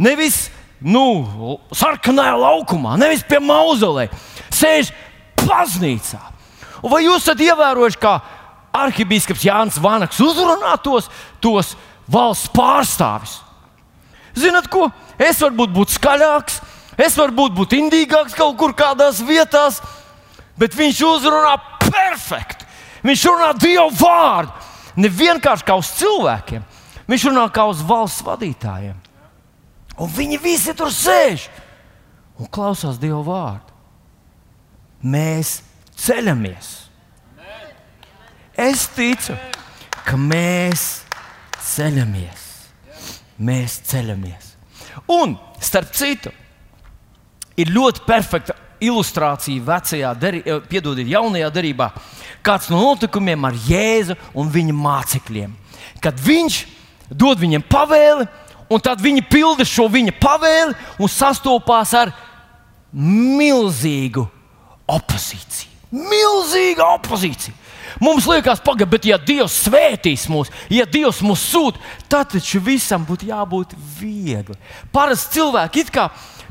nevis 0.02 0.48
nu, 0.84 1.58
sarkanajā 1.76 2.36
laukumā, 2.40 2.98
nevis 3.00 3.24
pie 3.28 3.40
mauzolē. 3.44 4.10
Sēž 4.54 4.92
baznīcā. 5.44 6.22
Vai 6.84 7.06
jūs 7.06 7.24
esat 7.24 7.42
ievērojuši, 7.44 8.00
kā 8.02 8.18
arhibīskaps 8.76 9.46
Jānis 9.48 9.80
Vanaks 9.82 10.20
uzrunā 10.24 10.76
tos, 10.84 11.08
tos 11.44 11.74
valsts 12.12 12.52
pārstāvis? 12.56 13.38
Zinat, 14.36 14.68
ko? 14.72 14.90
Es 15.22 15.40
varu 15.44 15.62
būt, 15.62 15.74
būt 15.76 15.94
skaļāks, 15.94 16.60
Es 16.98 17.16
varbūt 17.18 17.56
būtu 17.58 17.80
indīgāks 17.80 18.36
kaut 18.38 18.58
kur 18.60 18.76
kādās 18.78 19.22
vietās, 19.26 19.80
bet 20.60 20.76
viņš 20.78 21.02
uzrunā 21.08 21.56
perfekti. 21.82 22.68
Viņš 23.04 23.26
runā 23.32 23.50
Dievu 23.60 23.90
vārdu. 24.00 24.54
Ne 24.96 25.10
vienkārši 25.10 25.66
kā 25.66 25.76
uz 25.80 25.90
cilvēkiem, 25.98 26.62
viņš 27.10 27.26
runā 27.32 27.48
kā 27.54 27.66
uz 27.66 27.82
valsts 27.82 28.22
vadītājiem. 28.26 29.00
Un 29.98 30.10
viņi 30.10 30.38
visi 30.42 30.74
tur 30.78 30.92
sēž 30.94 31.48
un 32.38 32.50
klausās 32.50 33.00
Dievu 33.02 33.24
vārdu. 33.26 33.74
Mēs 35.04 35.58
ceļamies. 36.00 36.70
Es 38.54 38.86
ticu, 38.94 39.34
ka 40.06 40.18
mēs 40.20 41.02
ceļamies. 41.74 42.46
Mēs 43.42 43.80
ceļamies. 43.90 44.54
Un 45.10 45.34
starp 45.60 45.90
citu, 45.98 46.30
ir 47.58 47.72
ļoti 47.74 48.06
perfekta 48.08 48.56
ilustrācija 48.84 49.64
vecajā, 49.64 50.14
deri, 50.20 50.44
eh, 50.46 50.60
piedodiet, 50.70 51.08
jaunajā 51.08 51.50
darbā. 51.54 51.92
Kāds 52.44 52.70
no 52.70 52.82
notikumiem 52.82 53.46
ar 53.46 53.54
Jēzu 53.54 54.18
un 54.34 54.52
viņa 54.52 54.74
mācekļiem. 54.74 55.52
Kad 56.02 56.20
viņš 56.20 56.66
dod 57.10 57.40
viņiem 57.40 57.64
pavēli, 57.64 58.28
un 58.70 58.80
tad 58.80 59.00
viņi 59.00 59.30
pilda 59.30 59.64
šo 59.64 59.88
viņa 59.88 60.20
pavēli 60.20 60.76
un 61.00 61.08
sastopās 61.08 61.94
ar 61.94 62.14
milzīgu 62.94 64.28
opozīciju. 64.88 65.70
Milzīga 65.94 66.88
opozīcija. 66.98 67.54
Mums 68.02 68.26
liekas, 68.26 68.62
pagaidi, 68.64 68.90
bet 68.90 69.06
ja 69.06 69.18
Dievs 69.22 69.56
svētīs 69.68 70.26
mūs, 70.32 70.50
ja 70.72 70.86
Dievs 70.90 71.22
mūs 71.22 71.44
sūta, 71.52 71.82
tad 72.10 72.32
taču 72.34 72.62
visam 72.64 73.06
būtu 73.06 73.28
jābūt 73.30 73.76
viegli. 74.00 74.58
Parasti 74.92 75.38
cilvēki 75.38 75.84
it 75.84 75.92
kā 75.94 76.08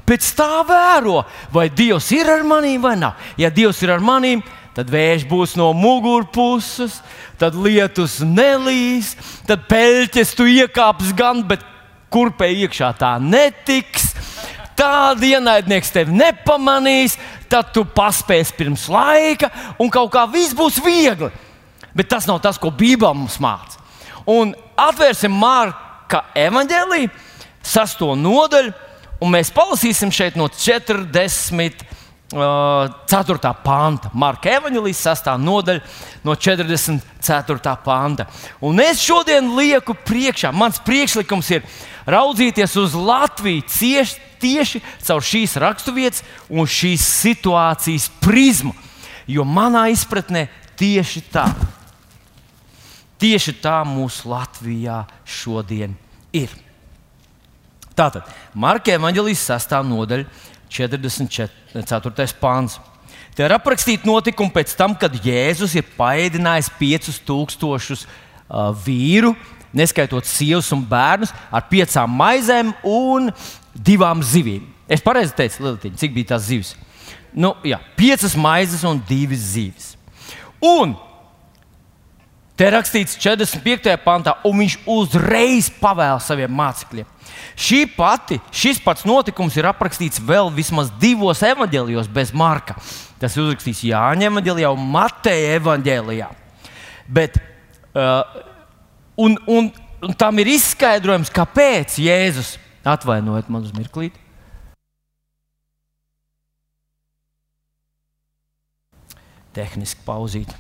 pēc 0.09 0.33
tā 0.39 0.63
vēro, 0.69 1.23
vai 1.53 1.69
Dievs 1.71 2.11
ir 2.15 2.31
ar 2.31 2.45
maniem 2.47 2.83
vai 2.83 2.97
nav. 3.01 3.19
Ja 3.41 3.51
Dievs 3.51 3.83
ir 3.83 3.93
ar 3.95 4.03
maniem, 4.05 4.43
tad 4.77 4.91
vējš 4.93 5.27
būs 5.29 5.57
no 5.61 5.71
mugurpuses, 5.77 7.01
tad 7.41 7.57
lietus 7.59 8.21
nelīs, 8.25 9.15
tad 9.49 9.67
peļķes 9.69 10.35
tu 10.39 10.49
iekāps 10.49 11.13
gan, 11.17 11.45
bet 11.49 11.65
kurpē 12.13 12.49
iekšā 12.65 12.93
tā 13.01 13.17
netiks. 13.21 14.13
Tāda 14.77 15.27
ienaidnieks 15.29 15.93
tevi 15.93 16.15
nepamanīs, 16.17 17.19
tad 17.53 17.75
tu 17.77 17.85
paspēsi 17.85 18.57
pirms 18.57 18.87
laika, 18.91 19.51
un 19.79 19.93
kaut 19.93 20.11
kā 20.15 20.25
viss 20.33 20.57
būs 20.57 20.81
viegli. 20.83 21.29
Bet 21.93 22.09
tas 22.09 22.27
nav 22.27 22.41
tas, 22.41 22.57
ko 22.59 22.73
Bībele 22.73 23.13
mums 23.15 23.37
māca. 23.43 23.77
Un 24.27 24.55
atvērsim 24.81 25.35
Marka 25.37 26.23
evanģēlīju, 26.39 27.11
sasto 27.63 28.15
nodaļu, 28.17 28.73
Un 29.23 29.31
mēs 29.31 29.53
palasīsim 29.55 30.11
šeit 30.15 30.39
no 30.39 30.49
40. 30.51 31.85
Uh, 32.33 32.89
4. 33.13 33.51
panta, 33.61 34.09
Marka 34.17 34.49
Evanģelijas 34.49 35.03
6. 35.05 35.27
nodaļa, 35.37 35.83
no 36.25 36.33
44. 36.33 37.75
panta. 37.85 38.25
Un 38.65 38.81
es 38.81 39.03
šodien 39.05 39.51
lieku 39.53 39.93
priekšā, 40.09 40.49
mans 40.57 40.81
priekšlikums 40.81 41.51
ir 41.53 41.67
raudzīties 42.09 42.79
uz 42.81 42.97
Latviju 42.97 43.67
cieši, 43.69 44.17
tieši 44.41 44.81
caur 45.05 45.21
šīs 45.21 45.59
raksturvietas 45.61 46.25
un 46.49 46.65
šīs 46.65 47.05
situācijas 47.21 48.09
prizmu. 48.25 48.73
Jo 49.29 49.45
manā 49.45 49.85
izpratnē 49.93 50.47
tieši 50.81 51.27
tā, 51.37 51.45
tieši 53.21 53.59
tā 53.61 53.83
mūsu 53.85 54.33
Latvijā 54.33 55.03
šodien 55.29 55.95
ir. 56.33 56.72
Tātad 57.97 58.29
Marka 58.55 58.95
Evanģelijas 58.95 59.45
6. 59.51 59.75
nodaļa, 59.89 60.27
44. 60.73 62.29
pāns. 62.41 62.79
Te 63.37 63.45
ir 63.45 63.55
aprakstīti 63.57 64.09
notikumi 64.09 64.53
pēc 64.53 64.75
tam, 64.77 64.95
kad 64.99 65.15
Jēzus 65.25 65.77
ir 65.79 65.89
paēdinājis 65.97 66.71
5000 66.79 68.05
uh, 68.05 68.71
vīru, 68.85 69.33
neskaitot 69.73 70.29
sievas 70.29 70.69
un 70.77 70.85
bērnus, 70.89 71.33
ar 71.53 71.69
piecām 71.71 72.13
maizēm 72.17 72.75
un 72.89 73.33
divām 73.73 74.25
zivīm. 74.25 74.69
Es 74.89 75.05
pareizi 75.05 75.37
teicu, 75.37 75.65
Lieltiņ, 75.65 76.01
cik 76.01 76.17
bija 76.17 76.35
tās 76.35 76.49
zivis? 76.51 76.75
nu, 77.33 77.55
jā, 77.65 77.79
piecas 77.97 78.35
maizes 78.37 78.85
un 78.87 79.01
divas 79.09 79.53
zīves. 79.55 79.93
Un 80.63 80.95
te 82.63 82.69
rakstīts 82.71 83.17
45. 83.19 83.97
pantā, 84.05 84.37
un 84.47 84.61
viņš 84.63 84.77
uzreiz 84.87 85.67
pavēla 85.83 86.21
saviem 86.23 86.53
mācekļiem. 86.55 87.09
Šī 87.59 87.81
pati, 87.97 88.39
šis 88.55 88.79
pats 88.85 89.03
notikums 89.09 89.57
ir 89.59 89.67
aprakstīts 89.67 90.23
vēl 90.23 90.53
vismaz 90.55 90.93
divos 91.03 91.43
evanģēlijos 91.43 92.11
bez 92.13 92.31
Marka. 92.31 92.77
Tas 93.19 93.35
ir 93.35 93.49
uzrakstīts 93.49 93.83
Jāņa 93.89 94.31
evanģēlijā 94.31 94.71
un 94.77 94.87
Mateja 94.95 95.59
evanģēlijā. 95.59 96.31
Bet, 97.11 97.43
uh, 97.99 98.23
un, 99.19 99.37
un, 99.51 99.75
un 100.07 100.19
tam 100.19 100.39
ir 100.39 100.55
izskaidrojums, 100.55 101.35
kāpēc 101.35 101.99
Jēzus 101.99 102.57
atvainojiet 102.87 103.51
man 103.51 103.67
uz 103.67 103.75
mirklīti. 103.75 104.21
Tehniski 109.53 110.07
pauzīt. 110.07 110.55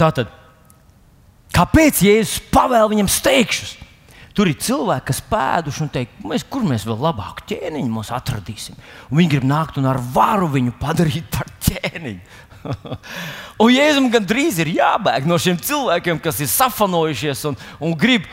Tātad, 0.00 0.30
kāpēc 1.52 2.00
Jēzus 2.06 2.40
pavēl 2.54 2.88
viņam 2.94 3.10
steigšus? 3.12 3.76
Tur 4.36 4.48
ir 4.48 4.60
cilvēki, 4.62 5.08
kas 5.10 5.18
pēduši 5.28 5.82
un 5.84 5.88
teikt, 5.92 6.20
mēs, 6.24 6.44
kur 6.48 6.62
mēs 6.64 6.86
vēl 6.88 7.00
labāku 7.02 7.44
ķēniņu 7.50 8.04
atradīsim. 8.16 8.78
Un 9.10 9.18
viņi 9.18 9.32
grib 9.34 9.48
nākt 9.50 9.80
un 9.80 9.88
ar 9.90 9.98
varu 10.14 10.48
viņu 10.54 10.76
padarīt 10.80 11.26
par 11.34 11.50
ķēniņu. 11.66 12.38
un 13.62 13.72
Jēzum 13.72 14.08
gandrīz 14.12 14.60
ir 14.62 14.70
jābēg 14.76 15.26
no 15.28 15.38
šiem 15.40 15.58
cilvēkiem, 15.64 16.20
kas 16.22 16.40
ir 16.44 16.48
safanojušies 16.52 17.42
un, 17.50 17.58
un 17.82 17.96
grib 17.98 18.28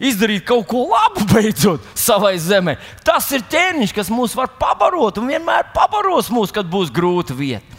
izdarīt 0.00 0.44
kaut 0.48 0.66
ko 0.68 0.86
labu 0.90 1.24
beidzot 1.30 1.84
savai 1.96 2.34
zemē. 2.42 2.76
Tas 3.06 3.30
ir 3.36 3.46
ķēniņš, 3.52 3.94
kas 3.96 4.12
mūs 4.12 4.36
var 4.36 4.52
pabarot 4.60 5.22
un 5.22 5.32
vienmēr 5.32 5.70
pabaros 5.76 6.32
mūs, 6.32 6.52
kad 6.52 6.68
būs 6.68 6.92
grūta 6.92 7.36
vieta. 7.36 7.75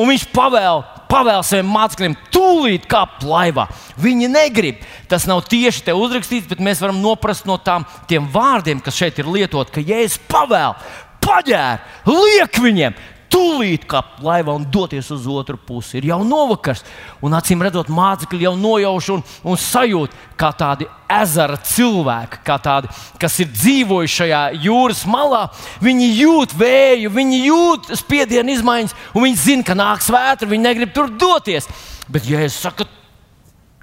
Un 0.00 0.08
viņš 0.08 0.24
pavēl, 0.32 0.82
pavēl 1.10 1.42
saviem 1.44 1.68
mācekļiem, 1.74 2.16
tūlīt 2.32 2.86
kāpt 2.88 3.26
laivā. 3.28 3.66
Viņi 4.00 4.30
negrib. 4.32 4.80
Tas 5.10 5.26
nav 5.28 5.42
tieši 5.50 5.84
te 5.88 5.96
uzrakstīts, 5.96 6.48
bet 6.48 6.62
mēs 6.64 6.80
varam 6.80 7.02
noprast 7.02 7.48
no 7.48 7.58
tām, 7.60 7.84
vārdiem, 8.32 8.80
kas 8.80 8.96
šeit 8.96 9.20
ir 9.20 9.28
lietoti, 9.28 9.74
ka 9.74 9.84
Jēzus 9.84 10.22
pavēl, 10.30 10.76
paģēr, 11.20 11.82
liek 12.08 12.60
viņiem, 12.62 12.96
tūlīt 13.30 13.86
kāpt 13.90 14.20
laivā 14.24 14.52
un 14.56 14.66
doties 14.72 15.10
uz 15.14 15.26
otru 15.30 15.56
pusi. 15.56 15.98
Ir 15.98 16.08
jau 16.10 16.20
novakars, 16.26 16.82
un 17.22 17.34
acīm 17.38 17.62
redzot, 17.62 17.90
mācekļi 17.92 18.46
jau 18.48 18.54
nojauš 18.58 19.10
un, 19.14 19.22
un 19.46 19.60
sajūt, 19.60 20.16
kā 20.40 20.50
tādi 20.58 20.88
ezera 21.10 21.58
cilvēki, 21.66 22.40
kā 22.46 22.56
tādi, 22.62 22.90
kas 23.20 23.38
ir 23.42 23.50
dzīvojuši 23.54 24.16
šajā 24.16 24.42
jūras 24.66 25.04
malā. 25.10 25.44
Viņi 25.84 26.10
jūt 26.20 26.56
vēju, 26.58 27.14
viņi 27.14 27.42
jūt 27.46 27.92
spiedienu 28.02 28.56
izmaiņas, 28.56 28.96
un 29.14 29.28
viņi 29.28 29.42
zina, 29.44 29.66
ka 29.66 29.78
nāks 29.78 30.10
vētra, 30.12 30.50
viņi 30.50 30.66
negrib 30.66 30.94
tur 30.96 31.12
doties. 31.14 31.70
Bet, 32.10 32.26
ja 32.26 32.42
es 32.42 32.58
saku, 32.58 32.86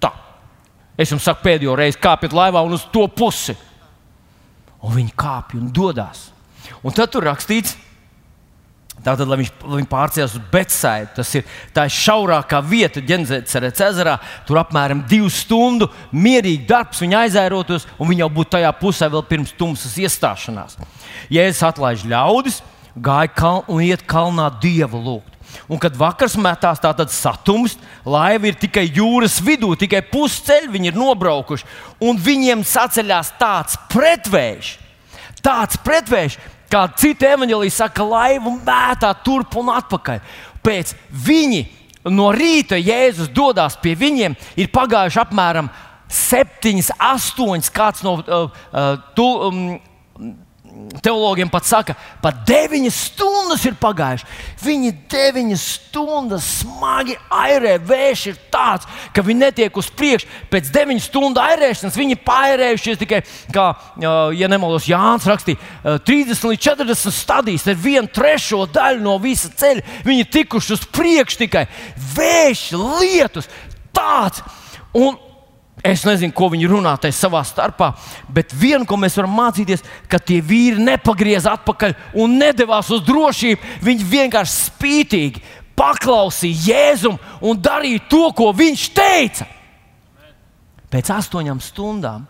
tā, 0.03 0.11
es 0.99 1.13
jums 1.13 1.23
saku 1.27 1.45
pēdējo 1.47 1.77
reizi, 1.79 2.01
kāpiet 2.03 2.35
laivā 2.35 2.63
un 2.67 2.75
uz 2.75 2.87
to 2.91 3.07
pusi. 3.07 3.55
Un 4.83 4.93
viņi 4.93 5.15
kāpj 5.17 5.57
un 5.57 5.71
dodas. 5.73 6.27
Un 6.85 6.93
tad 6.95 7.09
tur 7.11 7.25
rakstīts, 7.25 7.77
Tātad, 9.05 9.27
lai 9.29 9.37
viņš, 9.43 9.51
lai 9.61 9.77
viņš 9.79 9.89
pārcēlās 9.91 10.33
uz 10.35 10.45
Betsaidu, 10.51 11.11
tas 11.19 11.29
ir 11.37 11.45
tā 11.75 11.85
šaurākā 11.91 12.59
vieta 12.65 13.03
Ģenēcerēts 13.05 13.83
ezerā. 13.85 14.17
Tur 14.47 14.59
apmēram 14.63 15.03
divu 15.07 15.29
stundu 15.31 15.87
mierīgi 16.11 16.65
darbs, 16.67 17.03
viņa 17.03 17.21
aizērotos, 17.27 17.85
un 18.01 18.09
viņa 18.09 18.25
jau 18.25 18.31
būtu 18.39 18.55
tajā 18.57 18.73
pusē 18.81 19.09
vēl 19.13 19.23
pirms 19.29 19.53
tumsas 19.59 19.95
iestāšanās. 20.01 20.79
Jēzus 21.31 21.63
atlaiž 21.69 22.07
ļaudis, 22.09 22.59
gāja 22.97 23.31
kal 23.37 23.63
un 23.69 23.85
iet 23.85 24.03
kalnā 24.09 24.49
dievu 24.61 25.01
lūgt. 25.05 25.37
Un 25.71 25.79
kad 25.81 25.95
vakars 25.97 26.35
metās 26.39 26.81
tāds 26.83 27.15
satums, 27.15 27.77
laiva 28.05 28.49
ir 28.49 28.57
tikai 28.59 28.85
jūras 28.89 29.37
vidū, 29.43 29.71
tikai 29.79 30.01
pusceļš 30.09 30.69
viņi 30.73 30.91
ir 30.91 30.99
nobraukuši, 30.99 31.65
un 32.03 32.19
viņiem 32.19 32.65
saceļās 32.67 33.33
tāds 33.39 33.79
pretvējš, 33.93 34.73
tāds 35.43 35.79
pretvējš, 35.85 36.37
Kā 36.71 36.83
citi 36.99 37.27
evanģēlīji 37.27 37.73
saka, 37.73 38.03
laivu 38.03 38.57
mētā 38.59 39.13
turp 39.23 39.55
un 39.59 39.71
atpakaļ. 39.77 40.21
Pēc 40.65 40.93
viņi 41.25 41.61
no 42.11 42.31
rīta 42.35 42.79
Jēzus 42.79 43.31
dodas 43.31 43.77
pie 43.79 43.95
viņiem, 43.99 44.35
ir 44.59 44.71
pagājuši 44.73 45.21
apmēram 45.23 45.69
septiņas, 46.11 46.93
astoņas, 47.03 47.71
kāds 47.75 48.03
no 48.05 48.17
uh, 48.19 48.47
uh, 48.71 48.89
tu, 49.15 49.27
um, 49.47 50.31
teologiem 51.03 51.49
pat 51.51 51.65
saka, 51.67 51.95
pat 52.21 52.41
deviņas 52.47 52.97
stundas 53.11 53.63
ir 53.67 53.75
pagājušas. 53.79 54.27
Viņi 54.63 54.93
deviņas 55.11 55.65
stundas 55.77 56.47
smagi 56.61 57.17
airē. 57.33 57.77
Vējš 57.87 58.23
ir 58.31 58.39
tāds, 58.53 58.87
ka 59.13 59.23
viņi 59.25 59.45
netiek 59.45 59.77
uz 59.79 59.89
priekšu. 59.93 60.29
Pēc 60.51 60.71
deviņu 60.73 61.03
stundu 61.03 61.41
airēšanas 61.43 61.99
viņi 61.99 62.19
pārējušies 62.27 63.01
tikai, 63.03 63.21
kā, 63.53 63.67
ja 64.01 64.51
nemaldos, 64.51 64.89
Jānis 64.89 65.27
rakstīja, 65.29 65.59
30 66.07 66.49
līdz 66.53 66.65
40 66.69 67.15
stadijas. 67.15 67.67
Ar 67.67 67.79
vienu 67.81 68.11
trešo 68.13 68.65
daļu 68.73 69.03
no 69.05 69.17
visa 69.21 69.51
ceļa 69.53 70.03
viņi 70.07 70.31
tikuši 70.39 70.75
uz 70.77 70.89
priekšu 70.97 71.43
tikai 71.45 71.67
vējš, 72.17 72.67
lietus. 72.97 73.49
Tāds. 73.95 74.43
Un, 74.97 75.17
Es 75.87 76.03
nezinu, 76.03 76.33
ko 76.35 76.49
viņi 76.51 76.67
runā 76.67 76.95
tajā 76.99 77.15
savā 77.15 77.39
starpā, 77.47 77.93
bet 78.33 78.51
viena, 78.51 78.83
ko 78.87 78.97
mēs 78.99 79.15
varam 79.19 79.37
mācīties, 79.37 79.85
ka 80.11 80.19
tie 80.19 80.41
vīri 80.43 80.83
nepagriez 80.83 81.47
atpakaļ 81.47 81.93
un 82.19 82.35
nedavās 82.41 82.89
uz 82.91 83.03
drošību. 83.07 83.75
Viņi 83.85 84.07
vienkārši 84.11 84.57
spītīgi 84.65 85.43
paklausīja 85.77 86.71
Jēzum 86.71 87.15
un 87.45 87.61
darīja 87.61 88.03
to, 88.11 88.25
ko 88.35 88.49
viņš 88.57 88.87
teica. 88.97 89.47
Pēc 90.91 91.11
astoņām 91.13 91.61
stundām 91.63 92.25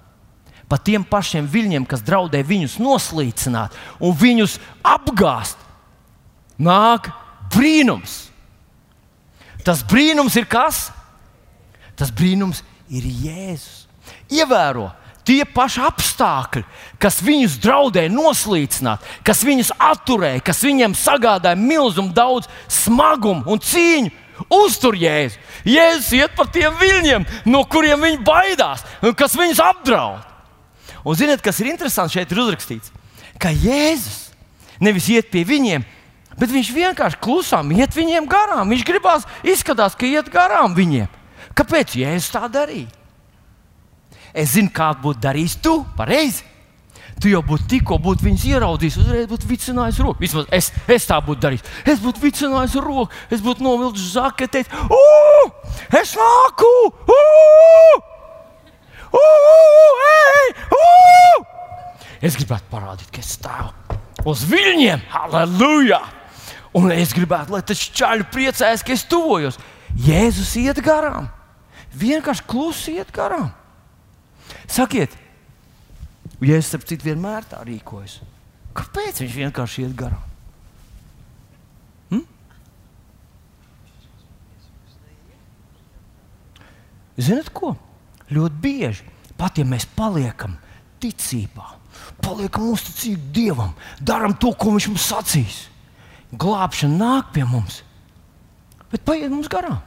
pat 0.67 0.83
tiem 0.83 1.05
pašiem 1.07 1.47
viļņiem, 1.47 1.85
kas 1.87 2.03
draudēja 2.03 2.47
viņus 2.47 2.77
noslīcināt 2.83 3.75
un 4.03 4.15
viņus 4.19 4.57
apgāzt, 4.85 5.59
nāk 6.59 7.09
brīnums. 7.53 8.25
Tas 9.63 9.83
brīnums 9.87 10.35
ir 10.39 10.47
kas? 10.51 10.89
Tas 11.97 12.11
brīnums 12.13 12.61
ir 12.61 12.76
ir 12.89 13.03
Jēzus. 13.05 13.85
Ievēro! 14.31 14.91
Tie 15.27 15.41
paši 15.43 15.81
apstākļi, 15.83 16.61
kas 17.03 17.17
viņus 17.19 17.57
draudēja 17.59 18.07
noslīcināt, 18.13 19.03
kas 19.27 19.41
viņus 19.43 19.73
atturēja, 19.75 20.39
kas 20.39 20.61
viņiem 20.63 20.95
sagādāja 20.95 21.59
milzumu 21.59 22.15
daudz 22.15 22.47
smagumu 22.71 23.43
un 23.51 23.59
cīņu, 23.59 24.13
uztur 24.55 24.95
Jēzu. 24.95 25.41
Jēzus 25.67 26.13
iet 26.15 26.37
pa 26.37 26.45
tiem 26.47 26.79
viļņiem, 26.79 27.27
no 27.51 27.65
kuriem 27.67 28.07
viņi 28.07 28.21
baidās 28.23 28.85
un 29.03 29.17
kas 29.19 29.35
viņus 29.35 29.59
apdraud. 29.65 30.23
Un 31.03 31.19
ziniet, 31.19 31.43
kas 31.43 31.59
ir 31.59 31.73
interesanti 31.73 32.15
šeit 32.15 32.31
ir 32.31 32.43
uzrakstīts? 32.45 32.95
Ka 33.35 33.51
Jēzus 33.51 34.29
nevis 34.79 35.11
iet 35.11 35.27
pie 35.33 35.43
viņiem, 35.47 35.83
bet 36.39 36.55
viņš 36.55 36.71
vienkārši 36.71 37.19
klusām 37.19 37.75
iet 37.75 37.99
viņiem 37.99 38.31
garām. 38.31 38.71
Viņš 38.71 38.87
gribās, 38.87 39.27
izskatās, 39.43 39.99
ka 39.99 40.07
iet 40.07 40.31
garām 40.31 40.71
viņiem. 40.77 41.16
Kāpēc 41.57 41.97
Jēzus 41.97 42.29
tā 42.33 42.45
darīja? 42.51 42.91
Es 44.37 44.53
zinu, 44.53 44.69
kādu 44.73 45.07
būtu 45.07 45.23
darījis 45.23 45.57
tu, 45.63 45.79
pareizi. 45.97 46.45
Tu 47.17 47.31
jau 47.31 47.39
būtu 47.41 47.65
tikko 47.71 47.97
būtu 48.01 48.27
viņus 48.27 48.43
ieraudzījis, 48.45 48.97
uzreiz 49.01 49.29
būtu 49.31 49.47
vicinājis 49.49 50.01
roku. 50.05 50.21
Vismaz 50.21 50.45
es, 50.53 50.67
es 50.93 51.07
tā 51.09 51.17
būtu 51.25 51.41
darījis. 51.47 51.63
Es 51.89 52.01
būtu 52.03 52.21
vicinājis 52.21 52.75
roku, 52.83 53.07
es 53.33 53.41
būtu 53.41 53.65
novilcis 53.65 54.11
zaketi, 54.13 54.61
teicis, 54.61 55.87
es 55.97 56.13
nāku! 56.19 56.69
Uu! 57.15 57.95
Uu! 59.17 59.87
Ei! 60.11 60.51
Uu! 60.77 61.39
Es 62.21 62.37
gribētu 62.37 62.69
parādīt, 62.69 63.09
ka 63.13 63.23
es 63.23 63.33
stāvu 63.39 63.73
uz 64.29 64.43
viļņiem, 64.51 65.07
halleluja! 65.09 66.03
Un 66.77 66.93
es 66.93 67.15
gribētu, 67.17 67.55
lai 67.55 67.63
tas 67.65 67.81
čaļi 67.97 68.29
priecājas, 68.29 68.85
ka 68.85 68.93
es 68.93 69.07
tuvojos. 69.09 69.57
Jēzus 70.05 70.53
iet 70.61 70.83
garām 70.85 71.31
vienkārši 71.97 72.45
klusi 72.49 72.97
iet 72.97 73.11
garām. 73.15 73.49
Sakiet, 74.67 75.13
ja 76.43 76.57
es 76.59 76.69
starp 76.69 76.85
citu 76.87 77.09
vienmēr 77.09 77.47
tā 77.49 77.61
rīkojos, 77.67 78.19
kāpēc 78.77 79.23
viņš 79.23 79.35
vienkārši 79.41 79.85
iet 79.85 79.95
garām? 79.97 80.23
Hm? 82.11 82.23
Ziniet, 87.17 87.51
ko? 87.55 87.75
Ļoti 88.27 88.61
bieži, 88.63 89.07
pat 89.39 89.59
ja 89.59 89.65
mēs 89.67 89.87
paliekam 89.95 90.57
ticībā, 91.01 91.69
paliekam 92.23 92.71
uzticīgi 92.73 93.31
Dievam, 93.35 93.75
darām 94.03 94.35
to, 94.35 94.51
ko 94.53 94.75
Viņš 94.75 94.89
mums 94.91 95.07
sacīs. 95.07 95.59
Glābšana 96.35 96.97
nāk 96.99 97.29
pie 97.31 97.45
mums, 97.47 97.81
bet 98.91 99.05
paiet 99.07 99.31
mums 99.31 99.47
garām. 99.47 99.79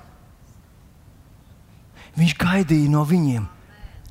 Viņš 2.20 2.36
gaidīja 2.36 2.92
no 2.92 3.06
viņiem 3.08 3.46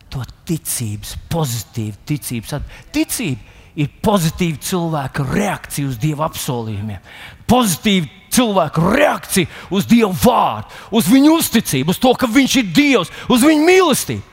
to 0.09 0.23
ticības, 0.49 1.13
pozitīvu 1.29 1.99
ticības. 2.09 2.55
Ticība 2.93 3.57
ir 3.79 3.91
pozitīva 4.03 4.61
cilvēka 4.65 5.25
reakcija 5.29 5.89
uz 5.89 5.99
Dieva 6.01 6.27
apsolījumiem, 6.29 7.03
pozitīva 7.49 8.09
cilvēka 8.33 8.83
reakcija 8.95 9.49
uz 9.73 9.87
Dieva 9.89 10.11
vārdu, 10.23 10.73
uz 10.97 11.09
viņu 11.11 11.35
uzticību, 11.37 11.93
uz 11.93 12.01
to, 12.01 12.13
ka 12.17 12.29
Viņš 12.29 12.57
ir 12.61 12.73
Dievs, 12.75 13.13
uz 13.29 13.45
viņu 13.45 13.67
mīlestību. 13.67 14.25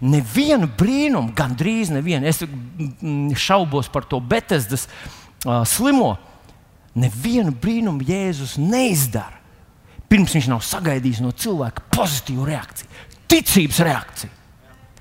Nevienu 0.00 0.64
brīnumu, 0.80 1.34
gandrīz 1.36 1.90
nevienu, 1.92 2.24
es 2.24 2.40
šaubos 3.36 3.90
par 3.92 4.06
to 4.08 4.16
Betesdas 4.24 4.86
uh, 4.88 5.60
slimo. 5.68 6.14
Nevienu 6.96 7.52
brīnumu 7.52 8.02
Jēzus 8.08 8.56
neizdara, 8.58 9.36
pirms 10.10 10.32
viņš 10.34 10.48
nav 10.50 10.64
sagaidījis 10.66 11.20
no 11.22 11.34
cilvēka 11.36 11.84
pozitīvu 11.92 12.48
reakciju, 12.48 12.88
ticības 13.30 13.80
reakciju. 13.86 14.32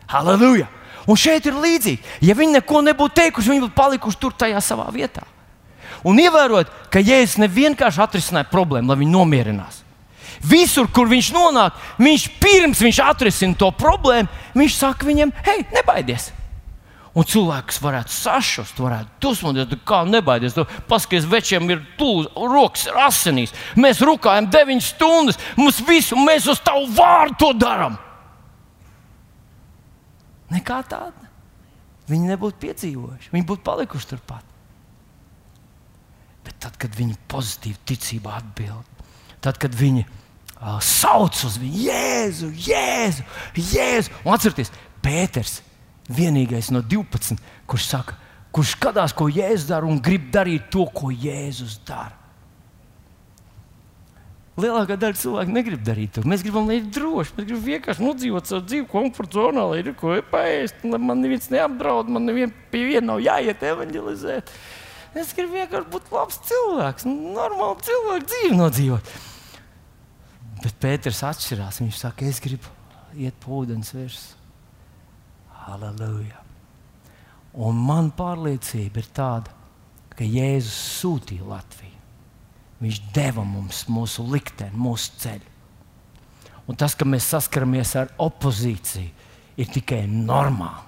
Halleluja! 0.10 0.70
Un 1.10 1.18
šeit 1.18 1.48
ir 1.50 1.58
līdzīgi. 1.58 2.04
Ja 2.26 2.36
viņi 2.38 2.60
neko 2.60 2.84
nebūtu 2.86 3.18
teikuši, 3.18 3.50
viņi 3.50 3.66
būtu 3.66 3.78
palikuši 3.78 4.20
tur 4.22 4.36
tajā 4.38 4.62
savā 4.62 4.90
vietā. 4.94 5.24
Un 6.06 6.20
ievērot, 6.22 6.70
ka 6.94 7.02
Jēzus 7.02 7.40
nevienkārši 7.42 8.04
atrisināja 8.04 8.48
problēmu, 8.52 8.92
lai 8.92 9.00
viņi 9.02 9.16
nomierinās. 9.16 9.84
Visur, 10.46 10.88
kur 10.96 11.10
viņš 11.12 11.32
nonāk, 11.36 11.80
viņš 12.00 12.28
pirms 12.40 12.84
viņš 12.86 13.00
atrisina 13.04 13.58
to 13.60 13.72
problēmu, 13.76 14.30
viņš 14.56 14.78
saka 14.78 15.08
viņiem, 15.08 15.34
hei, 15.48 15.64
nebaidies! 15.74 16.30
Un 17.18 17.26
cilvēks 17.28 17.82
varētu 17.82 18.14
sašust, 18.14 18.78
varētu 18.80 19.18
dusmoties, 19.26 19.74
kā 19.84 20.04
nebaidies. 20.08 20.54
Paskaties, 20.88 21.26
večiem 21.28 21.66
ir 21.74 21.82
tūlis, 21.98 22.30
rokas 22.38 22.86
ir 22.88 23.00
asinīs. 23.02 23.56
Mēs 23.76 24.00
rūkājam 24.06 24.48
9 24.54 24.86
stundas, 24.86 25.40
mums 25.58 25.82
visu, 25.88 26.16
mēs 26.22 26.48
uz 26.48 26.62
tavu 26.64 26.86
vārdu 26.96 27.36
to 27.42 27.50
darām. 27.66 27.98
Nekā 30.54 30.80
tāda. 30.90 31.30
Viņi 32.10 32.32
nebūtu 32.32 32.58
piedzīvojuši, 32.64 33.32
viņi 33.34 33.48
būtu 33.52 33.66
palikuši 33.66 34.10
turpat. 34.14 34.46
Bet 36.46 36.58
tad, 36.64 36.78
kad 36.82 36.96
viņi 36.98 37.20
pozitīvi 37.30 37.78
ticībā 37.92 38.40
atbild, 38.40 39.04
tad, 39.46 39.60
kad 39.62 39.76
viņi 39.78 40.06
uh, 40.06 40.80
sauc 40.82 41.38
uz 41.46 41.60
viņu, 41.62 41.84
Jēzu, 41.86 42.52
Jēzu, 42.66 43.26
Jēzu, 43.60 44.16
un 44.24 44.34
atcerieties, 44.34 44.74
Pēters, 45.04 45.60
vienīgais 46.10 46.72
no 46.74 46.82
12, 46.82 47.38
kurš 47.70 47.86
saka, 47.94 48.18
kurš 48.56 48.74
skatās, 48.76 49.14
ko 49.16 49.30
Jēzus 49.30 49.70
dara 49.70 49.88
un 49.88 50.02
grib 50.04 50.32
darīt 50.34 50.72
to, 50.74 50.88
ko 50.96 51.14
Jēzus 51.14 51.78
dara. 51.88 52.19
Lielākā 54.60 54.98
daļa 55.00 55.18
cilvēku 55.20 55.54
negrib 55.56 55.84
darīt 55.86 56.14
to. 56.16 56.24
Mēs 56.28 56.44
gribam, 56.46 56.68
lai 56.70 56.80
ir 56.80 56.90
droši. 56.94 57.36
Mēs 57.38 57.48
gribam 57.48 57.64
vienkārši 57.68 58.06
nodzīvot 58.06 58.50
savu 58.50 58.66
dzīvi, 58.68 58.88
komforta 58.92 59.40
zonā, 59.40 59.66
lai 59.72 59.80
ir 59.84 59.94
ko 60.00 60.16
lai 60.16 61.00
man 61.00 61.24
neviens 61.24 61.50
neapdraud, 61.54 62.12
man 62.12 62.28
nevien 62.28 62.54
pie 62.72 62.84
viena 62.92 63.14
nav 63.14 63.24
jāiet 63.24 63.64
evanģelizēt. 63.72 64.52
Es 65.18 65.32
gribu 65.34 65.58
vienkārši 65.58 65.90
būt 65.94 66.12
labs 66.14 66.38
cilvēks, 66.50 67.08
normāli 67.10 67.88
cilvēku 67.88 68.30
dzīvi 68.30 68.60
nodzīvot. 68.60 69.14
Bet 70.60 70.76
Pēters 70.84 71.24
atšķirās. 71.26 71.80
Viņš 71.82 72.02
saka, 72.04 72.28
es 72.28 72.42
gribu 72.44 72.70
iet 73.18 73.38
pa 73.42 73.56
ūdens 73.62 73.94
virsmu. 73.96 74.36
Halleluja! 75.66 76.44
Un 77.60 77.78
man 77.82 78.12
pārliecība 78.16 79.02
ir 79.02 79.10
tāda, 79.16 79.54
ka 80.14 80.26
Jēzus 80.28 80.78
sūtīja 81.00 81.48
Latviju. 81.48 81.79
Viņš 82.80 83.00
deva 83.16 83.44
mums 83.44 83.84
mūsu 83.92 84.24
likteni, 84.32 84.78
mūsu 84.80 85.16
ceļu. 85.20 85.56
Un 86.70 86.78
tas, 86.80 86.94
ka 86.96 87.08
mēs 87.08 87.28
saskaramies 87.34 87.96
ar 87.98 88.12
opozīciju, 88.22 89.10
ir 89.60 89.72
tikai 89.74 90.04
normāli. 90.08 90.86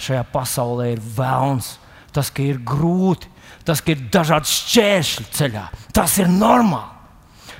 Šajā 0.00 0.22
pasaulē 0.32 0.92
ir 0.94 1.02
vēlns, 1.16 1.74
tas, 2.14 2.30
ka 2.32 2.42
ir 2.42 2.60
grūti, 2.66 3.28
tas, 3.66 3.82
ka 3.82 3.92
ir 3.94 4.06
dažādi 4.12 4.50
šķēršļi 4.50 5.26
ceļā. 5.34 5.64
Tas 5.94 6.16
ir 6.22 6.30
normāli. 6.30 6.92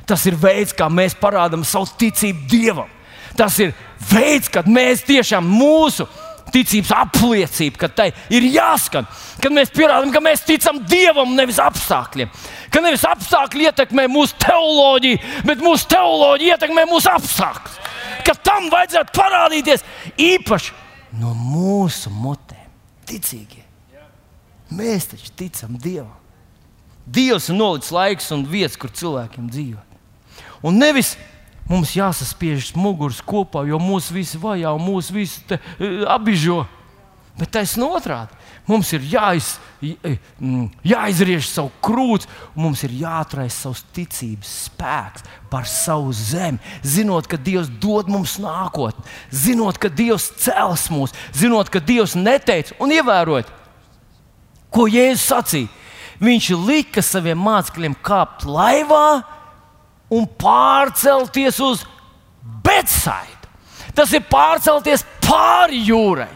Tas 0.09 0.25
ir 0.29 0.37
veids, 0.37 0.75
kā 0.77 0.91
mēs 0.93 1.17
parādām 1.17 1.65
savu 1.65 1.89
ticību 2.01 2.49
Dievam. 2.51 2.91
Tas 3.39 3.57
ir 3.63 3.73
veids, 4.13 4.51
kad 4.53 4.69
mēs 4.71 5.03
tiešām 5.09 5.47
mūsu 5.49 6.07
ticības 6.55 6.93
apliecība, 6.97 7.81
ka 7.83 7.91
tai 8.01 8.09
ir 8.33 8.47
jāskan, 8.55 9.09
kad 9.43 9.55
mēs 9.55 9.73
pierādām, 9.75 10.13
ka 10.15 10.23
mēs 10.25 10.45
ticam 10.47 10.79
Dievam, 10.89 11.35
nevis 11.37 11.59
apstākļiem. 11.63 12.31
Ka 12.73 12.83
nevis 12.85 13.05
apstākļi 13.09 13.69
ietekmē 13.71 14.07
mūsu 14.11 14.39
teoloģiju, 14.45 15.21
bet 15.49 15.63
mūsu 15.65 15.91
teoloģija 15.93 16.57
ietekmē 16.57 16.87
mūsu 16.91 17.11
apstākļus. 17.13 17.79
Ka 18.25 18.37
tam 18.47 18.71
vajadzētu 18.73 19.15
parādīties 19.17 19.85
īpaši 20.21 20.75
no 21.21 21.35
mūsu 21.37 22.13
mutēm, 22.15 22.71
ticīgie. 23.09 23.63
Mēs 24.75 25.11
taču 25.13 25.31
ticam 25.39 25.77
Dievam. 25.79 26.17
Dievs 27.05 27.51
ir 27.53 27.59
nolicis 27.59 27.93
laiks 27.93 28.31
un 28.33 28.47
vietas, 28.49 28.79
kur 28.81 28.93
cilvēkiem 28.95 29.51
dzīvot. 29.53 29.99
Un 30.65 30.79
nevis 30.81 31.13
Mums 31.69 31.95
jāsaspiež 31.97 32.75
muguras 32.77 33.23
kopā, 33.25 33.65
jo 33.69 33.79
mūsu 33.81 34.17
visi 34.19 34.41
vajā 34.41 34.75
un 34.77 34.85
mūsu 34.85 35.15
visi 35.17 35.45
te, 35.49 35.61
uh, 35.79 36.03
apbižo. 36.12 36.65
Bet 37.35 37.51
taisnība 37.57 37.99
otrādi. 37.99 38.37
Mums 38.65 38.93
ir 38.97 39.03
jāiz, 39.11 39.49
jāizriež 40.89 41.49
savu 41.51 41.73
krūti, 41.85 42.29
mums 42.57 42.81
ir 42.87 42.95
jāatraisa 42.97 43.67
savs 43.67 43.83
ticības 43.93 44.53
spēks 44.71 45.27
par 45.53 45.67
savu 45.69 46.15
zemi. 46.17 46.62
Zinot, 46.81 47.29
ka 47.29 47.37
Dievs 47.37 47.69
dod 47.83 48.09
mums 48.09 48.39
nākotni, 48.41 49.05
zinot, 49.29 49.81
ka 49.83 49.91
Dievs 49.93 50.31
cels 50.41 50.87
mūs, 50.95 51.12
zinot, 51.37 51.69
ka 51.69 51.83
Dievs 51.83 52.15
neteica 52.17 52.79
un 52.81 52.95
ievērot, 52.95 53.51
ko 54.73 54.87
Jēzus 54.89 55.29
sacīja. 55.29 55.73
Viņš 56.25 56.51
lika 56.65 57.03
saviem 57.05 57.41
mācekļiem 57.45 57.99
kāpt 58.07 58.47
laivā, 58.49 59.25
un 60.15 60.27
pārcelties 60.39 61.59
uz 61.65 61.85
Betsaidu. 62.65 63.51
Tas 63.95 64.12
ir 64.15 64.25
pārcelties 64.31 65.05
pāri 65.23 65.85
jūrai. 65.89 66.31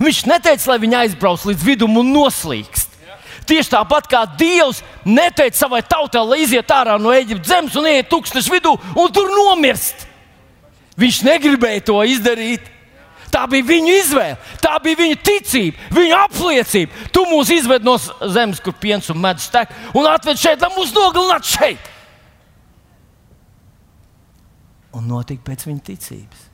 Viņš 0.00 0.26
neteica, 0.28 0.70
lai 0.70 0.80
viņi 0.82 0.98
aizbrauc 1.00 1.44
līdz 1.48 1.64
vidum 1.64 1.96
un 2.00 2.12
noslīkst. 2.12 2.92
Tieši 3.46 3.72
tāpat 3.76 4.08
kā 4.10 4.24
Dievs 4.38 4.82
neteica 5.06 5.60
savai 5.60 5.82
tautai, 5.86 6.24
lai 6.26 6.40
iziet 6.42 6.72
ārā 6.74 6.96
no 6.98 7.12
Eģiptes 7.14 7.52
zemes 7.52 7.76
un 7.78 7.86
ieiet 7.86 8.08
tūkstošu 8.10 8.56
vidū 8.56 8.72
un 8.98 9.12
tur 9.14 9.30
nomirst. 9.30 10.02
Viņš 10.98 11.20
negribēja 11.28 11.84
to 11.86 12.00
izdarīt. 12.08 12.72
Tā 13.30 13.42
bija 13.50 13.66
viņa 13.68 13.94
izvēle, 14.00 14.36
tā 14.62 14.76
bija 14.80 14.96
viņa 15.00 15.16
ticība, 15.26 15.88
viņa 15.92 16.20
apliecība. 16.28 17.06
Tu 17.12 17.24
mūs 17.28 17.50
izved 17.52 17.84
no 17.84 17.96
zemes, 18.32 18.62
kur 18.62 18.72
piens 18.80 19.10
un 19.12 19.18
medus 19.20 19.50
tek, 19.52 19.72
un 19.98 20.06
atved 20.08 20.38
šeit, 20.40 20.62
lai 20.62 20.70
mūs 20.72 20.94
nogalinātu 20.94 21.50
šeit. 21.56 21.90
Un 24.96 25.08
notika 25.10 25.44
pēc 25.50 25.66
viņa 25.68 25.84
ticības. 25.90 26.44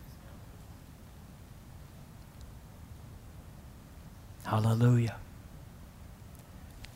Halleluja! 4.50 5.16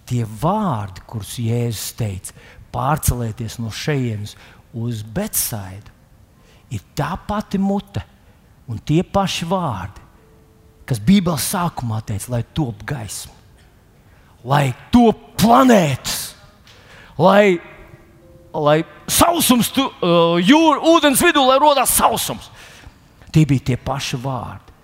Tie 0.07 0.23
vārdi, 0.43 1.03
kurus 1.09 1.35
Jēzus 1.43 1.95
teica, 1.99 2.35
pārcelieties 2.75 3.57
no 3.59 3.73
šejienes 3.75 4.37
uz 4.77 5.03
Betsaidu, 5.03 5.95
ir 6.71 6.83
tā 6.99 7.15
pati 7.27 7.59
mute 7.63 8.03
un 8.71 8.79
tie 8.83 9.03
paši 9.03 9.49
vārdi, 9.51 10.03
kas 10.87 11.01
Bībeles 11.03 11.47
sākumā 11.55 12.03
teica, 12.07 12.37
lai 12.37 12.43
top 12.55 12.85
gaisma, 12.87 13.35
lai 14.47 14.69
top 14.95 15.33
planētas, 15.41 16.21
lai 17.19 17.57
lai 18.63 18.81
sausums, 19.11 19.71
tu, 19.75 19.85
jūra, 20.43 20.81
ūdens 20.93 21.23
vidū, 21.25 21.43
lai 21.47 21.59
radās 21.63 21.97
sausums. 21.99 22.51
Tie 23.33 23.45
bija 23.49 23.73
tie 23.73 23.77
paši 23.77 24.19
vārdi. 24.23 24.75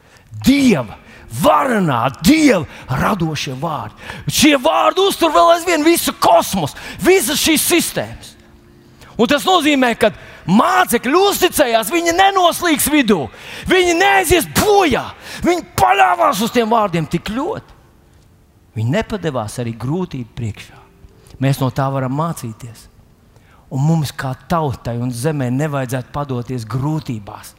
Dieva, 0.42 0.98
varenā, 1.42 2.02
dieva 2.24 2.66
radošie 2.88 3.54
vārdi. 3.60 3.96
Šie 4.28 4.56
vārdi 4.60 5.06
uztur 5.06 5.32
vēl 5.32 5.54
aizvien 5.56 5.86
visu 5.86 6.14
kosmosu, 6.20 6.76
visas 7.00 7.40
šīs 7.40 7.64
sistēmas. 7.68 8.34
Un 9.20 9.28
tas 9.28 9.44
nozīmē, 9.46 9.92
ka 10.00 10.10
mācekļi 10.48 11.18
uzticējās, 11.28 11.92
viņi 11.92 12.14
nenoslīgs 12.16 12.88
vidū, 12.90 13.26
viņi 13.70 13.96
neaizies 13.98 14.48
bojā, 14.56 15.04
viņi 15.44 15.68
paļāvās 15.78 16.40
uz 16.42 16.54
tiem 16.54 16.72
vārdiem 16.72 17.06
tik 17.10 17.30
ļoti. 17.32 17.80
Viņi 18.72 18.94
nepadevās 18.94 19.58
arī 19.60 19.74
grūtību 19.76 20.32
priekšā. 20.36 20.78
Mēs 21.44 21.60
no 21.60 21.68
tā 21.74 21.88
varam 21.92 22.14
mācīties. 22.16 22.88
Un 23.72 23.84
mums 23.88 24.12
kā 24.12 24.34
tautai 24.50 24.98
un 25.00 25.12
zemē 25.14 25.48
nevajadzētu 25.54 26.12
padoties 26.12 26.66
grūtībās. 26.68 27.54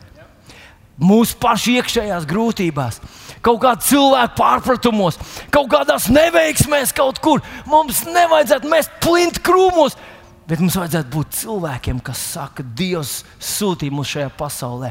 Mūsu 1.01 1.39
pašu 1.41 1.71
iekšējās 1.79 2.27
grūtībās, 2.29 2.99
kaut 3.41 3.63
kādā 3.63 3.81
cilvēku 3.81 4.37
pārpratumos, 4.37 5.17
kaut 5.51 5.71
kādās 5.71 6.05
neveiksmēs, 6.13 6.93
kaut 6.93 7.17
kur. 7.23 7.41
Mums 7.65 8.03
nevajadzētu 8.05 8.69
mest 8.69 8.93
plinti 9.01 9.41
krūmos. 9.41 9.97
Bet 10.43 10.59
mums 10.59 10.75
vajadzētu 10.75 11.07
būt 11.07 11.35
cilvēkiem, 11.39 12.01
kas 12.03 12.19
saka, 12.33 12.65
Dievs 12.75 13.21
sūtīja 13.39 13.95
mūs 13.95 14.09
šajā 14.11 14.29
pasaulē. 14.35 14.89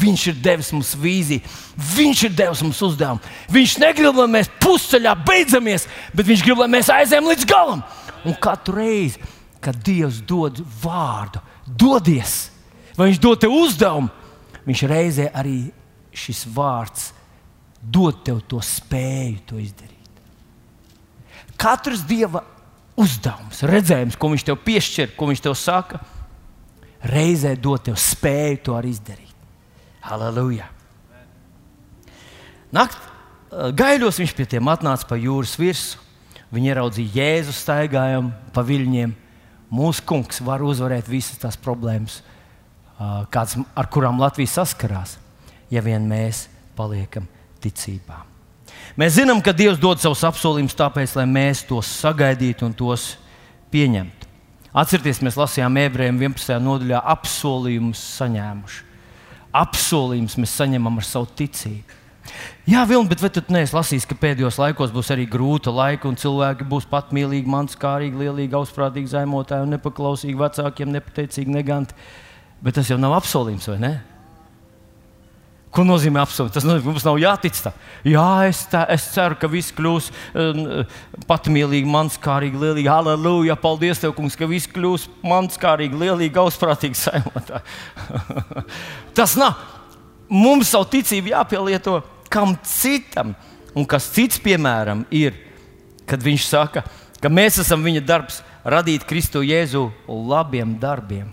Viņš 0.00 0.22
ir 0.32 0.38
devis 0.42 0.72
mums 0.72 0.94
vīziju, 0.96 1.44
Viņš 1.94 2.22
ir 2.24 2.34
devis 2.38 2.62
mums 2.64 2.80
uzdevumu. 2.82 3.20
Viņš 3.52 3.76
negrib, 3.84 4.16
lai 4.16 4.30
mēs 4.32 4.48
pusceļā 4.64 5.12
beidzamies, 5.28 5.84
bet 6.16 6.30
Viņš 6.32 6.44
grib, 6.46 6.64
lai 6.64 6.70
mēs 6.72 6.88
aizējām 6.88 7.28
līdz 7.30 7.46
galam. 7.52 7.84
Un 8.24 8.38
katru 8.40 8.78
reizi, 8.80 9.20
kad 9.64 9.78
Dievs 9.84 10.20
dod 10.28 10.60
vārdu, 10.82 11.42
dodies, 11.66 12.50
vai 12.98 13.08
Viņš 13.10 13.20
dod 13.22 13.40
tev 13.42 13.54
uzdevumu, 13.56 14.12
Viņš 14.64 14.82
reizē 14.88 15.28
arī 15.36 15.58
šis 16.14 16.44
vārds 16.54 17.10
dod 17.84 18.22
tev 18.24 18.40
to 18.48 18.60
spēju 18.64 19.42
to 19.48 19.58
izdarīt. 19.60 19.92
Katrs 21.60 22.04
Dieva 22.08 22.42
uzdevums, 23.00 23.62
redzējums, 23.66 24.16
ko 24.16 24.30
viņš 24.32 24.44
tev 24.48 24.60
piešķir, 24.64 25.12
ko 25.18 25.28
viņš 25.28 25.42
tev 25.44 25.56
saka, 25.58 26.00
reizē 27.04 27.54
dod 27.60 27.84
tev 27.88 27.98
spēju 28.00 28.62
to 28.64 28.78
arī 28.78 28.94
izdarīt. 28.94 29.34
Halleluja! 30.04 30.70
Nakt, 32.74 32.96
eh, 32.98 33.70
gaļos 33.72 34.18
viņš 34.20 34.34
pie 34.36 34.46
tiem 34.46 34.72
atnāca 34.72 35.06
pa 35.08 35.16
jūras 35.20 35.58
virsmu. 35.58 36.00
Viņi 36.54 36.70
ieraudzīja 36.70 37.14
Jēzu 37.18 37.52
staigājumu 37.56 38.30
pa 38.54 38.62
viļņiem. 38.62 39.14
Mūsu 39.74 40.04
kungs 40.06 40.38
var 40.44 40.62
uzvarēt 40.62 41.08
visas 41.10 41.40
tās 41.42 41.56
problēmas, 41.58 42.20
kāds, 43.34 43.56
ar 43.74 43.88
kurām 43.90 44.20
Latvija 44.22 44.52
saskarās, 44.60 45.16
ja 45.72 45.82
vien 45.82 46.06
mēs 46.06 46.46
paliekam 46.78 47.26
ticībā. 47.64 48.20
Mēs 49.00 49.16
zinām, 49.16 49.40
ka 49.42 49.54
Dievs 49.56 49.80
dod 49.82 49.98
savus 50.02 50.22
apsolījumus 50.28 50.76
tāpēc, 50.78 51.16
lai 51.18 51.24
mēs 51.26 51.64
tos 51.66 51.88
sagaidītu 52.02 52.68
un 52.68 52.76
tos 52.76 53.14
pieņemtu. 53.74 54.30
Atcerieties, 54.74 55.22
mēs 55.22 55.38
lasījām 55.38 55.76
ebrejiem 55.84 56.18
11. 56.22 56.58
nodaļā 56.62 57.00
apsolījumus 57.14 58.00
saņēmuši. 58.18 58.80
Apsolījumus 59.54 60.38
mēs 60.42 60.54
saņemam 60.58 60.98
ar 60.98 61.06
savu 61.06 61.28
ticību. 61.38 62.00
Jā, 62.64 62.86
Vilni, 62.88 63.10
bet 63.10 63.20
vai 63.20 63.28
tu 63.28 63.42
neesi 63.52 63.76
lasījis, 63.76 64.06
ka 64.08 64.16
pēdējos 64.16 64.56
laikos 64.56 64.92
būs 64.94 65.10
arī 65.12 65.26
grūta 65.28 65.72
laika, 65.74 66.08
un 66.08 66.16
cilvēki 66.16 66.64
būs 66.68 66.86
patmīlīgi, 66.88 67.50
manskārīgi, 67.52 68.22
lielīgi, 68.22 68.56
augstprātīgi, 68.56 69.10
zaimotāji 69.12 69.66
un 69.66 69.74
nepaklausīgi 69.76 70.40
vecākiem, 70.40 70.94
nepateicīgi, 70.94 71.52
neganti. 71.52 71.96
Bet 72.64 72.78
tas 72.78 72.88
jau 72.88 72.96
nav 73.00 73.18
apsolījums, 73.18 73.68
vai 73.68 73.76
ne? 73.82 73.92
Ko 75.74 75.82
nozīmē 75.82 76.22
apsolīt? 76.22 76.54
Tas 76.54 76.64
nozīmē, 76.64 76.84
ka 76.86 76.92
mums 76.92 77.04
nav 77.04 77.18
jātic 77.18 77.58
tam. 77.58 77.76
Jā, 78.06 78.28
es, 78.46 78.62
tā, 78.70 78.84
es 78.94 79.08
ceru, 79.10 79.36
ka 79.36 79.50
viss 79.50 79.74
kļūs 79.74 80.08
uh, 80.14 80.96
patmīlīgi, 81.26 81.90
manskārīgi, 81.90 82.60
lielīgi. 82.62 82.88
Halleluja! 82.88 83.58
Paldies, 83.58 83.98
Tev, 84.00 84.14
kungs, 84.16 84.38
ka 84.38 84.46
viss 84.48 84.70
kļūs 84.70 85.08
manskārīgi, 85.26 85.98
lielīgi, 85.98 86.38
augstprātīgi 86.38 87.00
saimotā. 87.02 87.60
Tas 89.18 89.34
nav. 89.40 89.58
Mums 90.30 90.70
savu 90.72 90.86
ticību 90.94 91.34
jāpielieto 91.34 91.98
kam 92.34 92.56
citam. 92.66 93.34
Un 93.74 93.86
kas 93.86 94.08
cits, 94.14 94.38
piemēram, 94.42 95.04
ir, 95.14 95.34
kad 96.06 96.22
viņš 96.22 96.46
saka, 96.46 96.84
ka 97.22 97.30
mēs 97.30 97.60
esam 97.62 97.82
viņa 97.86 98.02
darbs, 98.06 98.40
radīt 98.66 99.06
Kristu 99.08 99.42
Jēzu 99.44 99.88
labiem 100.08 100.76
darbiem, 100.80 101.30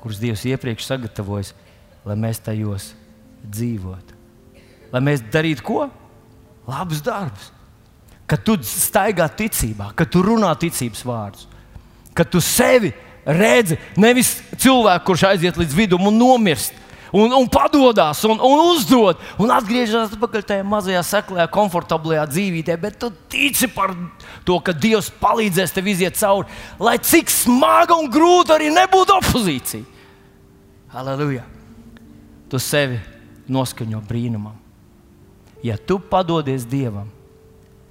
kurus 0.00 0.20
Dievs 0.20 0.44
iepriekš 0.48 0.88
sagatavojis, 0.88 1.52
lai 2.04 2.16
mēs 2.20 2.40
tajos 2.44 2.92
dzīvot. 3.44 4.14
Lai 4.92 5.02
mēs 5.04 5.24
darītu 5.32 5.64
ko? 5.66 5.88
Labus 6.68 7.02
darbus. 7.04 7.50
Kad 8.28 8.40
tu 8.46 8.56
staigā 8.64 9.26
ticībā, 9.36 9.90
kad 9.96 10.08
tu 10.08 10.22
runā 10.24 10.52
ticības 10.56 11.02
vārdus, 11.04 11.48
kad 12.16 12.30
tu 12.32 12.40
sevi 12.40 12.92
redzi, 13.24 13.76
nevis 14.00 14.38
cilvēku, 14.60 15.04
kurš 15.10 15.26
aiziet 15.28 15.58
līdz 15.60 15.76
vidum 15.76 16.08
un 16.08 16.16
nomirst, 16.16 16.72
un, 17.14 17.32
un 17.32 17.46
padodas, 17.46 18.24
un, 18.26 18.40
un 18.42 18.60
uzdod, 18.74 19.20
un 19.38 19.52
atgriežas 19.54 20.10
atpakaļ 20.10 20.42
tajā 20.48 20.64
mazajā, 20.66 21.02
seklajā, 21.06 21.46
komfortablajā 21.54 22.24
dzīvībā. 22.32 22.74
Bet 22.82 22.98
tu 22.98 23.12
tici 23.30 23.68
par 23.70 23.94
to, 24.42 24.58
ka 24.58 24.74
Dievs 24.74 25.12
palīdzēs 25.22 25.76
tev 25.76 25.92
iziet 25.92 26.18
cauri, 26.18 26.50
lai 26.82 26.96
cik 26.98 27.30
smaga 27.30 27.94
un 27.94 28.10
grūta 28.10 28.56
arī 28.58 28.72
nebūtu 28.74 29.14
opozīcija. 29.20 29.86
Halleluja! 30.90 31.46
Tu 32.50 32.58
sevi 32.58 32.98
noskaņo 33.50 34.02
brīnumam. 34.10 34.58
Ja 35.64 35.78
tu 35.78 36.00
padodies 36.02 36.66
Dievam, 36.66 37.06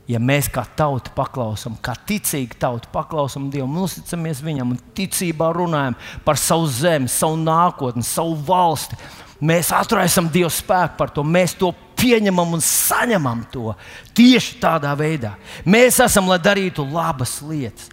ja 0.10 0.20
mēs 0.20 0.50
kā 0.52 0.66
tauta 0.78 1.14
paklausām, 1.16 1.78
kā 1.84 1.96
ticīga 2.08 2.58
tauta 2.66 2.90
paklausām 2.92 3.50
Dievam, 3.54 3.78
uzticamies 3.86 4.44
Viņam 4.44 4.76
un 4.76 4.82
ticībā 4.98 5.52
runājam 5.56 5.96
par 6.26 6.40
savu 6.40 6.68
zemi, 6.68 7.12
savu 7.12 7.40
nākotni, 7.40 8.04
savu 8.04 8.36
valsti, 8.48 9.00
mēs 9.44 9.72
atraisam 9.76 10.30
Dievu 10.32 10.52
spēku 10.52 11.00
par 11.00 11.14
to, 11.16 11.24
mēs 11.24 11.56
to 11.60 11.72
pieņemam 12.00 12.58
un 12.58 12.64
saņemam 12.64 13.46
to 13.52 13.74
tieši 14.18 14.60
tādā 14.62 14.92
veidā. 15.00 15.38
Mēs 15.64 16.02
esam, 16.04 16.28
lai 16.32 16.40
darītu 16.44 16.86
labas 16.92 17.40
lietas. 17.46 17.90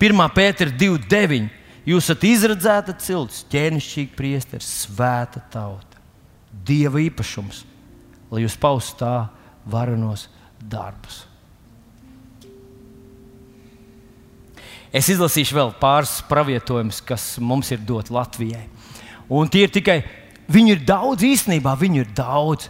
1. 0.00 0.24
Pētera 0.36 0.72
2.9. 0.72 1.48
Jūs 1.84 2.06
esat 2.06 2.22
izredzēta 2.24 2.94
cilts, 2.96 3.42
ķēnišķīgi 3.52 4.16
priesteris, 4.16 4.70
svēta 4.86 5.42
tauta. 5.52 6.00
Dieva 6.64 7.02
īpašums, 7.02 7.60
lai 8.32 8.44
jūs 8.46 8.56
paustu 8.60 9.02
tā 9.02 9.14
varenos 9.68 10.30
darbus. 10.60 11.24
Es 14.94 15.08
izlasīšu 15.10 15.56
vēl 15.56 15.72
pāris 15.80 16.20
pravietojumus, 16.28 17.00
kas 17.02 17.34
mums 17.42 17.72
ir 17.74 17.82
dot 17.82 18.12
Latvijai. 18.14 18.68
Un 19.32 19.50
tie 19.50 19.64
ir 19.66 19.72
tikai, 19.74 19.98
viņi 20.52 20.76
ir 20.76 20.84
daudz 20.86 21.24
īstenībā, 21.26 21.74
viņi 21.80 22.04
ir 22.04 22.12
daudz. 22.14 22.68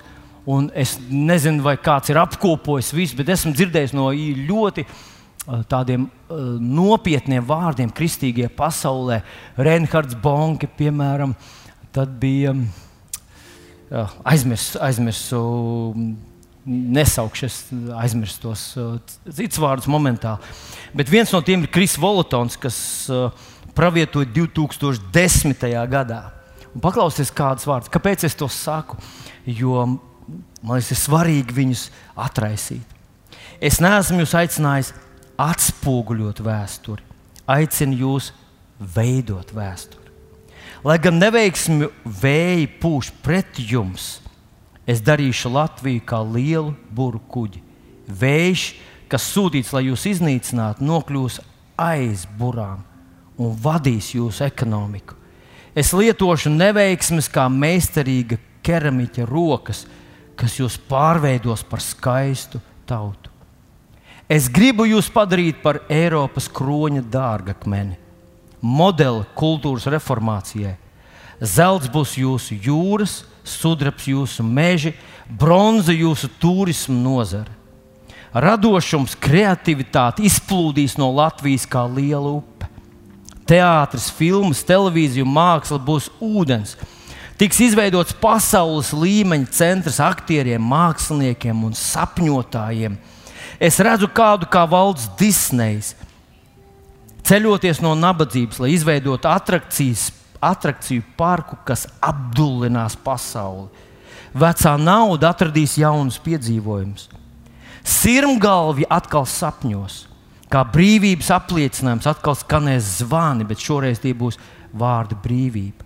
Un 0.49 0.69
es 0.77 0.99
nezinu, 1.09 1.63
vai 1.65 1.79
kāds 1.81 2.11
ir 2.13 2.21
apkopojis 2.21 2.93
visu, 2.93 3.17
bet 3.17 3.31
esmu 3.33 3.55
dzirdējis 3.57 3.95
no 3.97 4.11
ļoti 4.13 4.85
uh, 4.85 5.63
tādiem 5.69 6.05
uh, 6.05 6.41
nopietniem 6.61 7.45
vārdiem, 7.49 7.93
kristīgajā 7.93 8.51
pasaulē. 8.57 9.23
Reinhards 9.57 10.17
Bonke, 10.21 10.69
piemēram, 10.81 11.33
tad 11.97 12.17
bija. 12.21 12.53
Um, 12.53 12.67
aizmirsu, 14.25 14.79
aizmirsu 14.83 15.41
nesaukšu, 16.65 17.47
es 17.47 17.59
aizmirsu 18.01 18.41
tos 18.41 18.63
citus 19.37 19.61
vārdus 19.61 19.89
momentāli. 19.91 20.41
Bet 20.95 21.11
viens 21.11 21.33
no 21.35 21.41
tiem 21.43 21.65
ir 21.65 21.71
Kris 21.75 21.97
Volotons, 21.99 22.55
kas 22.61 22.77
pravietoja 23.75 24.29
2010. 24.31 25.67
gadā. 25.91 26.21
Un 26.75 26.83
paklausieties, 26.83 27.33
kādas 27.35 27.67
vārdas. 27.67 27.91
Kāpēc 27.91 28.27
es 28.27 28.35
to 28.39 28.47
saku? 28.51 28.99
Jo 29.47 29.87
man 30.65 30.79
liekas, 30.79 30.93
ir 30.95 31.01
svarīgi 31.03 31.55
viņus 31.55 31.89
atraisīt. 32.19 32.95
Es 33.63 33.81
neesmu 33.83 34.23
jūs 34.23 34.35
aicinājis 34.39 34.93
atspoguļot 35.41 36.41
vēsturi, 36.45 37.05
aicinu 37.51 38.01
jūs 38.05 38.31
veidot 38.79 39.51
vēsturi. 39.55 40.03
Lai 40.85 40.99
gan 41.01 41.17
neveiksmi 41.17 41.89
vēji 42.05 42.69
pūš 42.81 43.11
pret 43.25 43.59
jums, 43.59 44.19
es 44.87 45.01
darīšu 45.05 45.53
Latviju 45.55 46.03
kā 46.05 46.21
lielu 46.23 46.75
buru 46.93 47.23
kuģi. 47.33 47.63
Vējš, 48.05 48.65
kas 49.09 49.27
sūtīts, 49.35 49.73
lai 49.75 49.87
jūs 49.89 50.07
iznīcinātu, 50.11 50.85
nokļūs 50.85 51.41
aiz 51.81 52.25
burām 52.39 52.85
un 53.39 53.55
vadīs 53.65 54.13
jūsu 54.15 54.47
ekonomiku. 54.47 55.17
Es 55.75 55.91
lietošu 55.97 56.53
neveiksmes 56.55 57.29
kā 57.33 57.49
meistarīga 57.51 58.39
keramiķa 58.65 59.27
rokas, 59.27 59.85
kas 60.39 60.61
jūs 60.61 60.79
pārveidos 60.89 61.65
par 61.67 61.83
skaistu 61.83 62.63
tautu. 62.87 63.31
Es 64.31 64.47
gribu 64.49 64.87
jūs 64.89 65.11
padarīt 65.13 65.61
par 65.63 65.83
Eiropas 65.93 66.47
kroņa 66.49 67.03
dārgakmeni 67.13 67.99
modeli 68.65 69.27
kultūras 69.37 69.87
reformācijai. 69.93 70.79
Zelts 71.45 71.91
būs 71.93 72.15
jūsu 72.17 72.57
jūras, 72.65 73.19
sudrabs 73.45 74.07
jūsu 74.09 74.45
meži, 74.47 74.95
bronza 75.29 75.93
jūsu 75.93 76.31
turisma 76.41 76.97
nozare. 76.97 77.53
Radošums, 78.35 79.15
kreativitāte 79.23 80.25
izplūdīs 80.27 80.97
no 80.99 81.13
Latvijas 81.15 81.69
kā 81.71 81.85
liela 81.87 82.41
upe. 82.41 82.67
Teātris, 83.47 84.09
filmas, 84.11 84.65
televīzija 84.67 85.27
māksla 85.29 85.79
būs 85.79 86.09
ūdens. 86.19 86.75
Tiks 87.39 87.61
izveidots 87.63 88.15
pasaules 88.19 88.91
līmeņa 88.95 89.51
centrs 89.55 90.01
aktieriem, 90.03 90.63
māksliniekiem 90.63 91.63
un 91.67 91.75
sapņotājiem. 91.79 92.97
Es 93.63 93.79
redzu 93.83 94.09
kādu 94.11 94.49
kā 94.51 94.65
valsts 94.67 95.11
Disney's, 95.19 95.95
ceļoties 97.27 97.83
no 97.85 97.95
nabadzības, 97.99 98.59
lai 98.63 98.75
izveidotu 98.75 99.31
attrakciju 99.31 101.03
parku, 101.19 101.59
kas 101.67 101.87
apdullinās 102.03 102.99
pasauli. 102.99 103.69
Vecā 104.35 104.75
nauda 104.81 105.31
atradīs 105.31 105.79
jaunus 105.79 106.19
piedzīvojumus. 106.23 107.07
Sirmgalvi 107.85 108.87
atkal 108.89 109.27
sapņos, 109.29 110.05
kā 110.53 110.63
brīvības 110.73 111.31
apliecinājums, 111.37 112.09
atkal 112.09 112.37
skanēs 112.39 113.01
zvani, 113.03 113.45
bet 113.49 113.61
šoreiz 113.61 114.01
tie 114.01 114.15
būs 114.17 114.39
vārdi 114.73 115.19
brīvība. 115.21 115.85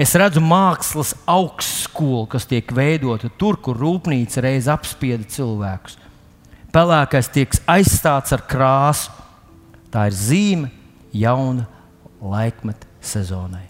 Es 0.00 0.14
redzu 0.16 0.40
mākslas 0.40 1.10
augstskolu, 1.28 2.24
kas 2.30 2.46
tiek 2.48 2.70
veidota 2.72 3.28
tur, 3.36 3.58
kur 3.60 3.76
rūpnīca 3.76 4.46
reiz 4.46 4.68
apspieda 4.70 5.26
cilvēkus. 5.28 5.98
Pelēkais 6.72 7.28
tiek 7.34 7.56
aizstāts 7.68 8.32
ar 8.32 8.46
krāsu. 8.48 9.10
Tā 9.90 10.06
ir 10.06 10.14
zīme 10.14 10.70
jauna 11.12 11.66
laikmeta 12.22 12.86
sezonai. 13.02 13.66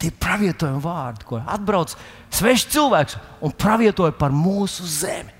Tie 0.00 0.08
ir 0.08 0.16
pravietojumi 0.16 0.80
vārdi, 0.80 1.26
ko 1.28 1.42
atbrauc 1.44 1.92
svešs 2.32 2.70
cilvēks 2.72 3.18
un 3.44 3.52
pravietoja 3.52 4.16
par 4.16 4.32
mūsu 4.32 4.88
zemi. 4.88 5.34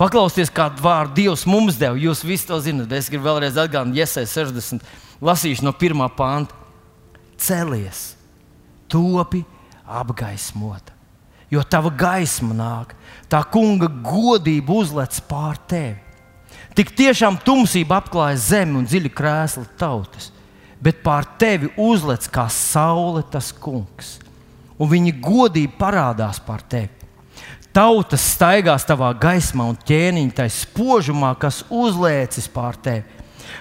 Paklausieties, 0.00 0.48
kādu 0.48 0.80
vārdu 0.80 1.18
Dievs 1.18 1.42
mums 1.44 1.76
deva. 1.76 1.98
Jūs 2.00 2.22
visi 2.24 2.48
to 2.48 2.56
zinat. 2.64 2.92
Es 2.96 3.10
gribu 3.12 3.26
vēlreiz 3.26 3.58
atgādināt, 3.60 3.98
Iesai 4.00 4.24
60. 4.24 4.86
lasīšu 5.20 5.66
no 5.66 5.74
pirmā 5.76 6.06
panta. 6.16 6.56
Celies, 7.40 8.14
topi 8.88 9.42
apgaismota, 9.88 10.92
jo 11.52 11.62
tava 11.64 11.88
gaisma 11.92 12.56
nāk, 12.56 12.92
tā 13.32 13.40
kunga 13.48 13.88
godība 13.88 14.76
uzlec 14.76 15.16
pār 15.28 15.56
tevi. 15.68 15.96
Tik 16.76 16.92
tiešām 16.96 17.40
tumsība 17.44 17.98
apklāja 17.98 18.38
zemi 18.40 18.78
un 18.80 18.86
dziļi 18.88 19.10
krēsli 19.16 19.66
tautas, 19.80 20.30
bet 20.80 21.00
pār 21.04 21.26
tevi 21.40 21.72
uzlec 21.80 22.28
kā 22.32 22.46
saule 22.52 23.24
tas 23.32 23.50
kungs, 23.56 24.18
un 24.80 24.92
viņa 24.92 25.16
godība 25.24 25.80
parādās 25.80 26.40
pār 26.44 26.64
tevi. 26.68 26.99
Tautas 27.70 28.24
staigās 28.34 28.82
tavā 28.82 29.12
gaismā 29.14 29.68
un 29.70 29.76
ķēniņa 29.86 30.36
tai 30.40 30.48
spožumā, 30.50 31.36
kas 31.38 31.62
uzlēcis 31.70 32.48
pār 32.50 32.78
tevi. 32.82 33.04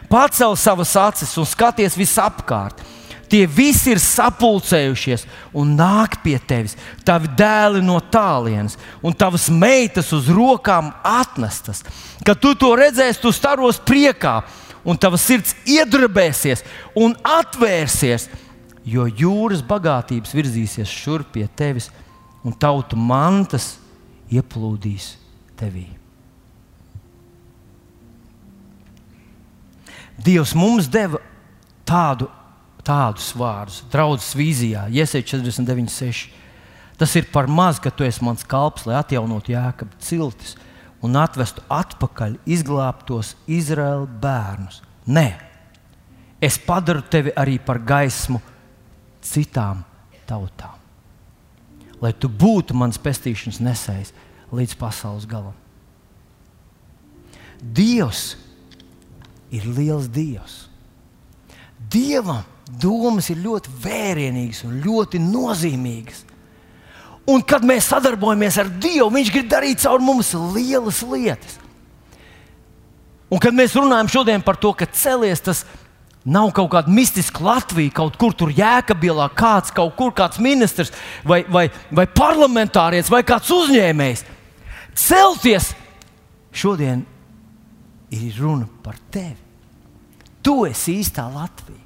Pacel 0.09 0.55
savas 0.57 0.95
acis 0.97 1.35
un 1.37 1.45
skaties 1.45 1.97
visapkārt. 1.97 2.81
Tie 3.29 3.43
visi 3.45 3.91
ir 3.93 3.99
sapulcējušies 4.01 5.27
un 5.53 5.75
nāk 5.77 6.17
pie 6.23 6.39
tevis. 6.41 6.73
Tavi 7.05 7.29
dēli 7.37 7.83
no 7.85 7.99
tālienes, 8.01 8.79
un 9.05 9.13
tavas 9.13 9.45
meitas 9.53 10.09
uz 10.17 10.31
rokām 10.33 10.89
atnestas. 11.05 11.83
Kad 12.25 12.41
tu 12.41 12.55
to 12.57 12.71
redzēsi, 12.79 13.21
tu 13.21 13.29
staros 13.29 13.77
priekā, 13.85 14.39
un 14.81 14.97
tavs 14.97 15.27
sirds 15.29 15.53
iedarbēsies 15.69 16.65
un 16.97 17.13
atvērsies, 17.21 18.25
jo 18.89 19.05
jūras 19.05 19.61
bagātības 19.61 20.33
virzīsies 20.33 20.89
šurp 20.89 21.35
pie 21.35 21.45
tevis, 21.53 21.91
un 22.41 22.57
tautu 22.57 22.97
mantas 22.97 23.75
ieplūdīs 24.33 25.13
tevī. 25.59 25.87
Dievs 30.19 30.51
mums 30.57 30.89
deva 30.91 31.21
tādu, 31.87 32.27
tādus 32.83 33.31
vārdus, 33.37 33.83
draudzes 33.91 34.35
vīzijā, 34.35 34.87
Iesai 34.91 35.23
49, 35.23 35.91
6. 35.93 36.25
Tas 36.99 37.13
ir 37.15 37.29
par 37.31 37.47
maz, 37.47 37.79
ka 37.79 37.91
tu 37.91 38.03
esi 38.03 38.23
mans 38.27 38.43
kalps, 38.43 38.83
lai 38.87 38.97
atjaunotu 38.99 39.53
jēkabu 39.53 40.01
ciltis 40.03 40.57
un 41.05 41.15
atvestu 41.15 41.63
atpakaļ 41.71 42.35
izglābtos 42.43 43.37
Izraēla 43.47 44.09
bērnus. 44.19 44.81
Nē, 45.07 45.29
es 46.43 46.59
padaru 46.59 47.05
tevi 47.07 47.31
arī 47.39 47.55
par 47.63 47.79
gaismu 47.79 48.43
citām 49.23 49.85
tautām 50.27 50.78
lai 52.01 52.13
tu 52.15 52.29
būtu 52.31 52.75
mans 52.77 52.99
pestīšanas 53.01 53.59
nesējs 53.63 54.13
līdz 54.55 54.75
pasaules 54.79 55.27
galam. 55.29 55.55
Dievs 57.59 58.37
ir 59.51 59.65
liels 59.67 60.07
Dievs. 60.11 60.65
Dievam 61.89 62.45
domas 62.69 63.29
ir 63.31 63.41
ļoti 63.41 63.71
vērienīgas 63.83 64.63
un 64.67 64.79
ļoti 64.83 65.21
nozīmīgas. 65.23 66.25
Un 67.29 67.43
kad 67.45 67.65
mēs 67.65 67.89
sadarbojamies 67.91 68.57
ar 68.61 68.69
Dievu, 68.81 69.09
Viņš 69.13 69.33
grib 69.33 69.49
darīt 69.51 69.83
caur 69.83 70.01
mums 70.01 70.31
lielas 70.55 71.03
lietas. 71.05 71.59
Un 73.29 73.37
kad 73.41 73.53
mēs 73.53 73.75
runājam 73.77 74.09
šodien 74.09 74.41
par 74.41 74.57
to, 74.57 74.71
ka 74.73 74.87
celies 74.89 75.43
tas 75.45 75.61
ir 75.61 75.78
Nav 76.29 76.51
kaut 76.53 76.69
kāda 76.75 76.91
mistiska 76.93 77.41
Latvija, 77.41 77.93
kaut 78.01 78.17
kur 78.21 78.35
tur 78.37 78.51
jēkabilā, 78.53 79.31
kāds 79.37 79.73
kaut 79.73 79.95
kur 79.97 80.13
kāds 80.13 80.37
ministrs 80.41 80.91
vai, 81.25 81.41
vai, 81.49 81.67
vai 81.89 82.05
parlamentārietis 82.05 83.09
vai 83.09 83.23
kāds 83.25 83.49
uzņēmējs. 83.55 84.25
Celties 84.99 85.71
šodien 86.53 87.01
ir 88.13 88.33
runa 88.37 88.67
par 88.83 88.97
tevi. 89.11 89.37
Tu 90.45 90.55
esi 90.69 90.99
īstā 91.01 91.25
Latvija. 91.33 91.85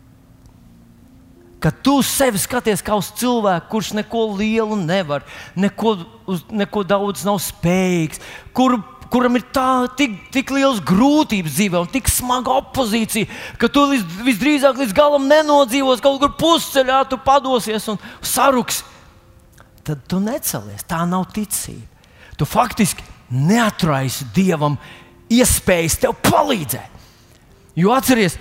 Kad 1.64 1.78
tu 1.80 2.02
sevi 2.04 2.42
skaties 2.42 2.84
kā 2.84 2.98
uz 3.00 3.08
cilvēku, 3.16 3.70
kurš 3.72 3.94
neko 3.96 4.26
lielu 4.36 4.76
nevar, 4.82 5.24
neko, 5.56 5.94
uz, 6.28 6.42
neko 6.52 6.84
daudz 6.84 7.24
nav 7.24 7.40
spējīgs, 7.40 8.20
kuru 8.52 8.82
kuram 9.14 9.38
ir 9.38 9.46
tā, 9.54 9.86
tik, 9.98 10.16
tik 10.34 10.50
liels 10.56 10.80
grūtības 10.82 11.54
dzīvē 11.54 11.84
un 11.84 11.90
tik 11.92 12.10
smaga 12.10 12.56
opozīcija, 12.64 13.30
ka 13.62 13.70
tu 13.70 13.86
līdz, 13.92 14.18
visdrīzāk 14.26 14.80
līdz 14.82 14.96
galam 14.98 15.28
nenodzīvos, 15.30 16.02
kaut 16.02 16.18
kur 16.24 16.34
pusceļā 16.40 17.04
tu 17.12 17.20
padosies 17.22 17.86
un 17.94 18.00
saruks, 18.26 18.82
tad 19.86 20.02
tu 20.10 20.22
necelies. 20.24 20.86
Tā 20.90 21.04
nav 21.10 21.28
ticība. 21.36 21.86
Tu 22.40 22.48
faktiski 22.50 23.06
neatraisi 23.30 24.26
dievam 24.34 24.80
iespējas 25.32 26.00
tev 26.02 26.18
palīdzēt. 26.26 26.90
Jo 27.78 27.94
atceries, 27.94 28.40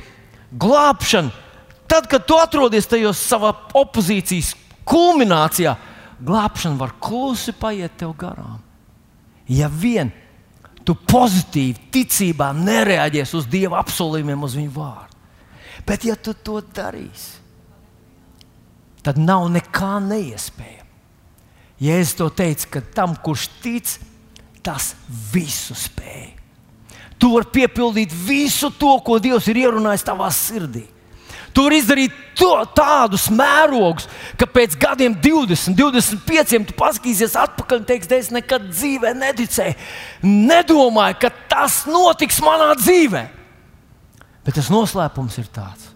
glābšana, 0.57 1.33
tad, 1.89 2.09
kad 2.09 2.25
tu 2.29 2.37
atrodies 2.41 2.89
tajos 2.89 3.20
savā 3.20 3.53
opozīcijas 3.77 4.55
kulminācijā, 4.89 5.77
glābšana 6.25 6.81
var 6.81 6.97
klusi 7.01 7.53
paiet 7.57 7.97
tev 8.01 8.16
garām. 8.16 8.61
Ja 9.53 9.68
vien 9.68 10.12
tu 10.87 10.97
pozitīvi, 10.97 11.89
ticībā 11.95 12.51
nereaģēsi 12.57 13.39
uz 13.39 13.49
Dieva 13.51 13.80
apsolījumiem, 13.83 14.45
uz 14.47 14.57
Viņa 14.59 14.74
vārdu. 14.74 15.18
Bet, 15.87 16.07
ja 16.07 16.14
tu 16.14 16.35
to 16.35 16.61
darīsi, 16.74 17.41
tad 19.03 19.18
nav 19.18 19.49
nekā 19.51 19.97
neiespējama. 20.05 20.91
Jēzus 21.83 22.14
to 22.20 22.28
teica, 22.30 22.68
ka 22.76 22.83
tam, 22.95 23.16
kurš 23.18 23.49
tic, 23.62 23.97
tas 24.62 24.93
visu 25.33 25.74
spēj. 25.74 26.28
Tu 27.18 27.30
vari 27.30 27.51
piepildīt 27.55 28.14
visu 28.14 28.70
to, 28.78 28.93
ko 29.03 29.18
Dievs 29.22 29.49
ir 29.51 29.64
ierunājis 29.64 30.07
tavā 30.07 30.28
sirdī. 30.35 30.85
Tur 31.53 31.74
izdarīt 31.76 32.14
to, 32.38 32.54
tādus 32.76 33.26
mērogus, 33.33 34.08
ka 34.41 34.49
pēc 34.49 34.76
gadiem, 34.80 35.14
20, 35.20 35.76
25, 35.76 36.64
tu 36.70 36.76
paskatīsies 36.79 37.37
atpakaļ 37.42 37.83
un 37.83 37.87
teiksi, 37.88 38.12
es 38.16 38.30
nekad 38.33 38.70
dzīvē 38.70 39.12
neticēju. 39.20 39.76
Nedomāju, 40.24 41.18
ka 41.20 41.33
tas 41.53 41.83
notiks 41.91 42.41
manā 42.45 42.72
dzīvē. 42.80 43.24
Bet 44.42 44.57
tas 44.58 44.72
noslēpums 44.72 45.38
ir 45.38 45.50
tāds, 45.54 45.92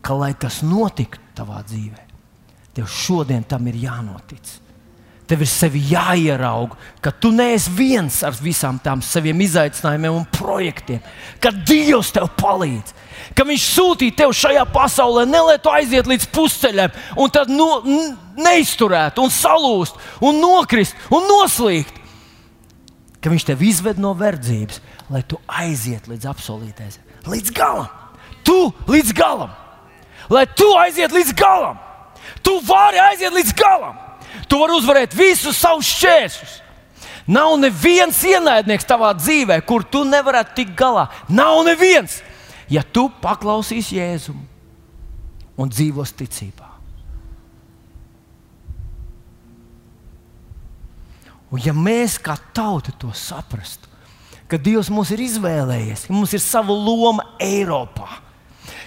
ka, 0.00 0.16
lai 0.16 0.32
tas 0.40 0.62
notiktu 0.66 1.20
tavā 1.36 1.60
dzīvē, 1.68 2.06
tev 2.74 2.88
šodien 2.90 3.44
tam 3.46 3.68
ir 3.70 3.78
jānotic. 3.84 4.56
Tev 5.26 5.40
ir 5.42 5.50
sevi 5.50 5.80
jāierauga, 5.90 6.76
ka 7.02 7.10
tu 7.10 7.32
neesi 7.34 7.72
viens 7.74 8.20
ar 8.22 8.36
visām 8.38 8.78
tām 8.78 9.00
saviem 9.02 9.40
izaicinājumiem 9.42 10.20
un 10.20 10.28
projektiem, 10.30 11.00
ka 11.42 11.50
Dievs 11.50 12.12
tev 12.14 12.30
palīdz 12.38 12.94
ka 13.36 13.44
Viņš 13.46 13.66
sūtīja 13.74 14.16
tevi 14.20 14.36
šajā 14.36 14.64
pasaulē, 14.72 15.26
ne 15.28 15.42
lai 15.44 15.56
tu 15.62 15.72
aiziet 15.72 16.08
līdz 16.08 16.28
pusceļam, 16.34 16.94
un 17.20 17.32
tad 17.32 17.52
no, 17.52 17.82
neizturētu, 18.38 19.24
un 19.24 19.32
salūst, 19.32 20.00
un 20.24 20.40
nokrist, 20.42 20.96
un 21.12 21.26
noslīgt. 21.28 22.02
Ka 23.20 23.32
Viņš 23.32 23.46
tevi 23.48 23.70
izved 23.72 24.00
no 24.02 24.14
verdzības, 24.16 24.80
lai 25.12 25.22
tu 25.26 25.40
aiziet 25.46 26.08
līdz 26.10 26.30
apsolītais, 26.30 27.00
līdz 27.26 27.54
galam. 27.56 27.88
Tu 28.46 28.56
līdz 28.86 29.10
galam, 29.18 29.50
lai 30.30 30.44
tu 30.54 30.68
aiziet 30.78 31.14
līdz 31.14 31.34
galam. 31.38 31.80
Tu 32.46 32.52
vari 32.66 33.00
aiziet 33.02 33.34
līdz 33.34 33.54
galam. 33.58 33.96
Tu 34.44 34.60
vari 34.60 34.76
uzvarēt 34.76 35.16
visus 35.16 35.58
savus 35.58 35.88
šķēršļus. 35.96 36.62
Nav 37.26 37.56
neviens 37.58 38.20
ienaidnieks 38.22 38.86
tavā 38.86 39.10
dzīvē, 39.18 39.58
kur 39.66 39.82
tu 39.82 40.04
nevarētu 40.06 40.60
tikt 40.60 40.76
galā. 40.78 41.08
Nav 41.32 41.64
neviens 41.66 42.20
ja 42.70 42.82
tu 42.82 43.06
paklausīsi 43.22 44.00
Jēzum 44.00 44.38
un 45.56 45.72
dzīvos 45.72 46.12
ticībā. 46.18 46.70
Un 51.54 51.62
ja 51.62 51.72
mēs 51.76 52.18
kā 52.20 52.34
tauta 52.54 52.92
to 52.98 53.12
saprastu, 53.14 53.88
ka 54.50 54.58
Dievs 54.58 54.90
mūs 54.92 55.12
ir 55.14 55.22
izvēlējies, 55.28 56.08
ka 56.08 56.14
mums 56.14 56.34
ir 56.34 56.42
sava 56.42 56.74
loma 56.74 57.24
Eiropā, 57.42 58.18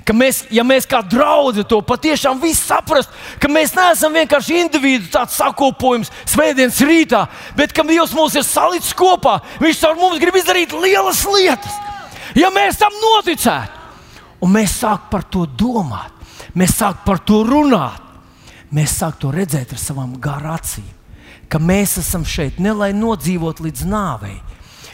ka 0.05 0.15
mēs, 0.15 0.43
ja 0.53 0.63
mēs 0.65 0.88
kā 0.89 1.01
draugi 1.05 1.63
to 1.67 1.81
patiešām 1.85 2.39
visu 2.41 2.63
saprastu, 2.65 3.13
ka 3.41 3.49
mēs 3.51 3.76
neesam 3.77 4.15
vienkārši 4.15 4.61
individu 4.63 5.09
tāds 5.13 5.38
sakopojums 5.39 6.11
svētdienas 6.30 6.80
rītā, 6.85 7.26
bet 7.57 7.73
ka 7.76 7.85
Dievs 7.89 8.13
mūs 8.15 8.38
ir 8.38 8.45
salicis 8.45 8.95
kopā, 8.97 9.39
Viņš 9.59 9.81
ar 9.88 9.97
mums 9.99 10.19
grib 10.21 10.38
izdarīt 10.39 10.73
lielas 10.76 11.23
lietas. 11.27 11.76
Ja 12.38 12.51
mēs 12.53 12.77
tam 12.80 12.93
noticētu, 13.01 13.80
un 14.45 14.53
mēs 14.53 14.77
sākam 14.80 15.09
par 15.11 15.26
to 15.31 15.45
domāt, 15.59 16.13
mēs 16.55 16.77
sākam 16.77 17.05
par 17.05 17.21
to 17.26 17.41
runāt, 17.47 18.03
mēs 18.71 18.99
sākam 18.99 19.19
to 19.23 19.31
redzēt 19.35 19.73
ar 19.73 19.81
savām 19.81 20.13
garācīm, 20.21 20.88
ka 21.49 21.59
mēs 21.59 21.97
esam 22.01 22.26
šeit 22.26 22.59
ne 22.61 22.76
lai 22.77 22.91
nodzīvot 22.93 23.63
līdz 23.65 23.88
nāvei, 23.89 24.38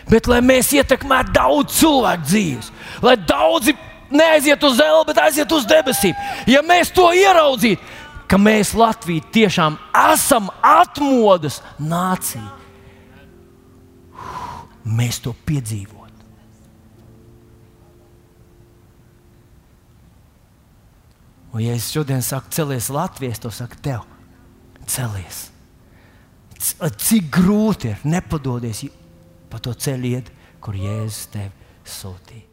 bet 0.10 0.30
lai 0.32 0.40
mēs 0.46 0.72
ietekmētu 0.78 1.36
daudz 1.36 1.76
cilvēku 1.82 2.30
dzīves, 2.30 2.72
lai 3.04 3.18
daudzi 3.20 3.76
neaiziet 4.12 4.64
uz 4.64 4.78
zemi, 4.78 5.04
bet 5.08 5.22
aiziet 5.24 5.52
uz 5.52 5.68
debesīm. 5.70 6.16
Ja 6.50 6.62
mēs 6.66 6.94
to 6.94 7.10
ieraudzītu, 7.16 7.82
ka 8.30 8.40
mēs 8.42 8.74
Latviju 8.78 9.26
tiešām 9.34 9.78
esam 10.12 10.50
atmodas 10.62 11.62
nācija, 11.80 12.48
mēs 14.86 15.22
to 15.24 15.36
piedzīvojam. 15.46 16.06
Un, 21.56 21.62
ja 21.64 21.72
es 21.78 21.88
šodien 21.88 22.20
saku, 22.20 22.52
celies 22.52 22.90
Latvijas, 22.92 23.40
to 23.40 23.48
saku 23.54 23.78
tev, 23.80 24.02
celies. 24.92 25.46
Cik 26.60 27.30
grūti 27.32 27.94
ir 27.94 28.04
nepadodies 28.04 28.82
pa 29.52 29.62
to 29.64 29.72
ceļu 29.72 30.12
iet, 30.18 30.34
kur 30.60 30.76
Jēzus 30.76 31.30
tevi 31.32 31.54
sūtīja. 31.88 32.45